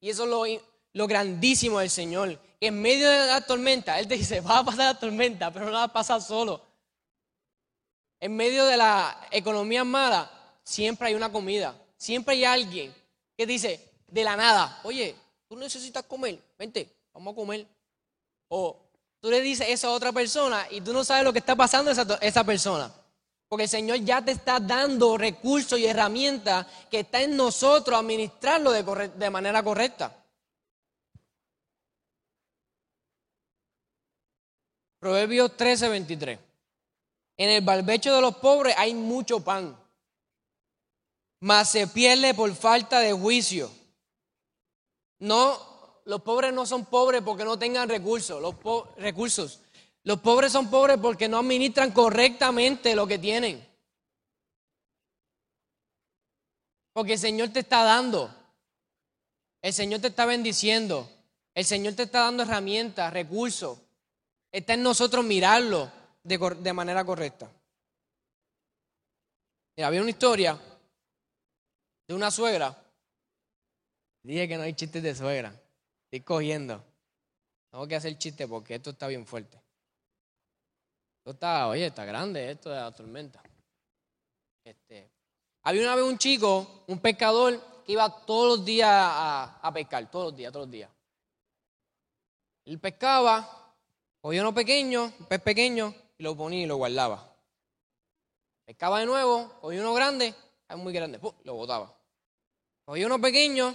Y 0.00 0.10
eso 0.10 0.24
es 0.24 0.30
lo, 0.30 0.44
lo 0.92 1.06
grandísimo 1.06 1.78
del 1.78 1.90
Señor. 1.90 2.38
En 2.60 2.80
medio 2.80 3.08
de 3.08 3.26
la 3.26 3.40
tormenta, 3.40 3.98
Él 3.98 4.06
dice, 4.08 4.40
va 4.40 4.58
a 4.58 4.64
pasar 4.64 4.94
la 4.94 4.98
tormenta, 4.98 5.52
pero 5.52 5.66
no 5.66 5.72
va 5.72 5.84
a 5.84 5.92
pasar 5.92 6.20
solo. 6.20 6.60
En 8.20 8.36
medio 8.36 8.64
de 8.66 8.76
la 8.76 9.28
economía 9.30 9.84
mala, 9.84 10.30
siempre 10.62 11.08
hay 11.08 11.14
una 11.14 11.30
comida. 11.30 11.76
Siempre 11.96 12.34
hay 12.34 12.44
alguien 12.44 12.94
que 13.36 13.46
dice, 13.46 13.92
de 14.08 14.24
la 14.24 14.36
nada, 14.36 14.80
oye, 14.84 15.14
tú 15.48 15.56
necesitas 15.56 16.04
comer, 16.04 16.38
vente, 16.58 16.88
vamos 17.12 17.32
a 17.32 17.36
comer. 17.36 17.66
O 18.54 18.76
tú 19.18 19.30
le 19.30 19.40
dices 19.40 19.66
eso 19.70 19.88
a 19.88 19.92
otra 19.92 20.12
persona 20.12 20.66
y 20.70 20.82
tú 20.82 20.92
no 20.92 21.04
sabes 21.04 21.24
lo 21.24 21.32
que 21.32 21.38
está 21.38 21.56
pasando 21.56 21.90
a 21.90 21.94
esa, 21.94 22.18
esa 22.20 22.44
persona. 22.44 22.92
Porque 23.48 23.62
el 23.62 23.68
Señor 23.68 23.96
ya 24.00 24.22
te 24.22 24.32
está 24.32 24.60
dando 24.60 25.16
recursos 25.16 25.78
y 25.78 25.86
herramientas 25.86 26.66
que 26.90 27.00
está 27.00 27.22
en 27.22 27.34
nosotros 27.34 27.98
administrarlo 27.98 28.70
de, 28.72 29.08
de 29.08 29.30
manera 29.30 29.62
correcta. 29.62 30.14
Proverbios 34.98 35.56
13, 35.56 35.88
23. 35.88 36.38
En 37.38 37.48
el 37.48 37.64
barbecho 37.64 38.14
de 38.14 38.20
los 38.20 38.36
pobres 38.36 38.74
hay 38.76 38.92
mucho 38.92 39.40
pan, 39.40 39.74
mas 41.40 41.70
se 41.70 41.86
pierde 41.86 42.34
por 42.34 42.54
falta 42.54 43.00
de 43.00 43.14
juicio. 43.14 43.70
No 45.20 45.71
los 46.04 46.22
pobres 46.22 46.52
no 46.52 46.66
son 46.66 46.86
pobres 46.86 47.22
porque 47.22 47.44
no 47.44 47.58
tengan 47.58 47.88
recursos. 47.88 48.40
Los, 48.40 48.54
recursos. 48.96 49.60
los 50.04 50.20
pobres 50.20 50.52
son 50.52 50.70
pobres 50.70 50.98
porque 51.00 51.28
no 51.28 51.38
administran 51.38 51.92
correctamente 51.92 52.94
lo 52.94 53.06
que 53.06 53.18
tienen. 53.18 53.66
Porque 56.92 57.14
el 57.14 57.18
Señor 57.18 57.50
te 57.50 57.60
está 57.60 57.84
dando. 57.84 58.34
El 59.62 59.72
Señor 59.72 60.00
te 60.00 60.08
está 60.08 60.26
bendiciendo. 60.26 61.08
El 61.54 61.64
Señor 61.64 61.94
te 61.94 62.04
está 62.04 62.20
dando 62.20 62.42
herramientas, 62.42 63.12
recursos. 63.12 63.78
Está 64.50 64.74
en 64.74 64.82
nosotros 64.82 65.24
mirarlo 65.24 65.90
de, 66.22 66.72
manera 66.72 67.04
correcta. 67.04 67.50
había 69.78 70.00
una 70.00 70.10
historia 70.10 70.58
de 72.06 72.14
una 72.14 72.30
suegra. 72.30 72.78
Dije 74.22 74.46
que 74.46 74.56
no 74.56 74.62
hay 74.62 74.74
chistes 74.74 75.02
de 75.02 75.14
suegra. 75.14 75.61
Estoy 76.12 76.26
cogiendo. 76.26 76.84
Tengo 77.70 77.88
que 77.88 77.96
hacer 77.96 78.18
chiste 78.18 78.46
porque 78.46 78.74
esto 78.74 78.90
está 78.90 79.06
bien 79.06 79.26
fuerte. 79.26 79.56
Esto 81.16 81.30
está, 81.30 81.68
oye, 81.68 81.86
está 81.86 82.04
grande 82.04 82.50
esto 82.50 82.68
de 82.68 82.76
la 82.76 82.92
tormenta. 82.92 83.42
Este, 84.62 85.10
había 85.62 85.80
una 85.80 85.96
vez 85.96 86.04
un 86.04 86.18
chico, 86.18 86.84
un 86.88 86.98
pescador, 86.98 87.58
que 87.86 87.92
iba 87.92 88.10
todos 88.26 88.58
los 88.58 88.66
días 88.66 88.90
a, 88.90 89.58
a 89.62 89.72
pescar, 89.72 90.10
todos 90.10 90.26
los 90.26 90.36
días, 90.36 90.52
todos 90.52 90.66
los 90.66 90.70
días. 90.70 90.90
Él 92.66 92.78
pescaba, 92.78 93.74
cogía 94.20 94.42
uno 94.42 94.52
pequeño, 94.52 95.04
un 95.18 95.26
pez 95.26 95.40
pequeño, 95.40 95.94
y 96.18 96.24
lo 96.24 96.36
ponía 96.36 96.62
y 96.62 96.66
lo 96.66 96.76
guardaba. 96.76 97.26
Pescaba 98.66 99.00
de 99.00 99.06
nuevo, 99.06 99.50
cogía 99.62 99.80
uno 99.80 99.94
grande, 99.94 100.34
muy 100.76 100.92
grande, 100.92 101.18
lo 101.44 101.54
botaba. 101.54 101.96
Cogía 102.84 103.06
uno 103.06 103.18
pequeño 103.18 103.74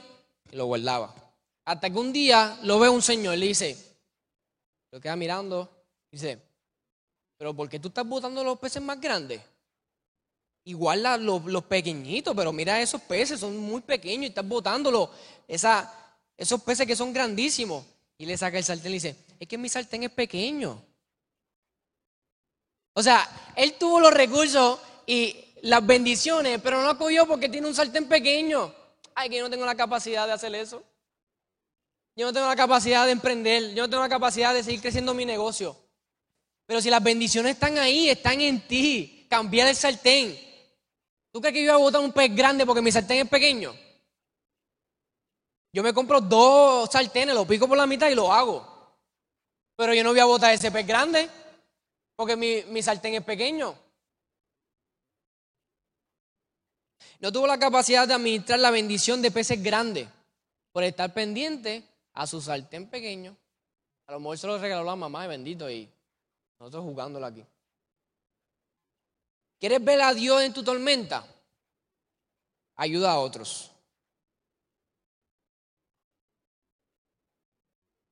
y 0.52 0.56
lo 0.56 0.68
guardaba. 0.68 1.27
Hasta 1.68 1.90
que 1.90 1.98
un 1.98 2.14
día 2.14 2.58
lo 2.64 2.80
ve 2.80 2.88
un 2.88 3.02
señor 3.02 3.36
y 3.36 3.40
le 3.42 3.48
dice, 3.48 3.78
lo 4.90 5.02
queda 5.02 5.18
mirando, 5.18 5.70
dice, 6.10 6.42
pero 7.36 7.54
¿por 7.54 7.68
qué 7.68 7.78
tú 7.78 7.90
estás 7.90 8.08
botando 8.08 8.42
los 8.42 8.58
peces 8.58 8.82
más 8.82 9.02
grandes? 9.02 9.42
Igual 10.64 11.04
los, 11.26 11.64
pequeñitos, 11.66 12.34
pero 12.34 12.54
mira 12.54 12.80
esos 12.80 13.02
peces, 13.02 13.42
son 13.42 13.58
muy 13.58 13.82
pequeños 13.82 14.24
y 14.24 14.28
estás 14.28 14.48
botándolos. 14.48 15.10
Esa, 15.46 15.94
esos 16.38 16.64
peces 16.64 16.88
que 16.88 16.96
son 16.96 17.12
grandísimos. 17.12 17.86
Y 18.18 18.26
le 18.26 18.38
saca 18.38 18.58
el 18.58 18.64
sartén 18.64 18.86
y 18.86 18.90
le 18.92 18.96
dice, 18.96 19.16
es 19.38 19.46
que 19.46 19.58
mi 19.58 19.68
sartén 19.68 20.04
es 20.04 20.12
pequeño. 20.12 20.82
O 22.94 23.04
sea, 23.04 23.54
él 23.58 23.74
tuvo 23.78 24.00
los 24.00 24.14
recursos 24.14 24.80
y 25.06 25.36
las 25.64 25.86
bendiciones, 25.86 26.62
pero 26.64 26.82
no 26.82 26.98
cogió 26.98 27.28
porque 27.28 27.50
tiene 27.50 27.68
un 27.68 27.76
sartén 27.76 28.08
pequeño. 28.08 28.74
Ay, 29.14 29.30
que 29.30 29.36
yo 29.36 29.44
no 29.44 29.50
tengo 29.50 29.66
la 29.66 29.76
capacidad 29.76 30.26
de 30.26 30.32
hacer 30.32 30.56
eso. 30.56 30.82
Yo 32.18 32.26
no 32.26 32.34
tengo 32.34 32.48
la 32.48 32.56
capacidad 32.56 33.06
de 33.06 33.12
emprender. 33.12 33.76
Yo 33.76 33.84
no 33.84 33.90
tengo 33.90 34.02
la 34.02 34.10
capacidad 34.10 34.52
de 34.52 34.64
seguir 34.64 34.82
creciendo 34.82 35.14
mi 35.14 35.24
negocio. 35.24 35.78
Pero 36.66 36.82
si 36.82 36.90
las 36.90 37.04
bendiciones 37.04 37.54
están 37.54 37.78
ahí, 37.78 38.10
están 38.10 38.42
en 38.42 38.68
ti, 38.68 39.28
cambiar 39.30 39.68
el 39.68 39.76
sartén. 39.76 40.36
¿Tú 41.32 41.40
crees 41.40 41.54
que 41.54 41.60
yo 41.60 41.66
iba 41.66 41.76
a 41.76 41.78
botar 41.78 42.02
un 42.02 42.12
pez 42.12 42.36
grande 42.36 42.66
porque 42.66 42.82
mi 42.82 42.92
sartén 42.92 43.20
es 43.20 43.30
pequeño? 43.30 43.72
Yo 45.72 45.84
me 45.84 45.94
compro 45.94 46.20
dos 46.20 46.90
sartenes, 46.92 47.36
lo 47.36 47.46
pico 47.46 47.68
por 47.68 47.78
la 47.78 47.86
mitad 47.86 48.10
y 48.10 48.16
lo 48.16 48.34
hago. 48.34 48.66
Pero 49.76 49.94
yo 49.94 50.04
no 50.04 50.10
voy 50.10 50.20
a 50.20 50.26
botar 50.26 50.52
ese 50.52 50.72
pez 50.72 50.88
grande 50.88 51.30
porque 52.16 52.36
mi, 52.36 52.64
mi 52.64 52.82
sartén 52.82 53.14
es 53.14 53.24
pequeño. 53.24 53.78
No 57.20 57.32
tuvo 57.32 57.46
la 57.46 57.60
capacidad 57.60 58.08
de 58.08 58.16
administrar 58.16 58.58
la 58.60 58.72
bendición 58.72 59.22
de 59.22 59.30
peces 59.30 59.62
grandes 59.62 60.10
por 60.72 60.84
estar 60.84 61.14
pendiente 61.14 61.84
a 62.18 62.26
su 62.26 62.42
sartén 62.42 62.90
pequeño. 62.90 63.38
A 64.08 64.14
lo 64.14 64.20
mejor 64.20 64.38
se 64.40 64.48
lo 64.48 64.58
regaló 64.58 64.84
la 64.84 64.96
mamá 64.96 65.22
de 65.22 65.28
bendito 65.28 65.70
y 65.70 65.88
nosotros 66.60 66.84
jugándolo 66.84 67.28
aquí. 67.28 67.46
¿Quieres 69.60 69.84
ver 69.84 70.02
a 70.02 70.14
Dios 70.14 70.42
en 70.42 70.52
tu 70.54 70.64
tormenta? 70.64 71.24
Ayuda 72.76 73.12
a 73.12 73.20
otros. 73.20 73.72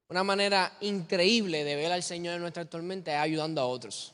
Una 0.09 0.23
manera 0.23 0.77
increíble 0.81 1.63
de 1.63 1.75
ver 1.75 1.91
al 1.91 2.03
Señor 2.03 2.35
en 2.35 2.41
nuestra 2.41 2.65
tormenta 2.65 3.11
es 3.11 3.19
ayudando 3.19 3.61
a 3.61 3.65
otros. 3.65 4.13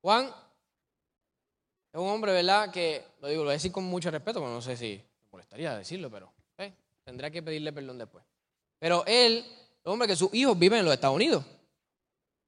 Juan 0.00 0.26
es 1.92 2.00
un 2.00 2.08
hombre, 2.08 2.32
¿verdad? 2.32 2.72
Que 2.72 3.04
lo 3.20 3.28
digo, 3.28 3.42
lo 3.42 3.48
voy 3.48 3.52
a 3.52 3.60
decir 3.60 3.72
con 3.72 3.84
mucho 3.84 4.10
respeto, 4.10 4.40
pero 4.40 4.52
no 4.52 4.62
sé 4.62 4.74
si 4.76 5.02
me 5.24 5.30
molestaría 5.32 5.76
decirlo, 5.76 6.10
pero 6.10 6.35
tendrá 7.06 7.30
que 7.30 7.40
pedirle 7.40 7.72
perdón 7.72 7.98
después. 7.98 8.24
Pero 8.80 9.04
él, 9.06 9.44
hombre 9.84 10.08
que 10.08 10.16
sus 10.16 10.34
hijos 10.34 10.58
viven 10.58 10.80
en 10.80 10.84
los 10.84 10.94
Estados 10.94 11.14
Unidos. 11.14 11.44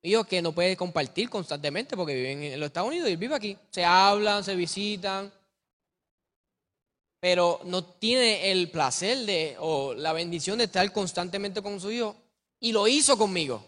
Hijos 0.02 0.26
que 0.26 0.42
no 0.42 0.52
puede 0.52 0.76
compartir 0.76 1.30
constantemente 1.30 1.96
porque 1.96 2.14
viven 2.14 2.42
en 2.42 2.60
los 2.60 2.66
Estados 2.66 2.88
Unidos 2.88 3.08
y 3.08 3.12
él 3.12 3.18
vive 3.18 3.36
aquí. 3.36 3.56
Se 3.70 3.84
hablan, 3.84 4.42
se 4.42 4.56
visitan, 4.56 5.32
pero 7.20 7.60
no 7.64 7.84
tiene 7.84 8.50
el 8.50 8.68
placer 8.70 9.18
de, 9.18 9.56
o 9.60 9.94
la 9.94 10.12
bendición 10.12 10.58
de 10.58 10.64
estar 10.64 10.92
constantemente 10.92 11.62
con 11.62 11.80
su 11.80 11.92
hijo, 11.92 12.16
y 12.60 12.72
lo 12.72 12.88
hizo 12.88 13.16
conmigo. 13.16 13.64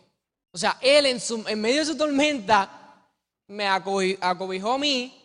O 0.50 0.58
sea, 0.58 0.76
él 0.80 1.06
en, 1.06 1.20
su, 1.20 1.44
en 1.46 1.60
medio 1.60 1.78
de 1.78 1.86
su 1.86 1.96
tormenta 1.96 3.08
me 3.46 3.68
acobijó 3.68 4.72
a 4.72 4.78
mí 4.78 5.16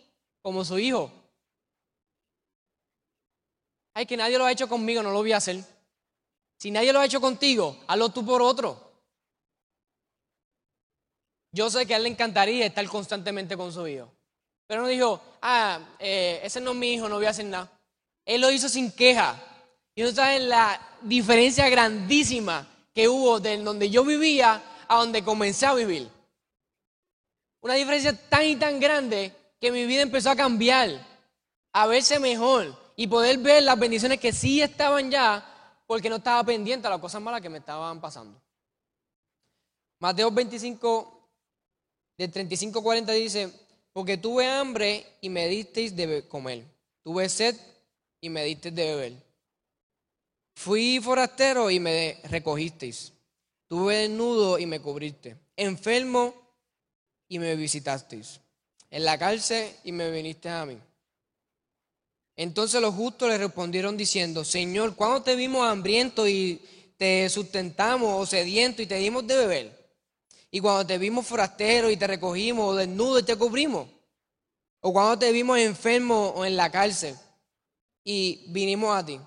como 0.42 0.64
su 0.64 0.78
hijo. 0.78 1.10
Ay, 3.96 4.04
que 4.04 4.14
nadie 4.14 4.36
lo 4.36 4.44
ha 4.44 4.52
hecho 4.52 4.68
conmigo, 4.68 5.02
no 5.02 5.10
lo 5.10 5.20
voy 5.20 5.32
a 5.32 5.38
hacer. 5.38 5.58
Si 6.58 6.70
nadie 6.70 6.92
lo 6.92 7.00
ha 7.00 7.06
hecho 7.06 7.18
contigo, 7.18 7.78
hazlo 7.86 8.10
tú 8.10 8.26
por 8.26 8.42
otro. 8.42 8.92
Yo 11.50 11.70
sé 11.70 11.86
que 11.86 11.94
a 11.94 11.96
él 11.96 12.02
le 12.02 12.10
encantaría 12.10 12.66
estar 12.66 12.86
constantemente 12.88 13.56
con 13.56 13.72
su 13.72 13.88
hijo. 13.88 14.12
Pero 14.66 14.82
no 14.82 14.88
dijo, 14.88 15.22
ah, 15.40 15.80
eh, 15.98 16.40
ese 16.42 16.60
no 16.60 16.72
es 16.72 16.76
mi 16.76 16.92
hijo, 16.92 17.08
no 17.08 17.16
voy 17.16 17.24
a 17.24 17.30
hacer 17.30 17.46
nada. 17.46 17.72
Él 18.26 18.42
lo 18.42 18.50
hizo 18.50 18.68
sin 18.68 18.92
queja. 18.92 19.42
Y 19.94 20.02
no 20.02 20.12
saben 20.12 20.50
la 20.50 20.78
diferencia 21.00 21.66
grandísima 21.70 22.68
que 22.92 23.08
hubo 23.08 23.40
de 23.40 23.56
donde 23.56 23.88
yo 23.88 24.04
vivía 24.04 24.62
a 24.88 24.96
donde 24.98 25.24
comencé 25.24 25.64
a 25.64 25.72
vivir. 25.72 26.06
Una 27.62 27.72
diferencia 27.72 28.12
tan 28.28 28.44
y 28.44 28.56
tan 28.56 28.78
grande 28.78 29.32
que 29.58 29.72
mi 29.72 29.86
vida 29.86 30.02
empezó 30.02 30.28
a 30.28 30.36
cambiar, 30.36 30.90
a 31.72 31.86
verse 31.86 32.18
mejor 32.18 32.85
y 32.96 33.06
poder 33.06 33.38
ver 33.38 33.62
las 33.62 33.78
bendiciones 33.78 34.18
que 34.18 34.32
sí 34.32 34.62
estaban 34.62 35.10
ya 35.10 35.44
porque 35.86 36.08
no 36.08 36.16
estaba 36.16 36.42
pendiente 36.42 36.86
a 36.86 36.90
las 36.90 36.98
cosas 37.00 37.22
malas 37.22 37.42
que 37.42 37.50
me 37.50 37.58
estaban 37.58 38.00
pasando. 38.00 38.40
Mateo 40.00 40.30
25, 40.30 41.28
de 42.16 42.28
35 42.28 42.82
40 42.82 43.12
dice, 43.12 43.52
porque 43.92 44.16
tuve 44.16 44.46
hambre 44.46 45.06
y 45.20 45.28
me 45.28 45.46
disteis 45.46 45.94
de 45.94 46.26
comer, 46.26 46.64
tuve 47.02 47.28
sed 47.28 47.56
y 48.20 48.28
me 48.30 48.44
diste 48.44 48.70
de 48.70 48.84
beber. 48.84 49.26
Fui 50.54 51.00
forastero 51.02 51.70
y 51.70 51.78
me 51.78 52.18
recogisteis. 52.24 53.12
Tuve 53.68 53.96
desnudo 53.96 54.58
y 54.58 54.64
me 54.64 54.80
cubriste. 54.80 55.36
Enfermo 55.54 56.34
y 57.28 57.38
me 57.38 57.54
visitasteis. 57.56 58.40
En 58.90 59.04
la 59.04 59.18
cárcel 59.18 59.70
y 59.84 59.92
me 59.92 60.10
viniste 60.10 60.48
a 60.48 60.64
mí. 60.64 60.78
Entonces 62.36 62.82
los 62.82 62.94
justos 62.94 63.30
le 63.30 63.38
respondieron 63.38 63.96
diciendo, 63.96 64.44
Señor, 64.44 64.94
¿cuándo 64.94 65.22
te 65.22 65.34
vimos 65.34 65.66
hambriento 65.66 66.28
y 66.28 66.60
te 66.98 67.28
sustentamos 67.30 68.22
o 68.22 68.26
sediento 68.26 68.82
y 68.82 68.86
te 68.86 68.96
dimos 68.96 69.26
de 69.26 69.36
beber? 69.36 69.86
Y 70.50 70.60
cuando 70.60 70.86
te 70.86 70.98
vimos 70.98 71.26
forastero 71.26 71.90
y 71.90 71.96
te 71.96 72.06
recogimos 72.06 72.72
o 72.72 72.74
desnudo 72.74 73.18
y 73.18 73.22
te 73.22 73.36
cubrimos. 73.36 73.88
O 74.80 74.92
cuando 74.92 75.18
te 75.18 75.32
vimos 75.32 75.58
enfermo 75.58 76.28
o 76.36 76.44
en 76.44 76.56
la 76.56 76.70
cárcel 76.70 77.16
y 78.04 78.44
vinimos 78.48 78.94
a 78.94 79.04
ti. 79.04 79.18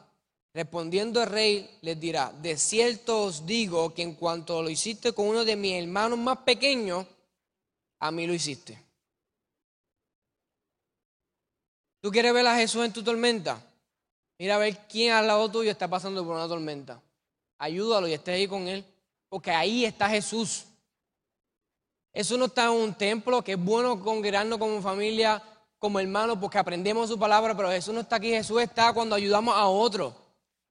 Respondiendo 0.53 1.22
el 1.22 1.30
rey 1.30 1.78
les 1.82 1.99
dirá, 1.99 2.32
de 2.32 2.57
cierto 2.57 3.24
os 3.24 3.45
digo 3.45 3.93
que 3.93 4.03
en 4.03 4.14
cuanto 4.14 4.62
lo 4.62 4.70
hiciste 4.70 5.14
con 5.14 5.28
uno 5.28 5.45
de 5.45 5.55
mis 5.55 5.74
hermanos 5.74 6.18
más 6.18 6.39
pequeños, 6.39 7.05
a 7.99 8.12
mí 8.12 8.26
lo 8.26 8.34
hiciste. 8.34 8.88
¿Tú 12.02 12.12
quieres 12.12 12.34
ver 12.34 12.47
a 12.47 12.56
Jesús 12.56 12.86
en 12.86 12.93
tu 12.93 13.04
tormenta? 13.04 13.62
Mira 14.38 14.56
a 14.56 14.60
ver 14.60 14.78
quién 14.88 15.12
al 15.12 15.28
lado 15.28 15.50
tuyo 15.50 15.70
está 15.70 15.88
pasando 15.88 16.26
por 16.26 16.36
una 16.36 16.47
tormenta. 16.47 17.02
Ayúdalo 17.58 18.08
y 18.08 18.14
esté 18.14 18.32
ahí 18.32 18.47
con 18.47 18.68
él, 18.70 18.86
porque 19.28 19.52
ahí 19.52 19.84
está 19.84 20.10
Jesús. 20.10 20.64
Eso 22.14 22.38
no 22.38 22.45
está 22.45 22.66
en 22.66 22.72
un 22.72 22.93
templo, 22.93 23.43
que 23.43 23.54
es 23.54 23.60
bueno 23.60 24.00
congregarnos 24.00 24.58
como 24.58 24.82
familia, 24.82 25.43
como 25.78 26.00
hermanos 26.00 26.38
porque 26.39 26.58
aprendemos 26.58 27.10
su 27.10 27.20
palabra, 27.20 27.56
pero 27.56 27.70
Jesús 27.70 27.93
no 27.93 28.00
está 28.02 28.16
aquí, 28.16 28.30
Jesús 28.30 28.62
está 28.62 28.93
cuando 28.93 29.16
ayudamos 29.16 29.56
a 29.56 29.68
otros. 29.68 30.14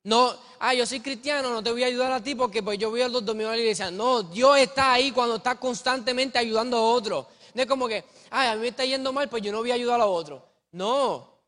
No, 0.05 0.35
ah, 0.59 0.72
yo 0.72 0.87
soy 0.87 1.01
cristiano, 1.01 1.51
no 1.51 1.62
te 1.62 1.70
voy 1.70 1.83
a 1.83 1.87
ayudar 1.87 2.11
a 2.12 2.22
ti 2.22 2.35
porque 2.35 2.62
pues 2.62 2.79
yo 2.79 2.89
voy 2.89 3.03
a 3.03 3.09
los 3.09 3.24
domingos 3.24 3.53
a 3.53 3.57
la 3.57 3.61
iglesia. 3.61 3.91
No, 3.91 4.22
Dios 4.22 4.59
está 4.59 4.95
ahí 4.95 5.12
cuando 5.12 5.37
está 5.37 5.57
constantemente 5.57 6.39
ayudando 6.39 6.79
a 6.79 6.83
otros. 6.83 7.26
No 7.53 7.62
es 7.62 7.68
como 7.68 7.87
que, 7.87 8.05
ay, 8.31 8.49
a 8.49 8.55
mí 8.55 8.62
me 8.62 8.68
está 8.68 8.87
yendo 8.87 9.12
mal, 9.12 9.29
pues 9.29 9.43
yo 9.43 9.53
no 9.53 9.59
voy 9.59 9.70
a 9.70 9.74
ayudar 9.74 10.01
a 10.01 10.07
otros. 10.07 10.43
No, 10.72 11.40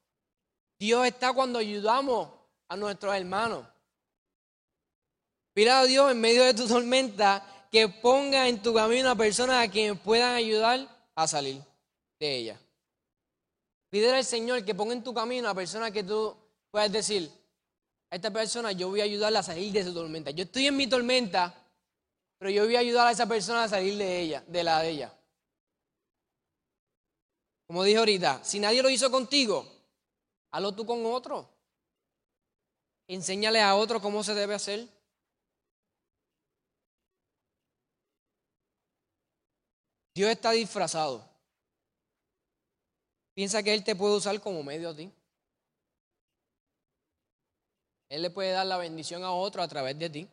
Dios 0.79 1.07
está 1.07 1.33
cuando 1.33 1.59
ayudamos 1.59 2.31
a 2.69 2.77
nuestros 2.77 3.15
hermanos. 3.15 3.67
Pida 5.53 5.81
a 5.81 5.85
Dios 5.85 6.11
en 6.11 6.21
medio 6.21 6.45
de 6.45 6.55
tu 6.55 6.67
tormenta 6.67 7.45
que 7.71 7.89
ponga 7.89 8.49
en 8.49 8.63
tu 8.63 8.73
camino 8.73 9.11
a 9.11 9.15
personas 9.15 9.65
a 9.67 9.71
quien 9.71 9.99
puedan 9.99 10.35
ayudar 10.35 10.89
a 11.15 11.27
salir 11.27 11.63
de 12.19 12.37
ella. 12.37 12.61
Pídele 13.91 14.19
al 14.19 14.25
Señor 14.25 14.65
que 14.65 14.75
ponga 14.75 14.93
en 14.93 15.05
tu 15.05 15.13
camino 15.13 15.49
a 15.49 15.55
personas 15.55 15.91
que 15.91 16.05
tú 16.05 16.37
puedes 16.71 16.91
decir, 16.93 17.31
a 18.09 18.17
esta 18.17 18.31
persona 18.31 18.73
yo 18.73 18.89
voy 18.89 19.01
a 19.01 19.05
ayudarla 19.05 19.41
a 19.41 19.43
salir 19.43 19.73
de 19.73 19.85
su 19.85 19.93
tormenta. 19.93 20.31
Yo 20.31 20.45
estoy 20.45 20.67
en 20.67 20.77
mi 20.77 20.87
tormenta, 20.87 21.55
pero 22.39 22.51
yo 22.51 22.65
voy 22.65 22.77
a 22.77 22.81
ayudar 22.81 23.07
a 23.07 23.11
esa 23.11 23.27
persona 23.27 23.65
a 23.65 23.69
salir 23.69 23.97
de 23.97 24.21
ella, 24.21 24.45
de 24.47 24.65
la 24.65 24.81
de 24.81 24.91
ella. 24.91 25.20
Como 27.71 27.85
dije 27.85 27.99
ahorita, 27.99 28.43
si 28.43 28.59
nadie 28.59 28.83
lo 28.83 28.91
hizo 28.91 29.13
contigo, 29.13 29.65
hazlo 30.51 30.75
tú 30.75 30.85
con 30.85 31.07
otro. 31.07 31.49
Enséñale 33.07 33.61
a 33.61 33.77
otro 33.77 34.01
cómo 34.03 34.25
se 34.25 34.35
debe 34.35 34.55
hacer. 34.55 34.89
Dios 40.13 40.31
está 40.31 40.51
disfrazado. 40.51 41.25
Piensa 43.35 43.63
que 43.63 43.73
Él 43.73 43.85
te 43.85 43.95
puede 43.95 44.17
usar 44.17 44.41
como 44.41 44.65
medio 44.65 44.91
a 44.91 44.97
ti. 44.97 45.09
Él 48.09 48.23
le 48.23 48.31
puede 48.31 48.51
dar 48.51 48.67
la 48.67 48.79
bendición 48.79 49.23
a 49.23 49.31
otro 49.31 49.63
a 49.63 49.69
través 49.69 49.97
de 49.97 50.11
ti. 50.11 50.29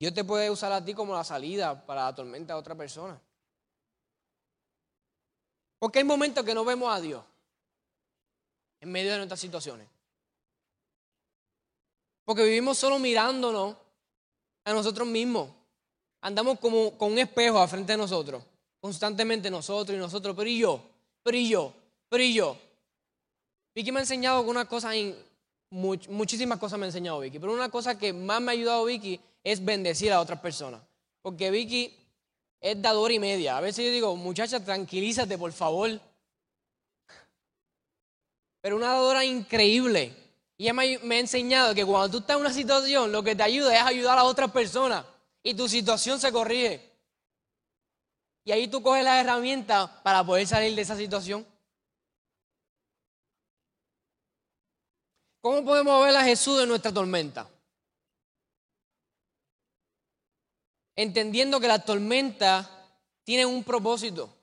Dios 0.00 0.14
te 0.14 0.24
puede 0.24 0.48
usar 0.48 0.72
a 0.72 0.82
ti 0.82 0.94
como 0.94 1.12
la 1.12 1.22
salida 1.22 1.84
para 1.84 2.06
la 2.06 2.14
tormenta 2.14 2.54
a 2.54 2.56
otra 2.56 2.74
persona. 2.74 3.20
Porque 5.78 5.98
hay 6.00 6.04
momentos 6.04 6.44
que 6.44 6.54
no 6.54 6.64
vemos 6.64 6.92
a 6.94 7.00
Dios 7.00 7.22
en 8.80 8.90
medio 8.90 9.12
de 9.12 9.18
nuestras 9.18 9.40
situaciones. 9.40 9.86
Porque 12.24 12.44
vivimos 12.44 12.76
solo 12.78 12.98
mirándonos 12.98 13.76
a 14.64 14.72
nosotros 14.72 15.08
mismos. 15.08 15.50
Andamos 16.20 16.58
como 16.58 16.96
con 16.98 17.12
un 17.12 17.18
espejo 17.18 17.58
a 17.58 17.68
frente 17.68 17.92
de 17.92 17.98
nosotros. 17.98 18.42
Constantemente 18.80 19.50
nosotros 19.50 19.96
y 19.96 20.00
nosotros. 20.00 20.36
Pero 20.36 20.48
y 20.48 20.58
yo, 20.58 20.82
pero 21.22 21.36
y 21.36 21.48
yo, 21.48 21.72
pero 22.08 22.22
y 22.22 22.34
yo. 22.34 22.58
Vicky 23.74 23.92
me 23.92 24.00
ha 24.00 24.02
enseñado 24.02 24.42
una 24.42 24.66
cosa, 24.66 24.90
muchísimas 25.70 26.58
cosas 26.58 26.78
me 26.78 26.86
ha 26.86 26.88
enseñado 26.88 27.20
Vicky, 27.20 27.38
pero 27.38 27.52
una 27.52 27.70
cosa 27.70 27.96
que 27.96 28.12
más 28.12 28.40
me 28.40 28.50
ha 28.50 28.54
ayudado 28.54 28.84
Vicky 28.84 29.20
es 29.44 29.64
bendecir 29.64 30.12
a 30.12 30.20
otras 30.20 30.40
personas. 30.40 30.80
Porque 31.22 31.50
Vicky 31.50 31.96
es 32.60 32.80
dadora 32.80 33.14
y 33.14 33.18
media. 33.18 33.56
A 33.56 33.60
veces 33.60 33.84
yo 33.84 33.90
digo, 33.90 34.16
muchacha, 34.16 34.64
tranquilízate, 34.64 35.38
por 35.38 35.52
favor. 35.52 36.00
Pero 38.60 38.76
una 38.76 38.88
dadora 38.88 39.24
increíble. 39.24 40.14
Y 40.56 40.64
ella 40.64 40.74
me, 40.74 40.98
me 40.98 41.16
ha 41.16 41.20
enseñado 41.20 41.74
que 41.74 41.84
cuando 41.84 42.10
tú 42.10 42.18
estás 42.18 42.36
en 42.36 42.40
una 42.40 42.52
situación, 42.52 43.12
lo 43.12 43.22
que 43.22 43.36
te 43.36 43.42
ayuda 43.42 43.74
es 43.76 43.82
ayudar 43.82 44.18
a 44.18 44.24
otras 44.24 44.50
personas. 44.50 45.04
Y 45.42 45.54
tu 45.54 45.68
situación 45.68 46.18
se 46.20 46.32
corrige. 46.32 46.88
Y 48.44 48.50
ahí 48.50 48.66
tú 48.66 48.82
coges 48.82 49.04
las 49.04 49.22
herramientas 49.22 49.88
para 50.02 50.24
poder 50.24 50.46
salir 50.46 50.74
de 50.74 50.82
esa 50.82 50.96
situación. 50.96 51.46
¿Cómo 55.40 55.64
podemos 55.64 56.04
ver 56.04 56.16
a 56.16 56.24
Jesús 56.24 56.60
en 56.62 56.68
nuestra 56.68 56.92
tormenta? 56.92 57.48
Entendiendo 60.98 61.60
que 61.60 61.68
la 61.68 61.78
tormenta 61.78 62.68
tiene 63.22 63.46
un 63.46 63.62
propósito. 63.62 64.36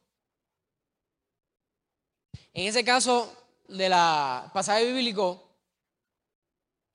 En 2.53 2.67
ese 2.67 2.85
caso 2.85 3.29
de 3.67 3.89
la 3.89 4.49
pasaje 4.53 4.85
bíblico, 4.85 5.49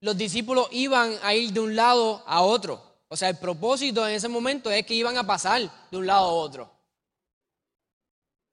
los 0.00 0.16
discípulos 0.16 0.66
iban 0.70 1.14
a 1.22 1.34
ir 1.34 1.52
de 1.52 1.60
un 1.60 1.76
lado 1.76 2.24
a 2.26 2.40
otro. 2.40 2.82
O 3.08 3.16
sea, 3.18 3.28
el 3.28 3.36
propósito 3.36 4.08
en 4.08 4.14
ese 4.14 4.28
momento 4.28 4.70
es 4.70 4.86
que 4.86 4.94
iban 4.94 5.18
a 5.18 5.26
pasar 5.26 5.60
de 5.90 5.96
un 5.98 6.06
lado 6.06 6.30
a 6.30 6.32
otro. 6.32 6.72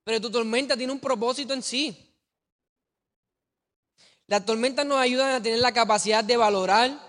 Pero 0.03 0.19
tu 0.19 0.29
tormenta 0.29 0.75
tiene 0.75 0.91
un 0.91 0.99
propósito 0.99 1.53
en 1.53 1.63
sí. 1.63 2.13
Las 4.25 4.45
tormentas 4.45 4.85
nos 4.85 4.97
ayudan 4.97 5.35
a 5.35 5.41
tener 5.41 5.59
la 5.59 5.71
capacidad 5.71 6.21
de 6.21 6.35
valorar 6.35 6.99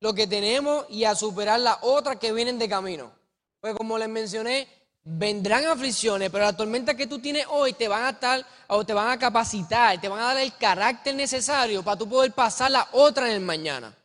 lo 0.00 0.14
que 0.14 0.26
tenemos 0.26 0.86
y 0.88 1.04
a 1.04 1.14
superar 1.14 1.60
las 1.60 1.76
otras 1.82 2.16
que 2.16 2.32
vienen 2.32 2.58
de 2.58 2.70
camino. 2.70 3.23
Pues 3.64 3.74
como 3.76 3.96
les 3.96 4.10
mencioné, 4.10 4.68
vendrán 5.04 5.64
aflicciones, 5.64 6.28
pero 6.28 6.44
las 6.44 6.54
tormentas 6.54 6.94
que 6.96 7.06
tú 7.06 7.18
tienes 7.18 7.46
hoy 7.48 7.72
te 7.72 7.88
van 7.88 8.04
a 8.04 8.10
estar 8.10 8.44
o 8.66 8.84
te 8.84 8.92
van 8.92 9.08
a 9.08 9.18
capacitar, 9.18 9.98
te 9.98 10.06
van 10.06 10.20
a 10.20 10.34
dar 10.34 10.36
el 10.36 10.54
carácter 10.54 11.14
necesario 11.14 11.82
para 11.82 11.96
tú 11.96 12.06
poder 12.06 12.30
pasar 12.32 12.70
la 12.70 12.86
otra 12.92 13.26
en 13.26 13.36
el 13.36 13.40
mañana. 13.40 13.96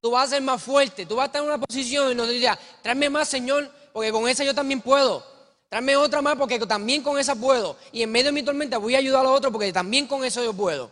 Tú 0.00 0.12
vas 0.12 0.28
a 0.28 0.36
ser 0.36 0.42
más 0.42 0.62
fuerte, 0.62 1.04
tú 1.04 1.16
vas 1.16 1.24
a 1.24 1.26
estar 1.26 1.42
en 1.42 1.48
una 1.48 1.58
posición 1.58 2.12
y 2.12 2.14
nos 2.14 2.30
diría, 2.30 2.58
tráeme 2.80 3.10
más, 3.10 3.28
Señor, 3.28 3.70
porque 3.92 4.10
con 4.10 4.26
esa 4.26 4.42
yo 4.42 4.54
también 4.54 4.80
puedo. 4.80 5.22
Tráeme 5.68 5.94
otra 5.94 6.22
más 6.22 6.36
porque 6.36 6.58
también 6.60 7.02
con 7.02 7.18
esa 7.18 7.34
puedo. 7.34 7.76
Y 7.92 8.00
en 8.00 8.10
medio 8.10 8.28
de 8.28 8.32
mi 8.32 8.42
tormenta 8.42 8.78
voy 8.78 8.94
a 8.94 9.00
ayudar 9.00 9.20
a 9.20 9.24
los 9.24 9.36
otros 9.36 9.52
porque 9.52 9.70
también 9.70 10.06
con 10.06 10.24
eso 10.24 10.42
yo 10.42 10.54
puedo. 10.54 10.90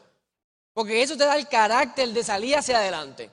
Porque 0.75 1.01
eso 1.01 1.17
te 1.17 1.25
da 1.25 1.35
el 1.35 1.49
carácter 1.49 2.11
de 2.11 2.23
salir 2.23 2.57
hacia 2.57 2.77
adelante. 2.77 3.31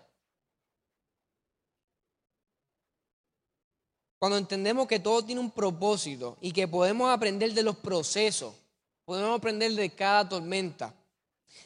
Cuando 4.23 4.37
entendemos 4.37 4.87
que 4.87 5.01
todo 5.01 5.21
tiene 5.21 5.41
un 5.41 5.51
propósito 5.51 6.37
y 6.39 6.53
que 6.53 6.65
podemos 6.65 7.11
aprender 7.11 7.53
de 7.53 7.61
los 7.61 7.75
procesos, 7.75 8.55
podemos 9.03 9.37
aprender 9.37 9.73
de 9.73 9.93
cada 9.93 10.29
tormenta, 10.29 10.93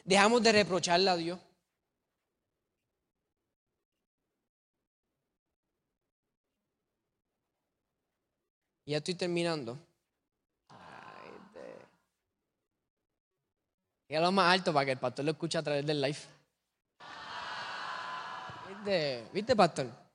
dejamos 0.04 0.42
de 0.42 0.50
reprocharle 0.50 1.08
a 1.08 1.16
Dios. 1.16 1.38
ya 8.86 8.96
estoy 8.96 9.14
terminando. 9.14 9.78
lo 14.08 14.32
más 14.32 14.52
alto 14.52 14.72
para 14.72 14.84
que 14.84 14.92
el 14.92 14.98
pastor 14.98 15.24
lo 15.24 15.30
escuche 15.30 15.58
a 15.58 15.62
través 15.62 15.86
del 15.86 16.00
live. 16.00 16.18
¿Viste, 18.68 19.28
¿Viste 19.32 19.54
pastor? 19.54 20.07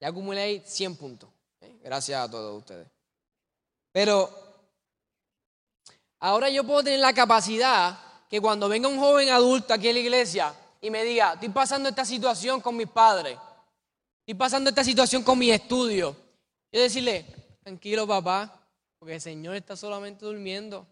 Ya 0.00 0.08
acumulé 0.08 0.40
ahí 0.40 0.62
100 0.64 0.96
puntos. 0.96 1.28
Gracias 1.82 2.20
a 2.20 2.30
todos 2.30 2.58
ustedes. 2.58 2.88
Pero 3.92 4.30
ahora 6.18 6.48
yo 6.48 6.64
puedo 6.64 6.82
tener 6.82 7.00
la 7.00 7.12
capacidad 7.12 7.98
que 8.28 8.40
cuando 8.40 8.68
venga 8.68 8.88
un 8.88 8.98
joven 8.98 9.28
adulto 9.30 9.74
aquí 9.74 9.88
en 9.88 9.94
la 9.94 10.00
iglesia 10.00 10.54
y 10.80 10.90
me 10.90 11.04
diga, 11.04 11.34
estoy 11.34 11.48
pasando 11.50 11.88
esta 11.88 12.04
situación 12.04 12.60
con 12.60 12.76
mis 12.76 12.88
padres, 12.88 13.36
estoy 14.20 14.34
pasando 14.34 14.70
esta 14.70 14.84
situación 14.84 15.22
con 15.22 15.38
mis 15.38 15.52
estudios, 15.52 16.16
yo 16.72 16.80
decirle, 16.80 17.26
tranquilo 17.62 18.06
papá, 18.06 18.62
porque 18.98 19.16
el 19.16 19.20
Señor 19.20 19.56
está 19.56 19.76
solamente 19.76 20.24
durmiendo 20.24 20.86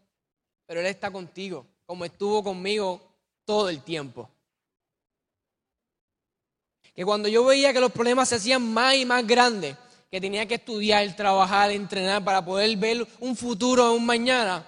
pero 0.69 0.81
Él 0.81 0.87
está 0.87 1.11
contigo, 1.11 1.67
como 1.87 2.05
estuvo 2.05 2.45
conmigo 2.45 3.01
todo 3.47 3.71
el 3.71 3.83
tiempo. 3.83 4.29
Que 6.99 7.05
cuando 7.05 7.29
yo 7.29 7.45
veía 7.45 7.73
que 7.73 7.79
los 7.79 7.93
problemas 7.93 8.29
se 8.29 8.35
hacían 8.35 8.73
más 8.73 8.97
y 8.97 9.07
más 9.07 9.25
grandes, 9.25 9.77
que 10.11 10.21
tenía 10.21 10.47
que 10.47 10.57
estudiar, 10.57 11.15
trabajar, 11.15 11.71
entrenar 11.71 12.25
para 12.25 12.45
poder 12.45 12.77
ver 12.77 13.07
un 13.21 13.37
futuro, 13.37 13.93
un 13.93 14.05
mañana, 14.05 14.67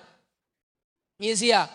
y 1.18 1.31
decía, 1.31 1.68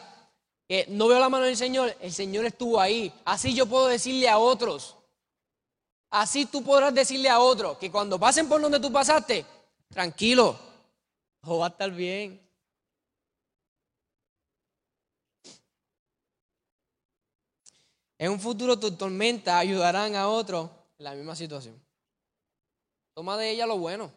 que 0.65 0.85
no 0.87 1.09
veo 1.09 1.19
la 1.19 1.27
mano 1.27 1.43
del 1.43 1.57
Señor, 1.57 1.93
el 1.99 2.13
Señor 2.13 2.45
estuvo 2.45 2.79
ahí. 2.79 3.11
Así 3.25 3.53
yo 3.53 3.65
puedo 3.65 3.87
decirle 3.87 4.29
a 4.29 4.37
otros, 4.37 4.95
así 6.09 6.45
tú 6.45 6.63
podrás 6.63 6.93
decirle 6.93 7.27
a 7.27 7.41
otros, 7.41 7.77
que 7.77 7.91
cuando 7.91 8.17
pasen 8.17 8.47
por 8.47 8.61
donde 8.61 8.79
tú 8.79 8.89
pasaste, 8.93 9.45
tranquilo, 9.89 10.57
todo 11.41 11.57
va 11.57 11.65
a 11.65 11.69
estar 11.69 11.91
bien. 11.91 12.39
En 18.17 18.31
un 18.31 18.39
futuro 18.39 18.79
tus 18.79 18.97
tormentas 18.97 19.55
ayudarán 19.55 20.15
a 20.15 20.27
otros 20.29 20.69
en 20.97 21.03
la 21.03 21.13
misma 21.13 21.35
situación. 21.35 21.79
Toma 23.13 23.37
de 23.37 23.51
ella 23.51 23.65
lo 23.65 23.77
bueno. 23.77 24.11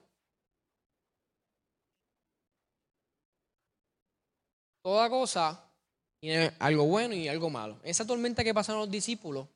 Toda 4.82 5.10
cosa 5.10 5.64
tiene 6.20 6.52
algo 6.58 6.84
bueno 6.84 7.14
y 7.14 7.28
algo 7.28 7.50
malo. 7.50 7.78
Esa 7.82 8.06
tormenta 8.06 8.42
que 8.42 8.54
pasaron 8.54 8.80
los 8.80 8.90
discípulos 8.90 9.46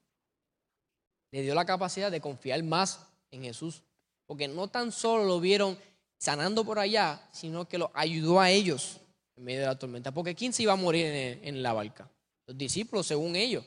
le 1.32 1.42
dio 1.42 1.54
la 1.54 1.64
capacidad 1.64 2.10
de 2.10 2.20
confiar 2.20 2.62
más 2.62 3.06
en 3.30 3.42
Jesús. 3.42 3.82
Porque 4.26 4.48
no 4.48 4.68
tan 4.68 4.92
solo 4.92 5.24
lo 5.24 5.40
vieron 5.40 5.78
sanando 6.18 6.64
por 6.64 6.78
allá, 6.78 7.28
sino 7.32 7.66
que 7.66 7.78
lo 7.78 7.90
ayudó 7.94 8.40
a 8.40 8.50
ellos 8.50 9.00
en 9.36 9.44
medio 9.44 9.60
de 9.60 9.66
la 9.66 9.78
tormenta. 9.78 10.12
Porque 10.12 10.34
¿quién 10.34 10.52
se 10.52 10.62
iba 10.62 10.72
a 10.72 10.76
morir 10.76 11.06
en, 11.06 11.62
la 11.62 11.72
barca? 11.72 12.08
Los 12.46 12.56
discípulos, 12.56 13.06
según 13.06 13.34
ellos. 13.34 13.64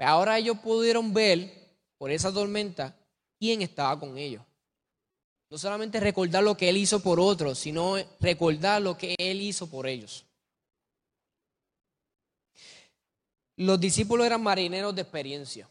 Ahora 0.00 0.38
ellos 0.38 0.58
pudieron 0.58 1.12
ver 1.12 1.52
por 1.98 2.10
esa 2.10 2.32
tormenta 2.32 2.96
quién 3.38 3.62
estaba 3.62 3.98
con 4.00 4.16
ellos. 4.16 4.42
No 5.50 5.58
solamente 5.58 6.00
recordar 6.00 6.42
lo 6.42 6.56
que 6.56 6.68
Él 6.68 6.76
hizo 6.76 7.00
por 7.00 7.20
otros, 7.20 7.58
sino 7.58 7.96
recordar 8.20 8.80
lo 8.80 8.96
que 8.96 9.14
Él 9.18 9.40
hizo 9.40 9.68
por 9.68 9.86
ellos. 9.86 10.24
Los 13.56 13.78
discípulos 13.78 14.26
eran 14.26 14.42
marineros 14.42 14.94
de 14.94 15.02
experiencia. 15.02 15.68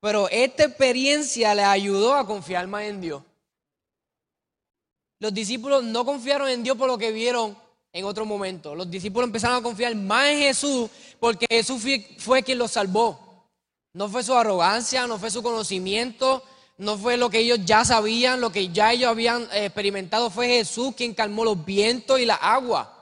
Pero 0.00 0.28
esta 0.30 0.64
experiencia 0.64 1.54
les 1.54 1.66
ayudó 1.66 2.14
a 2.14 2.26
confiar 2.26 2.66
más 2.66 2.84
en 2.84 3.00
Dios. 3.00 3.22
Los 5.20 5.34
discípulos 5.34 5.84
no 5.84 6.04
confiaron 6.04 6.48
en 6.48 6.62
Dios 6.62 6.76
por 6.76 6.88
lo 6.88 6.96
que 6.96 7.12
vieron 7.12 7.56
en 7.92 8.04
otro 8.04 8.24
momento. 8.24 8.74
Los 8.74 8.90
discípulos 8.90 9.26
empezaron 9.26 9.58
a 9.58 9.62
confiar 9.62 9.94
más 9.94 10.26
en 10.28 10.38
Jesús 10.38 10.90
porque 11.18 11.46
Jesús 11.48 11.82
fue, 12.18 12.42
quien 12.42 12.58
los 12.58 12.72
salvó. 12.72 13.48
No 13.92 14.08
fue 14.08 14.22
su 14.22 14.34
arrogancia, 14.34 15.06
no 15.06 15.18
fue 15.18 15.30
su 15.30 15.42
conocimiento, 15.42 16.44
no 16.78 16.96
fue 16.96 17.16
lo 17.16 17.28
que 17.28 17.40
ellos 17.40 17.60
ya 17.64 17.84
sabían, 17.84 18.40
lo 18.40 18.52
que 18.52 18.68
ya 18.68 18.92
ellos 18.92 19.10
habían 19.10 19.42
eh, 19.52 19.66
experimentado, 19.66 20.30
fue 20.30 20.46
Jesús 20.46 20.94
quien 20.96 21.14
calmó 21.14 21.44
los 21.44 21.64
vientos 21.64 22.20
y 22.20 22.26
la 22.26 22.36
agua. 22.36 22.96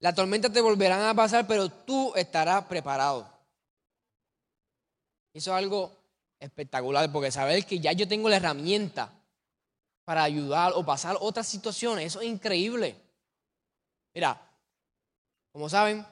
La 0.00 0.14
tormenta 0.14 0.48
te 0.52 0.60
volverán 0.60 1.02
a 1.02 1.14
pasar, 1.14 1.48
pero 1.48 1.68
tú 1.68 2.12
estarás 2.14 2.64
preparado. 2.66 3.28
Eso 5.34 5.50
es 5.50 5.56
algo 5.58 5.97
espectacular, 6.40 7.10
porque 7.12 7.30
saber 7.30 7.64
que 7.66 7.80
ya 7.80 7.92
yo 7.92 8.06
tengo 8.06 8.28
la 8.28 8.36
herramienta 8.36 9.12
para 10.04 10.22
ayudar 10.22 10.72
o 10.74 10.84
pasar 10.84 11.16
otras 11.20 11.46
situaciones, 11.46 12.06
eso 12.06 12.20
es 12.20 12.28
increíble. 12.28 12.96
Mira, 14.14 14.40
como 15.52 15.68
saben, 15.68 16.06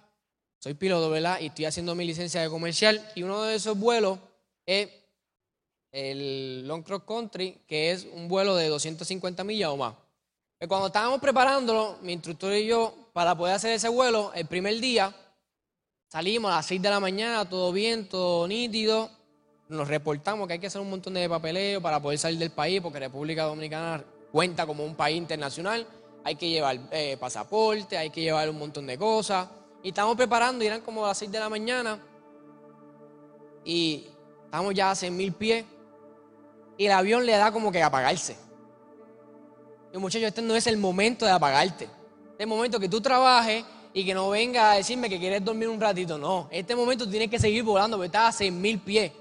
soy 0.59 0.75
piloto, 0.75 1.09
¿verdad? 1.11 1.41
Y 1.41 1.47
estoy 1.47 1.65
haciendo 1.65 1.95
mi 1.95 2.05
licencia 2.05 2.43
de 2.43 2.51
comercial 2.51 3.11
y 3.15 3.23
uno 3.23 3.43
de 3.43 3.55
esos 3.55 3.79
vuelos 3.79 4.19
es 4.67 4.89
el 5.93 6.67
Long 6.67 6.83
Cross 6.83 7.05
Country, 7.07 7.63
que 7.67 7.93
es 7.93 8.07
un 8.13 8.29
vuelo 8.29 8.55
de 8.57 8.69
250 8.69 9.45
millas 9.45 9.71
o 9.71 9.77
más. 9.77 9.95
Pues 10.59 10.69
cuando 10.69 10.89
estábamos 10.89 11.21
preparándolo, 11.21 11.99
mi 12.03 12.13
instructor 12.13 12.53
y 12.55 12.67
yo, 12.67 13.11
para 13.13 13.35
poder 13.35 13.55
hacer 13.55 13.73
ese 13.73 13.89
vuelo, 13.89 14.33
el 14.35 14.47
primer 14.47 14.79
día, 14.81 15.15
salimos 16.11 16.51
a 16.51 16.57
las 16.57 16.67
6 16.67 16.83
de 16.83 16.91
la 16.91 17.01
mañana, 17.01 17.49
todo 17.49 17.73
bien, 17.73 18.09
todo 18.09 18.47
nítido, 18.49 19.11
nos 19.69 19.89
reportamos 19.89 20.47
que 20.47 20.55
hay 20.55 20.59
que 20.59 20.69
hacer 20.69 20.81
un 20.81 20.91
montón 20.91 21.15
de 21.15 21.29
papeleo 21.29 21.81
para 21.81 22.01
poder 22.01 22.19
salir 22.19 22.39
del 22.39 22.51
país, 22.51 22.81
porque 22.81 23.01
República 23.01 23.45
Dominicana 23.45 24.05
cuenta 24.31 24.67
como 24.67 24.85
un 24.85 24.95
país 24.95 25.17
internacional, 25.17 25.87
hay 26.25 26.37
que 26.37 26.49
llevar 26.49 26.79
eh, 26.91 27.17
pasaporte, 27.19 27.97
hay 27.97 28.11
que 28.11 28.21
llevar 28.21 28.49
un 28.49 28.59
montón 28.59 28.87
de 28.87 28.99
cosas. 28.99 29.49
Y 29.83 29.89
estamos 29.89 30.17
preparando, 30.17 30.65
y 30.65 30.67
eran 30.67 30.81
como 30.81 31.07
las 31.07 31.19
6 31.19 31.31
de 31.31 31.39
la 31.39 31.49
mañana, 31.49 32.01
y 33.65 34.07
estamos 34.45 34.75
ya 34.75 34.91
a 34.91 34.95
100 34.95 35.17
mil 35.17 35.33
pies, 35.33 35.65
y 36.77 36.87
el 36.87 36.93
avión 36.93 37.25
le 37.25 37.33
da 37.33 37.51
como 37.51 37.73
que 37.73 37.83
apagarse. 37.83 38.37
Y 39.93 39.99
muchachos, 39.99 40.29
este 40.29 40.43
no 40.43 40.55
es 40.55 40.67
el 40.67 40.77
momento 40.77 41.25
de 41.25 41.33
apagarte. 41.33 41.85
Este 41.85 42.35
es 42.35 42.41
el 42.41 42.49
momento 42.49 42.79
que 42.79 42.89
tú 42.89 43.01
trabajes 43.01 43.65
y 43.95 44.05
que 44.05 44.13
no 44.13 44.29
venga 44.29 44.73
a 44.73 44.75
decirme 44.77 45.09
que 45.09 45.19
quieres 45.19 45.45
dormir 45.45 45.69
un 45.69 45.81
ratito. 45.81 46.19
No, 46.19 46.49
este 46.51 46.77
momento 46.77 47.09
tienes 47.09 47.31
que 47.31 47.39
seguir 47.39 47.63
volando 47.63 47.97
porque 47.97 48.07
estás 48.07 48.35
a 48.35 48.39
6 48.39 48.53
mil 48.53 48.79
pies 48.79 49.13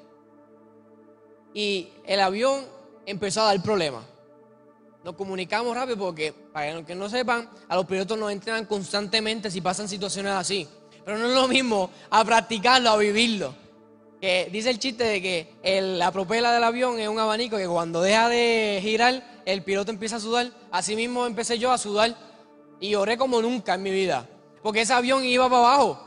y 1.55 1.87
el 2.05 2.19
avión 2.19 2.65
empezó 3.05 3.41
a 3.41 3.45
dar 3.45 3.63
problemas. 3.63 4.03
Nos 5.05 5.15
comunicamos 5.15 5.73
rápido 5.73 5.97
porque, 5.97 6.33
para 6.33 6.73
los 6.73 6.85
que 6.85 6.93
no 6.93 7.09
sepan, 7.09 7.49
a 7.69 7.75
los 7.75 7.85
pilotos 7.85 8.17
nos 8.17 8.31
entrenan 8.31 8.65
constantemente 8.65 9.49
si 9.49 9.61
pasan 9.61 9.87
situaciones 9.87 10.33
así. 10.33 10.67
Pero 11.05 11.17
no 11.17 11.29
es 11.29 11.33
lo 11.33 11.47
mismo 11.47 11.89
a 12.09 12.25
practicarlo, 12.25 12.89
a 12.89 12.97
vivirlo. 12.97 13.55
Que 14.19 14.49
dice 14.51 14.69
el 14.69 14.79
chiste 14.79 15.03
de 15.05 15.21
que 15.21 15.81
la 15.81 16.11
propela 16.11 16.51
del 16.51 16.63
avión 16.63 16.99
es 16.99 17.07
un 17.07 17.19
abanico 17.19 17.55
que 17.55 17.67
cuando 17.67 18.01
deja 18.01 18.27
de 18.27 18.79
girar, 18.81 19.41
el 19.45 19.63
piloto 19.63 19.91
empieza 19.91 20.17
a 20.17 20.19
sudar. 20.19 20.51
Así 20.71 20.95
mismo 20.95 21.25
empecé 21.25 21.57
yo 21.57 21.71
a 21.71 21.77
sudar 21.77 22.15
y 22.81 22.95
oré 22.95 23.17
como 23.17 23.41
nunca 23.41 23.75
en 23.75 23.83
mi 23.83 23.91
vida. 23.91 24.27
Porque 24.61 24.81
ese 24.81 24.93
avión 24.93 25.23
iba 25.23 25.47
para 25.47 25.59
abajo 25.59 26.04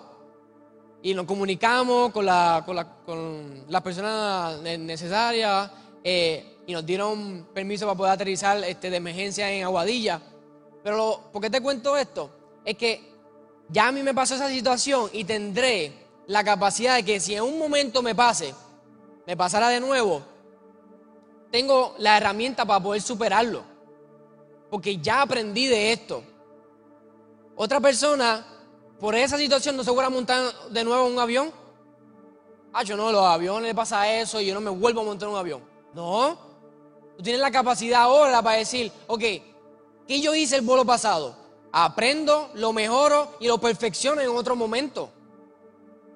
y 1.03 1.15
nos 1.15 1.27
comunicamos 1.27 2.13
con 2.13 2.27
la, 2.27 2.63
con 2.67 2.77
la, 2.77 2.85
con 3.05 3.65
la 3.69 3.83
persona 3.83 4.57
necesaria 4.63 5.71
eh, 6.03 6.57
y 6.67 6.73
nos 6.73 6.85
dieron 6.85 7.49
permiso 7.55 7.87
para 7.87 7.97
poder 7.97 8.13
aterrizar 8.13 8.63
este, 8.65 8.91
de 8.91 8.97
emergencia 8.97 9.51
en 9.51 9.65
Aguadilla. 9.65 10.21
Pero 10.83 11.31
¿por 11.33 11.41
qué 11.41 11.51
te 11.51 11.61
cuento 11.61 11.97
esto? 11.97 12.31
Es 12.65 12.77
que 12.77 13.13
ya 13.69 13.89
a 13.89 13.93
mí 13.93 14.03
me 14.03 14.15
pasó 14.15 14.35
esa 14.35 14.49
situación 14.49 15.09
y 15.13 15.25
tendré 15.25 15.93
la 16.27 16.43
capacidad 16.45 16.97
de 16.97 17.05
que 17.05 17.21
si 17.21 17.35
en 17.35 17.43
un 17.43 17.59
momento 17.59 18.03
me 18.03 18.15
pase, 18.15 18.55
me 19.27 19.37
pasara 19.37 19.69
de 19.69 19.81
nuevo, 19.81 20.23
tengo 21.51 21.95
la 21.99 22.17
herramienta 22.17 22.65
para 22.65 22.83
poder 22.83 23.03
superarlo. 23.03 23.63
Porque 24.71 24.99
ya 24.99 25.23
aprendí 25.23 25.67
de 25.67 25.93
esto. 25.93 26.23
Otra 27.57 27.81
persona 27.81 28.47
por 29.01 29.15
esa 29.15 29.39
situación 29.39 29.77
no 29.77 29.85
se 29.85 29.91
vuelve 29.91 30.07
a 30.07 30.11
montar 30.11 30.53
de 30.71 30.85
nuevo 30.85 31.07
un 31.07 31.19
avión. 31.19 31.53
Ah, 32.73 32.83
yo 32.83 32.97
no, 32.97 33.13
los 33.13 33.23
aviones 33.23 33.75
pasa 33.75 34.13
eso 34.13 34.41
y 34.41 34.47
yo 34.47 34.55
no 34.55 34.61
me 34.61 34.71
vuelvo 34.71 35.01
a 35.01 35.05
montar 35.05 35.29
un 35.29 35.37
avión. 35.37 35.63
No. 35.95 36.37
Tú 37.17 37.23
tienes 37.23 37.41
la 37.41 37.51
capacidad 37.51 38.03
ahora 38.03 38.43
para 38.43 38.59
decir, 38.59 38.93
ok, 39.07 39.21
¿qué 39.21 40.21
yo 40.21 40.35
hice 40.35 40.57
el 40.57 40.63
vuelo 40.63 40.85
pasado? 40.85 41.35
Aprendo, 41.73 42.51
lo 42.55 42.73
mejoro 42.73 43.37
y 43.41 43.47
lo 43.47 43.59
perfecciono 43.59 44.21
en 44.21 44.29
otro 44.31 44.57
momento. 44.57 45.11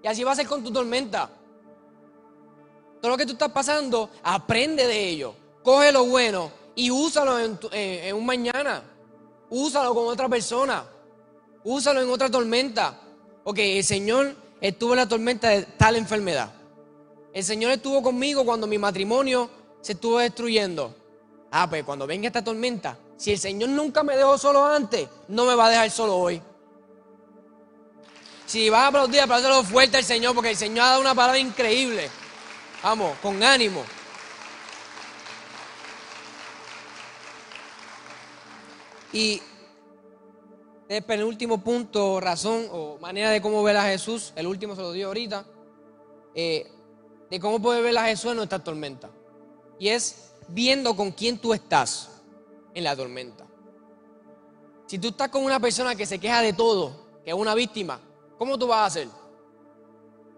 Y 0.03 0.09
así 0.09 0.25
va 0.25 0.33
a 0.33 0.37
ser 0.37 0.47
con 0.47 0.63
tu 0.65 0.73
tormenta. 0.73 1.31
Todo 3.01 3.13
lo 3.13 3.17
que 3.17 3.27
tú 3.27 3.33
estás 3.33 3.51
pasando, 3.51 4.11
aprende 4.23 4.87
de 4.87 5.09
ello. 5.09 5.35
Coge 5.63 5.93
lo 5.93 6.05
bueno 6.05 6.51
y 6.75 6.91
úsalo 6.91 7.39
en, 7.39 7.59
en 7.73 8.17
un 8.17 8.27
mañana. 8.27 8.83
Úsalo 9.51 9.95
con 9.95 10.07
otra 10.09 10.29
persona. 10.29 10.85
Úsalo 11.65 12.01
en 12.01 12.11
otra 12.11 12.31
tormenta. 12.31 12.99
Ok, 13.45 13.59
el 13.59 13.85
Señor 13.85 14.35
estuvo 14.61 14.93
en 14.93 14.99
la 14.99 15.09
tormenta 15.09 15.49
de 15.49 15.63
tal 15.63 15.97
enfermedad. 15.97 16.53
El 17.33 17.45
Señor 17.45 17.73
estuvo 17.73 18.03
conmigo 18.03 18.45
cuando 18.45 18.67
mi 18.67 18.79
matrimonio 18.79 19.49
se 19.81 19.93
estuvo 19.93 20.19
destruyendo. 20.19 20.95
Ah, 21.51 21.69
pues 21.69 21.85
cuando 21.85 22.07
venga 22.07 22.27
esta 22.27 22.43
tormenta, 22.43 22.99
si 23.17 23.33
el 23.33 23.39
Señor 23.39 23.71
nunca 23.71 24.03
me 24.03 24.17
dejó 24.17 24.39
solo 24.39 24.67
antes, 24.67 25.09
no 25.29 25.45
me 25.45 25.55
va 25.55 25.67
a 25.67 25.71
dejar 25.71 25.91
solo 25.91 26.17
hoy. 26.17 26.41
Si 28.47 28.69
vas 28.69 28.83
a 28.83 28.87
aplaudir, 28.89 29.21
aplaudilo 29.21 29.65
fuerte 29.65 29.97
al 29.97 30.05
Señor, 30.05 30.35
porque 30.35 30.51
el 30.51 30.57
Señor 30.57 30.85
ha 30.85 30.89
dado 30.89 31.01
una 31.01 31.15
palabra 31.15 31.39
increíble. 31.39 32.11
Vamos, 32.83 33.17
con 33.23 33.43
ánimo. 33.43 33.85
Y 39.13 39.41
el 40.93 41.03
penúltimo 41.03 41.59
punto, 41.59 42.21
razón 42.21 42.67
o 42.71 42.99
manera 42.99 43.31
de 43.31 43.41
cómo 43.41 43.63
ver 43.63 43.77
a 43.77 43.85
Jesús, 43.85 44.33
el 44.37 44.47
último 44.47 44.75
se 44.75 44.83
lo 44.83 44.93
dio 44.93 45.09
ahorita, 45.09 45.45
eh, 46.35 46.71
de 47.31 47.41
cómo 47.41 47.61
puede 47.61 47.81
ver 47.81 47.97
a 47.97 48.05
Jesús 48.05 48.31
en 48.31 48.37
nuestra 48.37 48.59
tormenta. 48.59 49.11
Y 49.79 49.89
es 49.89 50.33
viendo 50.49 50.95
con 50.95 51.11
quién 51.13 51.39
tú 51.39 51.55
estás 51.55 52.11
en 52.75 52.85
la 52.85 52.95
tormenta. 52.95 53.47
Si 54.87 54.99
tú 54.99 55.09
estás 55.09 55.29
con 55.31 55.43
una 55.45 55.59
persona 55.59 55.95
que 55.95 56.05
se 56.05 56.19
queja 56.19 56.43
de 56.43 56.53
todo, 56.53 56.93
que 57.25 57.31
es 57.31 57.37
una 57.37 57.55
víctima, 57.55 57.99
¿cómo 58.37 58.59
tú 58.59 58.67
vas 58.67 58.81
a 58.81 58.87
hacer? 58.87 59.09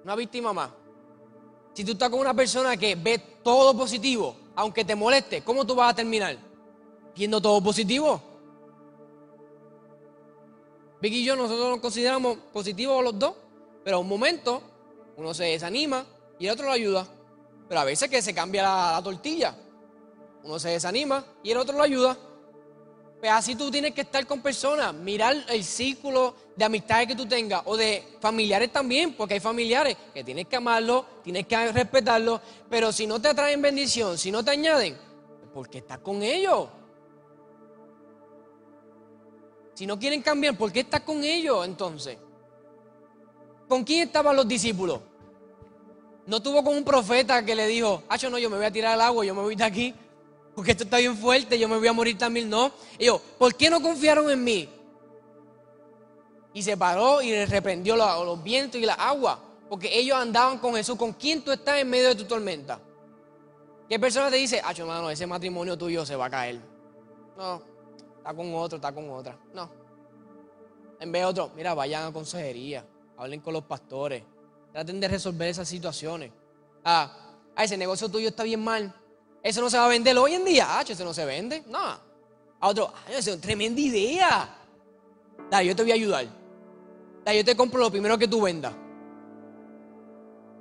Una 0.05 0.15
víctima 0.15 0.53
más. 0.53 0.71
Si 1.73 1.85
tú 1.85 1.93
estás 1.93 2.09
con 2.11 2.21
una 2.21 2.35
persona 2.35 2.77
que 2.77 2.95
ve 2.95 3.19
todo 3.43 3.77
positivo, 3.77 4.37
aunque 4.55 4.85
te 4.85 4.95
moleste, 4.95 5.43
¿cómo 5.43 5.67
tú 5.67 5.75
vas 5.75 5.93
a 5.93 5.97
terminar? 5.97 6.37
Viendo 7.17 7.41
todo 7.41 7.61
positivo. 7.61 8.34
Vicky 11.05 11.19
y 11.19 11.25
yo, 11.25 11.37
nosotros 11.37 11.69
nos 11.69 11.81
consideramos 11.81 12.39
positivos 12.51 13.05
los 13.05 13.19
dos, 13.19 13.35
pero 13.85 13.99
a 13.99 14.01
un 14.01 14.09
momento 14.09 14.63
uno 15.19 15.35
se 15.35 15.45
desanima 15.45 16.07
y 16.39 16.47
el 16.47 16.53
otro 16.53 16.65
lo 16.65 16.73
ayuda. 16.73 17.07
Pero 17.69 17.81
a 17.83 17.85
veces 17.85 18.09
que 18.09 18.23
se 18.23 18.33
cambia 18.33 18.63
la, 18.63 19.03
tortilla. 19.05 19.55
Uno 20.45 20.59
se 20.59 20.71
desanima 20.71 21.23
y 21.43 21.51
el 21.51 21.59
otro 21.59 21.77
lo 21.77 21.83
ayuda. 21.83 22.17
Pues 23.21 23.31
así 23.31 23.55
tú 23.55 23.71
tienes 23.71 23.93
que 23.93 24.01
estar 24.01 24.27
con 24.27 24.41
personas, 24.41 24.95
mirar 24.95 25.37
el 25.51 25.63
círculo 25.63 26.37
de 26.57 26.65
amistades 26.65 27.07
que 27.07 27.17
tú 27.17 27.27
tengas 27.27 27.61
o 27.67 27.77
de 27.77 28.17
familiares 28.19 28.73
también, 28.73 29.13
porque 29.13 29.35
hay 29.35 29.41
familiares 29.41 29.99
que 30.15 30.25
tienes 30.25 30.47
que 30.47 30.57
amarlos, 30.57 31.05
tienes 31.23 31.47
que 31.47 31.71
respetarlos, 31.71 32.41
pero 32.71 32.93
si 32.93 33.07
no 33.07 33.21
te 33.21 33.35
traen 33.35 33.61
bendición, 33.61 34.17
si 34.17 34.31
no 34.31 34.43
te 34.43 34.53
añaden, 34.53 34.97
¿por 35.53 35.69
qué 35.69 35.79
estás 35.79 35.99
con 35.99 36.23
ellos? 36.23 36.67
Si 39.75 39.87
no 39.87 39.99
quieren 39.99 40.23
cambiar, 40.23 40.57
¿por 40.57 40.73
qué 40.73 40.81
estás 40.81 41.01
con 41.01 41.23
ellos 41.25 41.65
entonces? 41.67 42.17
¿Con 43.69 43.83
quién 43.83 44.07
estaban 44.07 44.37
los 44.37 44.47
discípulos? 44.47 45.01
No 46.27 46.41
tuvo 46.41 46.63
con 46.63 46.77
un 46.77 46.85
profeta 46.85 47.45
que 47.45 47.55
le 47.55 47.67
dijo, 47.67 48.03
ah, 48.09 48.17
yo 48.17 48.31
no, 48.31 48.39
yo 48.39 48.49
me 48.49 48.57
voy 48.57 48.67
a 48.67 48.71
tirar 48.71 48.93
al 48.93 49.01
agua, 49.01 49.25
yo 49.25 49.35
me 49.35 49.43
voy 49.43 49.57
de 49.57 49.65
aquí, 49.65 49.95
porque 50.55 50.71
esto 50.71 50.85
está 50.85 50.99
bien 50.99 51.17
fuerte, 51.17 51.59
yo 51.59 51.69
me 51.69 51.77
voy 51.77 51.89
a 51.89 51.93
morir 51.93 52.17
también. 52.17 52.49
No. 52.49 52.71
Ellos, 52.99 53.21
¿por 53.37 53.55
qué 53.55 53.69
no 53.69 53.83
confiaron 53.83 54.31
en 54.31 54.43
mí? 54.43 54.69
Y 56.55 56.63
se 56.63 56.77
paró 56.77 57.21
y 57.21 57.31
le 57.31 57.47
reprendió 57.47 57.97
los, 57.97 58.43
vientos 58.43 58.81
y 58.81 58.87
la 58.87 58.95
agua, 58.95 59.41
porque 59.69 59.99
ellos 59.99 60.17
andaban 60.17 60.59
con 60.59 60.75
Jesús. 60.77 60.97
¿Con 60.97 61.13
quién 61.13 61.43
tú 61.43 61.51
estás 61.51 61.81
en 61.81 61.91
medio 61.91 62.09
de 62.09 62.15
tu 62.15 62.25
tormenta? 62.25 62.79
¿Qué 63.89 63.99
persona 63.99 64.31
te 64.31 64.37
dice, 64.37 64.63
ah, 64.65 64.73
hermano, 64.75 65.11
ese 65.11 65.27
matrimonio 65.27 65.77
tuyo 65.77 66.07
se 66.07 66.15
va 66.15 66.27
a 66.27 66.31
caer? 66.31 66.61
No, 67.37 67.74
está 68.25 68.35
con 68.35 68.55
otro, 68.55 68.77
está 68.77 68.91
con 68.91 69.11
otra. 69.11 69.37
No. 69.53 69.69
En 70.99 71.13
vez 71.13 71.21
de 71.21 71.27
otro, 71.27 71.51
mira, 71.55 71.75
vayan 71.75 72.05
a 72.05 72.13
consejería, 72.13 72.83
hablen 73.19 73.41
con 73.41 73.53
los 73.53 73.65
pastores, 73.65 74.23
traten 74.73 74.99
de 74.99 75.09
resolver 75.09 75.49
esas 75.49 75.69
situaciones. 75.69 76.33
Ah, 76.83 77.13
ese 77.59 77.77
negocio 77.77 78.09
tuyo 78.09 78.29
está 78.29 78.45
bien 78.45 78.65
mal, 78.65 78.95
eso 79.43 79.61
no 79.61 79.69
se 79.69 79.77
va 79.77 79.85
a 79.85 79.89
vender 79.89 80.17
hoy 80.17 80.33
en 80.33 80.45
día, 80.47 80.67
ah, 80.71 80.83
eso 80.89 81.05
no 81.05 81.13
se 81.13 81.27
vende, 81.27 81.65
no. 81.69 81.79
A 81.79 82.69
otro, 82.69 82.91
ah, 82.95 83.11
esa 83.11 83.19
es 83.19 83.27
una 83.29 83.41
tremenda 83.43 83.79
idea. 83.79 84.57
Dale, 85.51 85.67
yo 85.67 85.77
te 85.77 85.83
voy 85.83 85.93
a 85.93 85.97
ayudar. 85.97 86.27
Dale, 87.27 87.39
yo 87.39 87.45
te 87.45 87.55
compro 87.55 87.81
lo 87.81 87.91
primero 87.91 88.17
que 88.17 88.27
tú 88.27 88.41
vendas. 88.41 88.73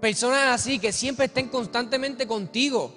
Personas 0.02 0.60
así 0.60 0.80
que 0.80 0.92
siempre 0.92 1.28
estén 1.28 1.48
constantemente 1.48 2.28
contigo. 2.28 2.94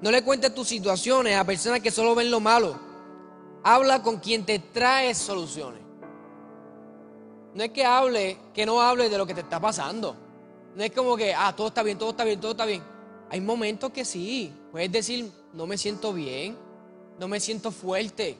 No 0.00 0.10
le 0.10 0.22
cuentes 0.22 0.54
tus 0.54 0.68
situaciones 0.68 1.36
a 1.36 1.44
personas 1.44 1.80
que 1.80 1.90
solo 1.90 2.14
ven 2.14 2.30
lo 2.30 2.40
malo. 2.40 2.78
Habla 3.62 4.02
con 4.02 4.18
quien 4.18 4.44
te 4.44 4.58
trae 4.58 5.14
soluciones. 5.14 5.80
No 7.54 7.62
es 7.62 7.70
que 7.70 7.84
hable, 7.84 8.38
que 8.52 8.66
no 8.66 8.80
hable 8.80 9.08
de 9.08 9.16
lo 9.16 9.26
que 9.26 9.34
te 9.34 9.40
está 9.40 9.60
pasando. 9.60 10.16
No 10.74 10.82
es 10.82 10.90
como 10.90 11.16
que, 11.16 11.32
ah, 11.32 11.54
todo 11.56 11.68
está 11.68 11.82
bien, 11.82 11.96
todo 11.96 12.10
está 12.10 12.24
bien, 12.24 12.40
todo 12.40 12.50
está 12.50 12.66
bien. 12.66 12.82
Hay 13.30 13.40
momentos 13.40 13.90
que 13.90 14.04
sí. 14.04 14.52
Puedes 14.72 14.90
decir, 14.90 15.30
no 15.52 15.66
me 15.66 15.78
siento 15.78 16.12
bien, 16.12 16.56
no 17.18 17.28
me 17.28 17.38
siento 17.38 17.70
fuerte. 17.70 18.36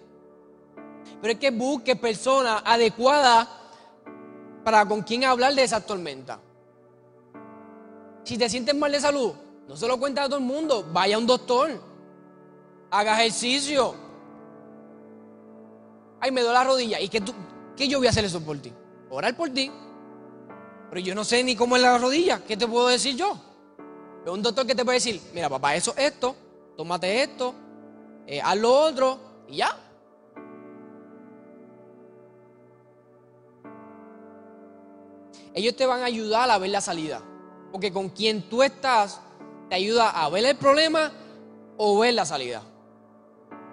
Pero 1.20 1.32
es 1.32 1.38
que 1.38 1.50
busque 1.50 1.94
personas 1.96 2.62
adecuadas 2.64 3.48
para 4.64 4.84
con 4.86 5.02
quien 5.02 5.24
hablar 5.24 5.54
de 5.54 5.62
esa 5.62 5.80
tormenta. 5.80 6.40
Si 8.24 8.36
te 8.36 8.48
sientes 8.48 8.74
mal 8.74 8.90
de 8.90 9.00
salud, 9.00 9.32
no 9.68 9.76
se 9.76 9.88
lo 9.88 9.98
cuentes 9.98 10.24
a 10.24 10.26
todo 10.26 10.38
el 10.38 10.44
mundo. 10.44 10.86
Vaya 10.92 11.16
a 11.16 11.18
un 11.18 11.26
doctor. 11.26 11.70
Haga 12.90 13.20
ejercicio. 13.20 13.94
Ay, 16.20 16.30
me 16.30 16.42
duele 16.42 16.54
la 16.54 16.64
rodilla. 16.64 17.00
¿Y 17.00 17.08
qué, 17.08 17.20
tú, 17.20 17.32
qué 17.76 17.88
yo 17.88 17.98
voy 17.98 18.06
a 18.06 18.10
hacer 18.10 18.24
eso 18.24 18.40
por 18.40 18.58
ti? 18.58 18.72
Orar 19.10 19.36
por 19.36 19.50
ti. 19.50 19.70
Pero 20.90 21.00
yo 21.00 21.14
no 21.14 21.24
sé 21.24 21.42
ni 21.42 21.56
cómo 21.56 21.76
es 21.76 21.82
la 21.82 21.98
rodilla. 21.98 22.44
¿Qué 22.44 22.56
te 22.56 22.66
puedo 22.66 22.88
decir 22.88 23.16
yo? 23.16 23.36
Es 24.24 24.30
un 24.30 24.42
doctor 24.42 24.66
que 24.66 24.74
te 24.74 24.84
puede 24.84 24.96
decir, 24.96 25.20
mira 25.34 25.50
papá, 25.50 25.74
eso 25.74 25.92
es 25.98 26.12
esto, 26.12 26.34
tómate 26.78 27.22
esto, 27.22 27.54
eh, 28.26 28.40
haz 28.40 28.56
lo 28.56 28.72
otro 28.72 29.18
y 29.48 29.56
ya. 29.56 29.76
Ellos 35.52 35.76
te 35.76 35.84
van 35.84 36.00
a 36.00 36.06
ayudar 36.06 36.50
a 36.50 36.58
ver 36.58 36.70
la 36.70 36.80
salida. 36.80 37.20
Porque 37.70 37.92
con 37.92 38.08
quien 38.08 38.48
tú 38.48 38.62
estás 38.62 39.20
ayuda 39.74 40.10
a 40.10 40.28
ver 40.30 40.44
el 40.44 40.56
problema 40.56 41.12
o 41.76 41.98
ver 41.98 42.14
la 42.14 42.24
salida. 42.24 42.62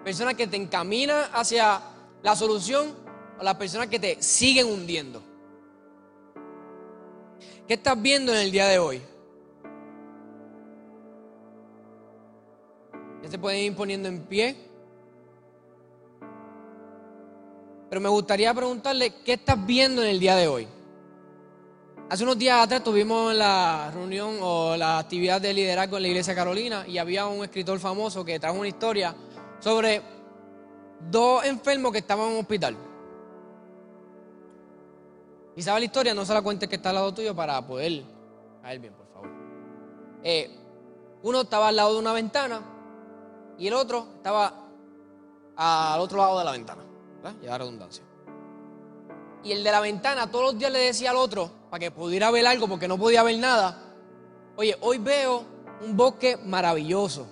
Personas 0.04 0.34
que 0.34 0.48
te 0.48 0.58
encaminan 0.58 1.30
hacia 1.34 1.82
la 2.24 2.36
solución 2.36 2.96
o 3.40 3.44
las 3.44 3.56
personas 3.56 3.88
que 3.88 4.00
te 4.00 4.22
siguen 4.22 4.68
hundiendo. 4.68 5.22
¿Qué 7.68 7.76
estás 7.76 8.02
viendo 8.02 8.34
en 8.34 8.40
el 8.40 8.52
día 8.52 8.68
de 8.68 8.80
hoy? 8.80 9.02
Ya 13.24 13.30
se 13.30 13.38
pueden 13.38 13.60
ir 13.60 13.76
poniendo 13.76 14.10
en 14.10 14.22
pie. 14.24 14.56
Pero 17.90 18.02
me 18.02 18.10
gustaría 18.10 18.54
preguntarle, 18.54 19.14
¿qué 19.24 19.34
estás 19.34 19.66
viendo 19.66 20.02
en 20.02 20.10
el 20.10 20.20
día 20.20 20.36
de 20.36 20.48
hoy? 20.48 20.68
Hace 22.12 22.24
unos 22.24 22.38
días 22.38 22.62
atrás 22.62 22.84
tuvimos 22.84 23.34
la 23.34 23.90
reunión 23.94 24.38
o 24.42 24.76
la 24.76 25.00
actividad 25.00 25.40
de 25.40 25.54
liderazgo 25.54 25.96
en 25.96 26.04
la 26.04 26.10
iglesia 26.10 26.36
Carolina 26.36 26.86
y 26.86 26.98
había 26.98 27.26
un 27.26 27.42
escritor 27.42 27.80
famoso 27.80 28.26
que 28.26 28.38
trajo 28.38 28.58
una 28.60 28.68
historia 28.68 29.16
sobre 29.62 30.02
dos 31.10 31.46
enfermos 31.46 31.94
que 31.94 32.00
estaban 32.00 32.26
en 32.26 32.34
un 32.34 32.40
hospital. 32.42 32.76
Y 35.56 35.62
sabe 35.62 35.80
la 35.80 35.86
historia, 35.86 36.14
no 36.14 36.26
se 36.26 36.34
la 36.34 36.42
cuente 36.42 36.68
que 36.68 36.76
está 36.76 36.90
al 36.90 36.96
lado 36.96 37.14
tuyo 37.14 37.34
para 37.34 37.66
poder 37.66 38.04
caer 38.62 38.80
bien, 38.80 38.94
por 38.94 39.08
favor. 39.08 39.30
Eh, 40.22 40.52
uno 41.24 41.40
estaba 41.40 41.70
al 41.70 41.78
lado 41.78 41.94
de 41.94 42.00
una 42.00 42.12
ventana 42.12 42.62
y 43.58 43.68
el 43.68 43.74
otro 43.74 44.06
estaba 44.18 44.54
al 45.56 46.02
otro 46.02 46.18
lado 46.18 46.40
de 46.40 46.44
la 46.44 46.52
ventana. 46.52 46.84
¿verdad? 47.24 47.42
la 47.42 47.58
redundancia. 47.58 48.04
Y 49.46 49.54
el 49.54 49.64
de 49.64 49.72
la 49.72 49.80
ventana 49.80 50.30
todos 50.30 50.52
los 50.52 50.60
días 50.60 50.74
le 50.74 50.80
decía 50.80 51.12
al 51.12 51.16
otro, 51.16 51.61
para 51.72 51.80
que 51.80 51.90
pudiera 51.90 52.30
ver 52.32 52.46
algo 52.46 52.68
porque 52.68 52.86
no 52.86 52.98
podía 52.98 53.24
ver 53.24 53.40
nada. 53.40 53.82
Oye, 54.58 54.76
hoy 54.82 54.98
veo 54.98 55.46
un 55.82 55.96
bosque 55.96 56.36
maravilloso. 56.36 57.26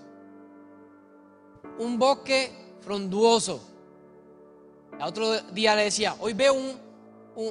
Un 1.78 2.00
bosque 2.00 2.78
fronduoso. 2.80 3.60
El 4.94 5.04
otro 5.04 5.42
día 5.52 5.76
le 5.76 5.84
decía, 5.84 6.16
hoy 6.22 6.32
veo 6.32 6.56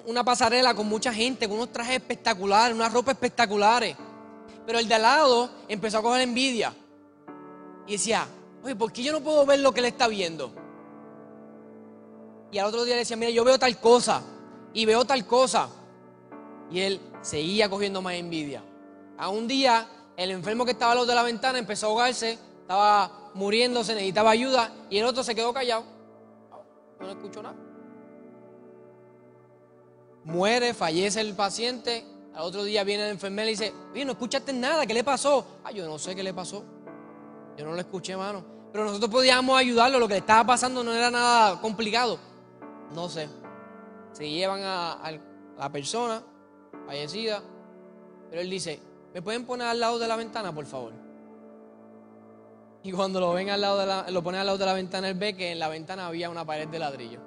una 0.07 0.24
pasarela 0.24 0.74
con 0.74 0.89
mucha 0.89 1.12
gente, 1.12 1.47
con 1.47 1.59
unos 1.59 1.72
trajes 1.72 1.97
espectaculares, 1.97 2.74
unas 2.74 2.91
ropas 2.91 3.16
espectaculares. 3.16 3.95
Pero 4.64 4.78
el 4.78 4.89
de 4.89 4.95
al 4.95 5.03
lado 5.03 5.51
empezó 5.68 5.99
a 5.99 6.03
coger 6.03 6.22
envidia. 6.22 6.74
Y 7.86 7.93
decía, 7.93 8.26
oye, 8.64 8.74
¿por 8.74 8.91
qué 8.93 9.03
yo 9.03 9.12
no 9.12 9.20
puedo 9.20 9.45
ver 9.45 9.61
lo 9.61 9.72
que 9.72 9.80
él 9.80 9.86
está 9.86 10.09
viendo? 10.09 10.55
Y 12.51 12.57
al 12.57 12.64
otro 12.64 12.84
día 12.84 12.95
le 12.95 13.01
decía, 13.01 13.18
mira, 13.18 13.30
yo 13.30 13.45
veo 13.45 13.59
tal 13.59 13.78
cosa 13.78 14.22
y 14.72 14.86
veo 14.86 15.05
tal 15.05 15.26
cosa. 15.26 15.68
Y 16.70 16.80
él 16.80 17.00
seguía 17.22 17.68
cogiendo 17.68 18.02
más 18.02 18.14
envidia. 18.14 18.62
A 19.16 19.28
un 19.28 19.48
día, 19.48 19.88
el 20.16 20.30
enfermo 20.30 20.64
que 20.64 20.72
estaba 20.72 20.92
al 20.92 20.98
lado 20.98 21.06
de 21.06 21.14
la 21.14 21.22
ventana 21.22 21.58
empezó 21.58 21.86
a 21.86 21.88
ahogarse, 21.90 22.38
estaba 22.60 23.30
muriéndose, 23.34 23.94
necesitaba 23.94 24.30
ayuda, 24.30 24.72
y 24.90 24.98
el 24.98 25.06
otro 25.06 25.22
se 25.22 25.34
quedó 25.34 25.52
callado. 25.52 25.84
No 27.00 27.10
escuchó 27.10 27.42
nada. 27.42 27.56
Muere, 30.24 30.74
fallece 30.74 31.20
el 31.20 31.34
paciente. 31.34 32.04
Al 32.34 32.42
otro 32.42 32.64
día 32.64 32.84
viene 32.84 33.04
el 33.04 33.10
enfermero 33.10 33.48
y 33.48 33.52
dice, 33.52 33.72
oye, 33.92 34.04
no 34.04 34.12
escuchaste 34.12 34.52
nada, 34.52 34.86
¿qué 34.86 34.94
le 34.94 35.02
pasó? 35.02 35.46
Ah, 35.64 35.72
yo 35.72 35.86
no 35.88 35.98
sé 35.98 36.14
qué 36.14 36.22
le 36.22 36.34
pasó. 36.34 36.64
Yo 37.56 37.64
no 37.64 37.72
lo 37.72 37.80
escuché, 37.80 38.12
hermano. 38.12 38.44
Pero 38.72 38.84
nosotros 38.84 39.10
podíamos 39.10 39.58
ayudarlo, 39.58 39.98
lo 39.98 40.06
que 40.06 40.14
le 40.14 40.20
estaba 40.20 40.44
pasando 40.44 40.84
no 40.84 40.92
era 40.92 41.10
nada 41.10 41.60
complicado. 41.60 42.18
No 42.92 43.08
sé. 43.08 43.28
Se 44.12 44.28
llevan 44.28 44.60
a 44.62 45.10
la 45.56 45.72
persona, 45.72 46.22
fallecida. 46.89 47.43
Pero 48.30 48.41
él 48.43 48.49
dice, 48.49 48.80
¿me 49.12 49.20
pueden 49.20 49.45
poner 49.45 49.66
al 49.66 49.78
lado 49.78 49.99
de 49.99 50.09
la 50.09 50.16
ventana, 50.16 50.55
por 50.55 50.64
favor? 50.64 50.95
Y 52.82 52.93
cuando 52.93 53.20
lo 53.20 53.32
ven 53.34 53.51
al 53.51 53.61
lado 53.61 53.78
de 53.78 53.86
la, 53.86 54.11
lo 54.11 54.22
pone 54.22 54.39
al 54.39 54.47
lado 54.47 54.57
de 54.57 54.64
la 54.64 54.72
ventana, 54.72 55.09
él 55.09 55.18
ve 55.18 55.36
que 55.36 55.53
en 55.53 55.59
la 55.59 55.68
ventana 55.68 56.07
había 56.07 56.30
una 56.30 56.47
pared 56.47 56.66
de 56.68 56.78
ladrillo. 56.78 57.20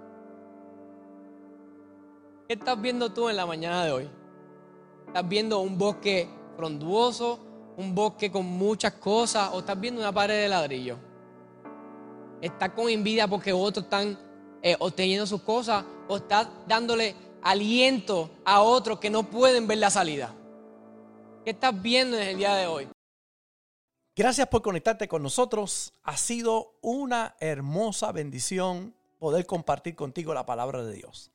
¿Qué 2.48 2.56
estás 2.56 2.82
viendo 2.82 3.12
tú 3.12 3.30
en 3.30 3.36
la 3.36 3.46
mañana 3.46 3.86
de 3.86 3.92
hoy? 3.92 4.10
¿Estás 5.08 5.28
viendo 5.28 5.60
un 5.60 5.78
bosque 5.78 6.28
fronduoso, 6.56 7.40
un 7.78 7.94
bosque 7.94 8.32
con 8.32 8.46
muchas 8.46 8.94
cosas, 8.94 9.52
o 9.54 9.60
estás 9.60 9.80
viendo 9.80 10.02
una 10.02 10.12
pared 10.12 10.42
de 10.42 10.50
ladrillo? 10.50 10.98
¿Estás 12.42 12.72
con 12.72 12.90
envidia 12.90 13.28
porque 13.28 13.54
otros 13.54 13.84
están 13.86 14.18
eh, 14.64 14.76
obteniendo 14.80 15.28
sus 15.28 15.42
cosas, 15.42 15.86
o 16.08 16.18
estás 16.18 16.48
dándole 16.68 17.16
aliento 17.42 18.30
a 18.46 18.62
otros 18.62 19.00
que 19.00 19.10
no 19.10 19.24
pueden 19.24 19.68
ver 19.68 19.80
la 19.80 19.90
salida. 19.90 20.34
¿Qué 21.44 21.52
estás 21.52 21.80
viendo 21.82 22.18
en 22.18 22.28
el 22.28 22.38
día 22.38 22.56
de 22.56 22.68
hoy? 22.68 22.88
Gracias 24.16 24.48
por 24.48 24.62
conectarte 24.62 25.08
con 25.08 25.24
nosotros. 25.24 25.94
Ha 26.04 26.18
sido 26.18 26.78
una 26.82 27.36
hermosa 27.40 28.12
bendición 28.12 28.96
poder 29.18 29.46
compartir 29.46 29.96
contigo 29.96 30.34
la 30.34 30.46
palabra 30.46 30.84
de 30.84 30.94
Dios. 30.94 31.32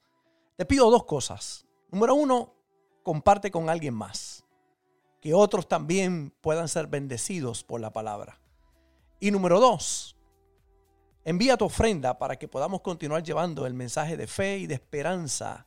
Te 0.57 0.66
pido 0.66 0.90
dos 0.90 1.04
cosas. 1.04 1.66
Número 1.90 2.14
uno, 2.14 2.54
comparte 3.02 3.50
con 3.50 3.68
alguien 3.68 3.94
más. 3.94 4.44
Que 5.20 5.34
otros 5.34 5.66
también 5.68 6.32
puedan 6.40 6.68
ser 6.68 6.86
bendecidos 6.86 7.64
por 7.64 7.80
la 7.80 7.92
palabra. 7.92 8.38
Y 9.18 9.30
número 9.30 9.59
dos, 9.59 10.16
envía 11.24 11.57
tu 11.57 11.64
ofrenda 11.64 12.18
para 12.18 12.36
que 12.36 12.46
podamos 12.46 12.82
continuar 12.82 13.22
llevando 13.22 13.66
el 13.66 13.74
mensaje 13.74 14.16
de 14.16 14.26
fe 14.26 14.59
y 14.59 14.66
de 14.66 14.74
esperanza 14.74 15.66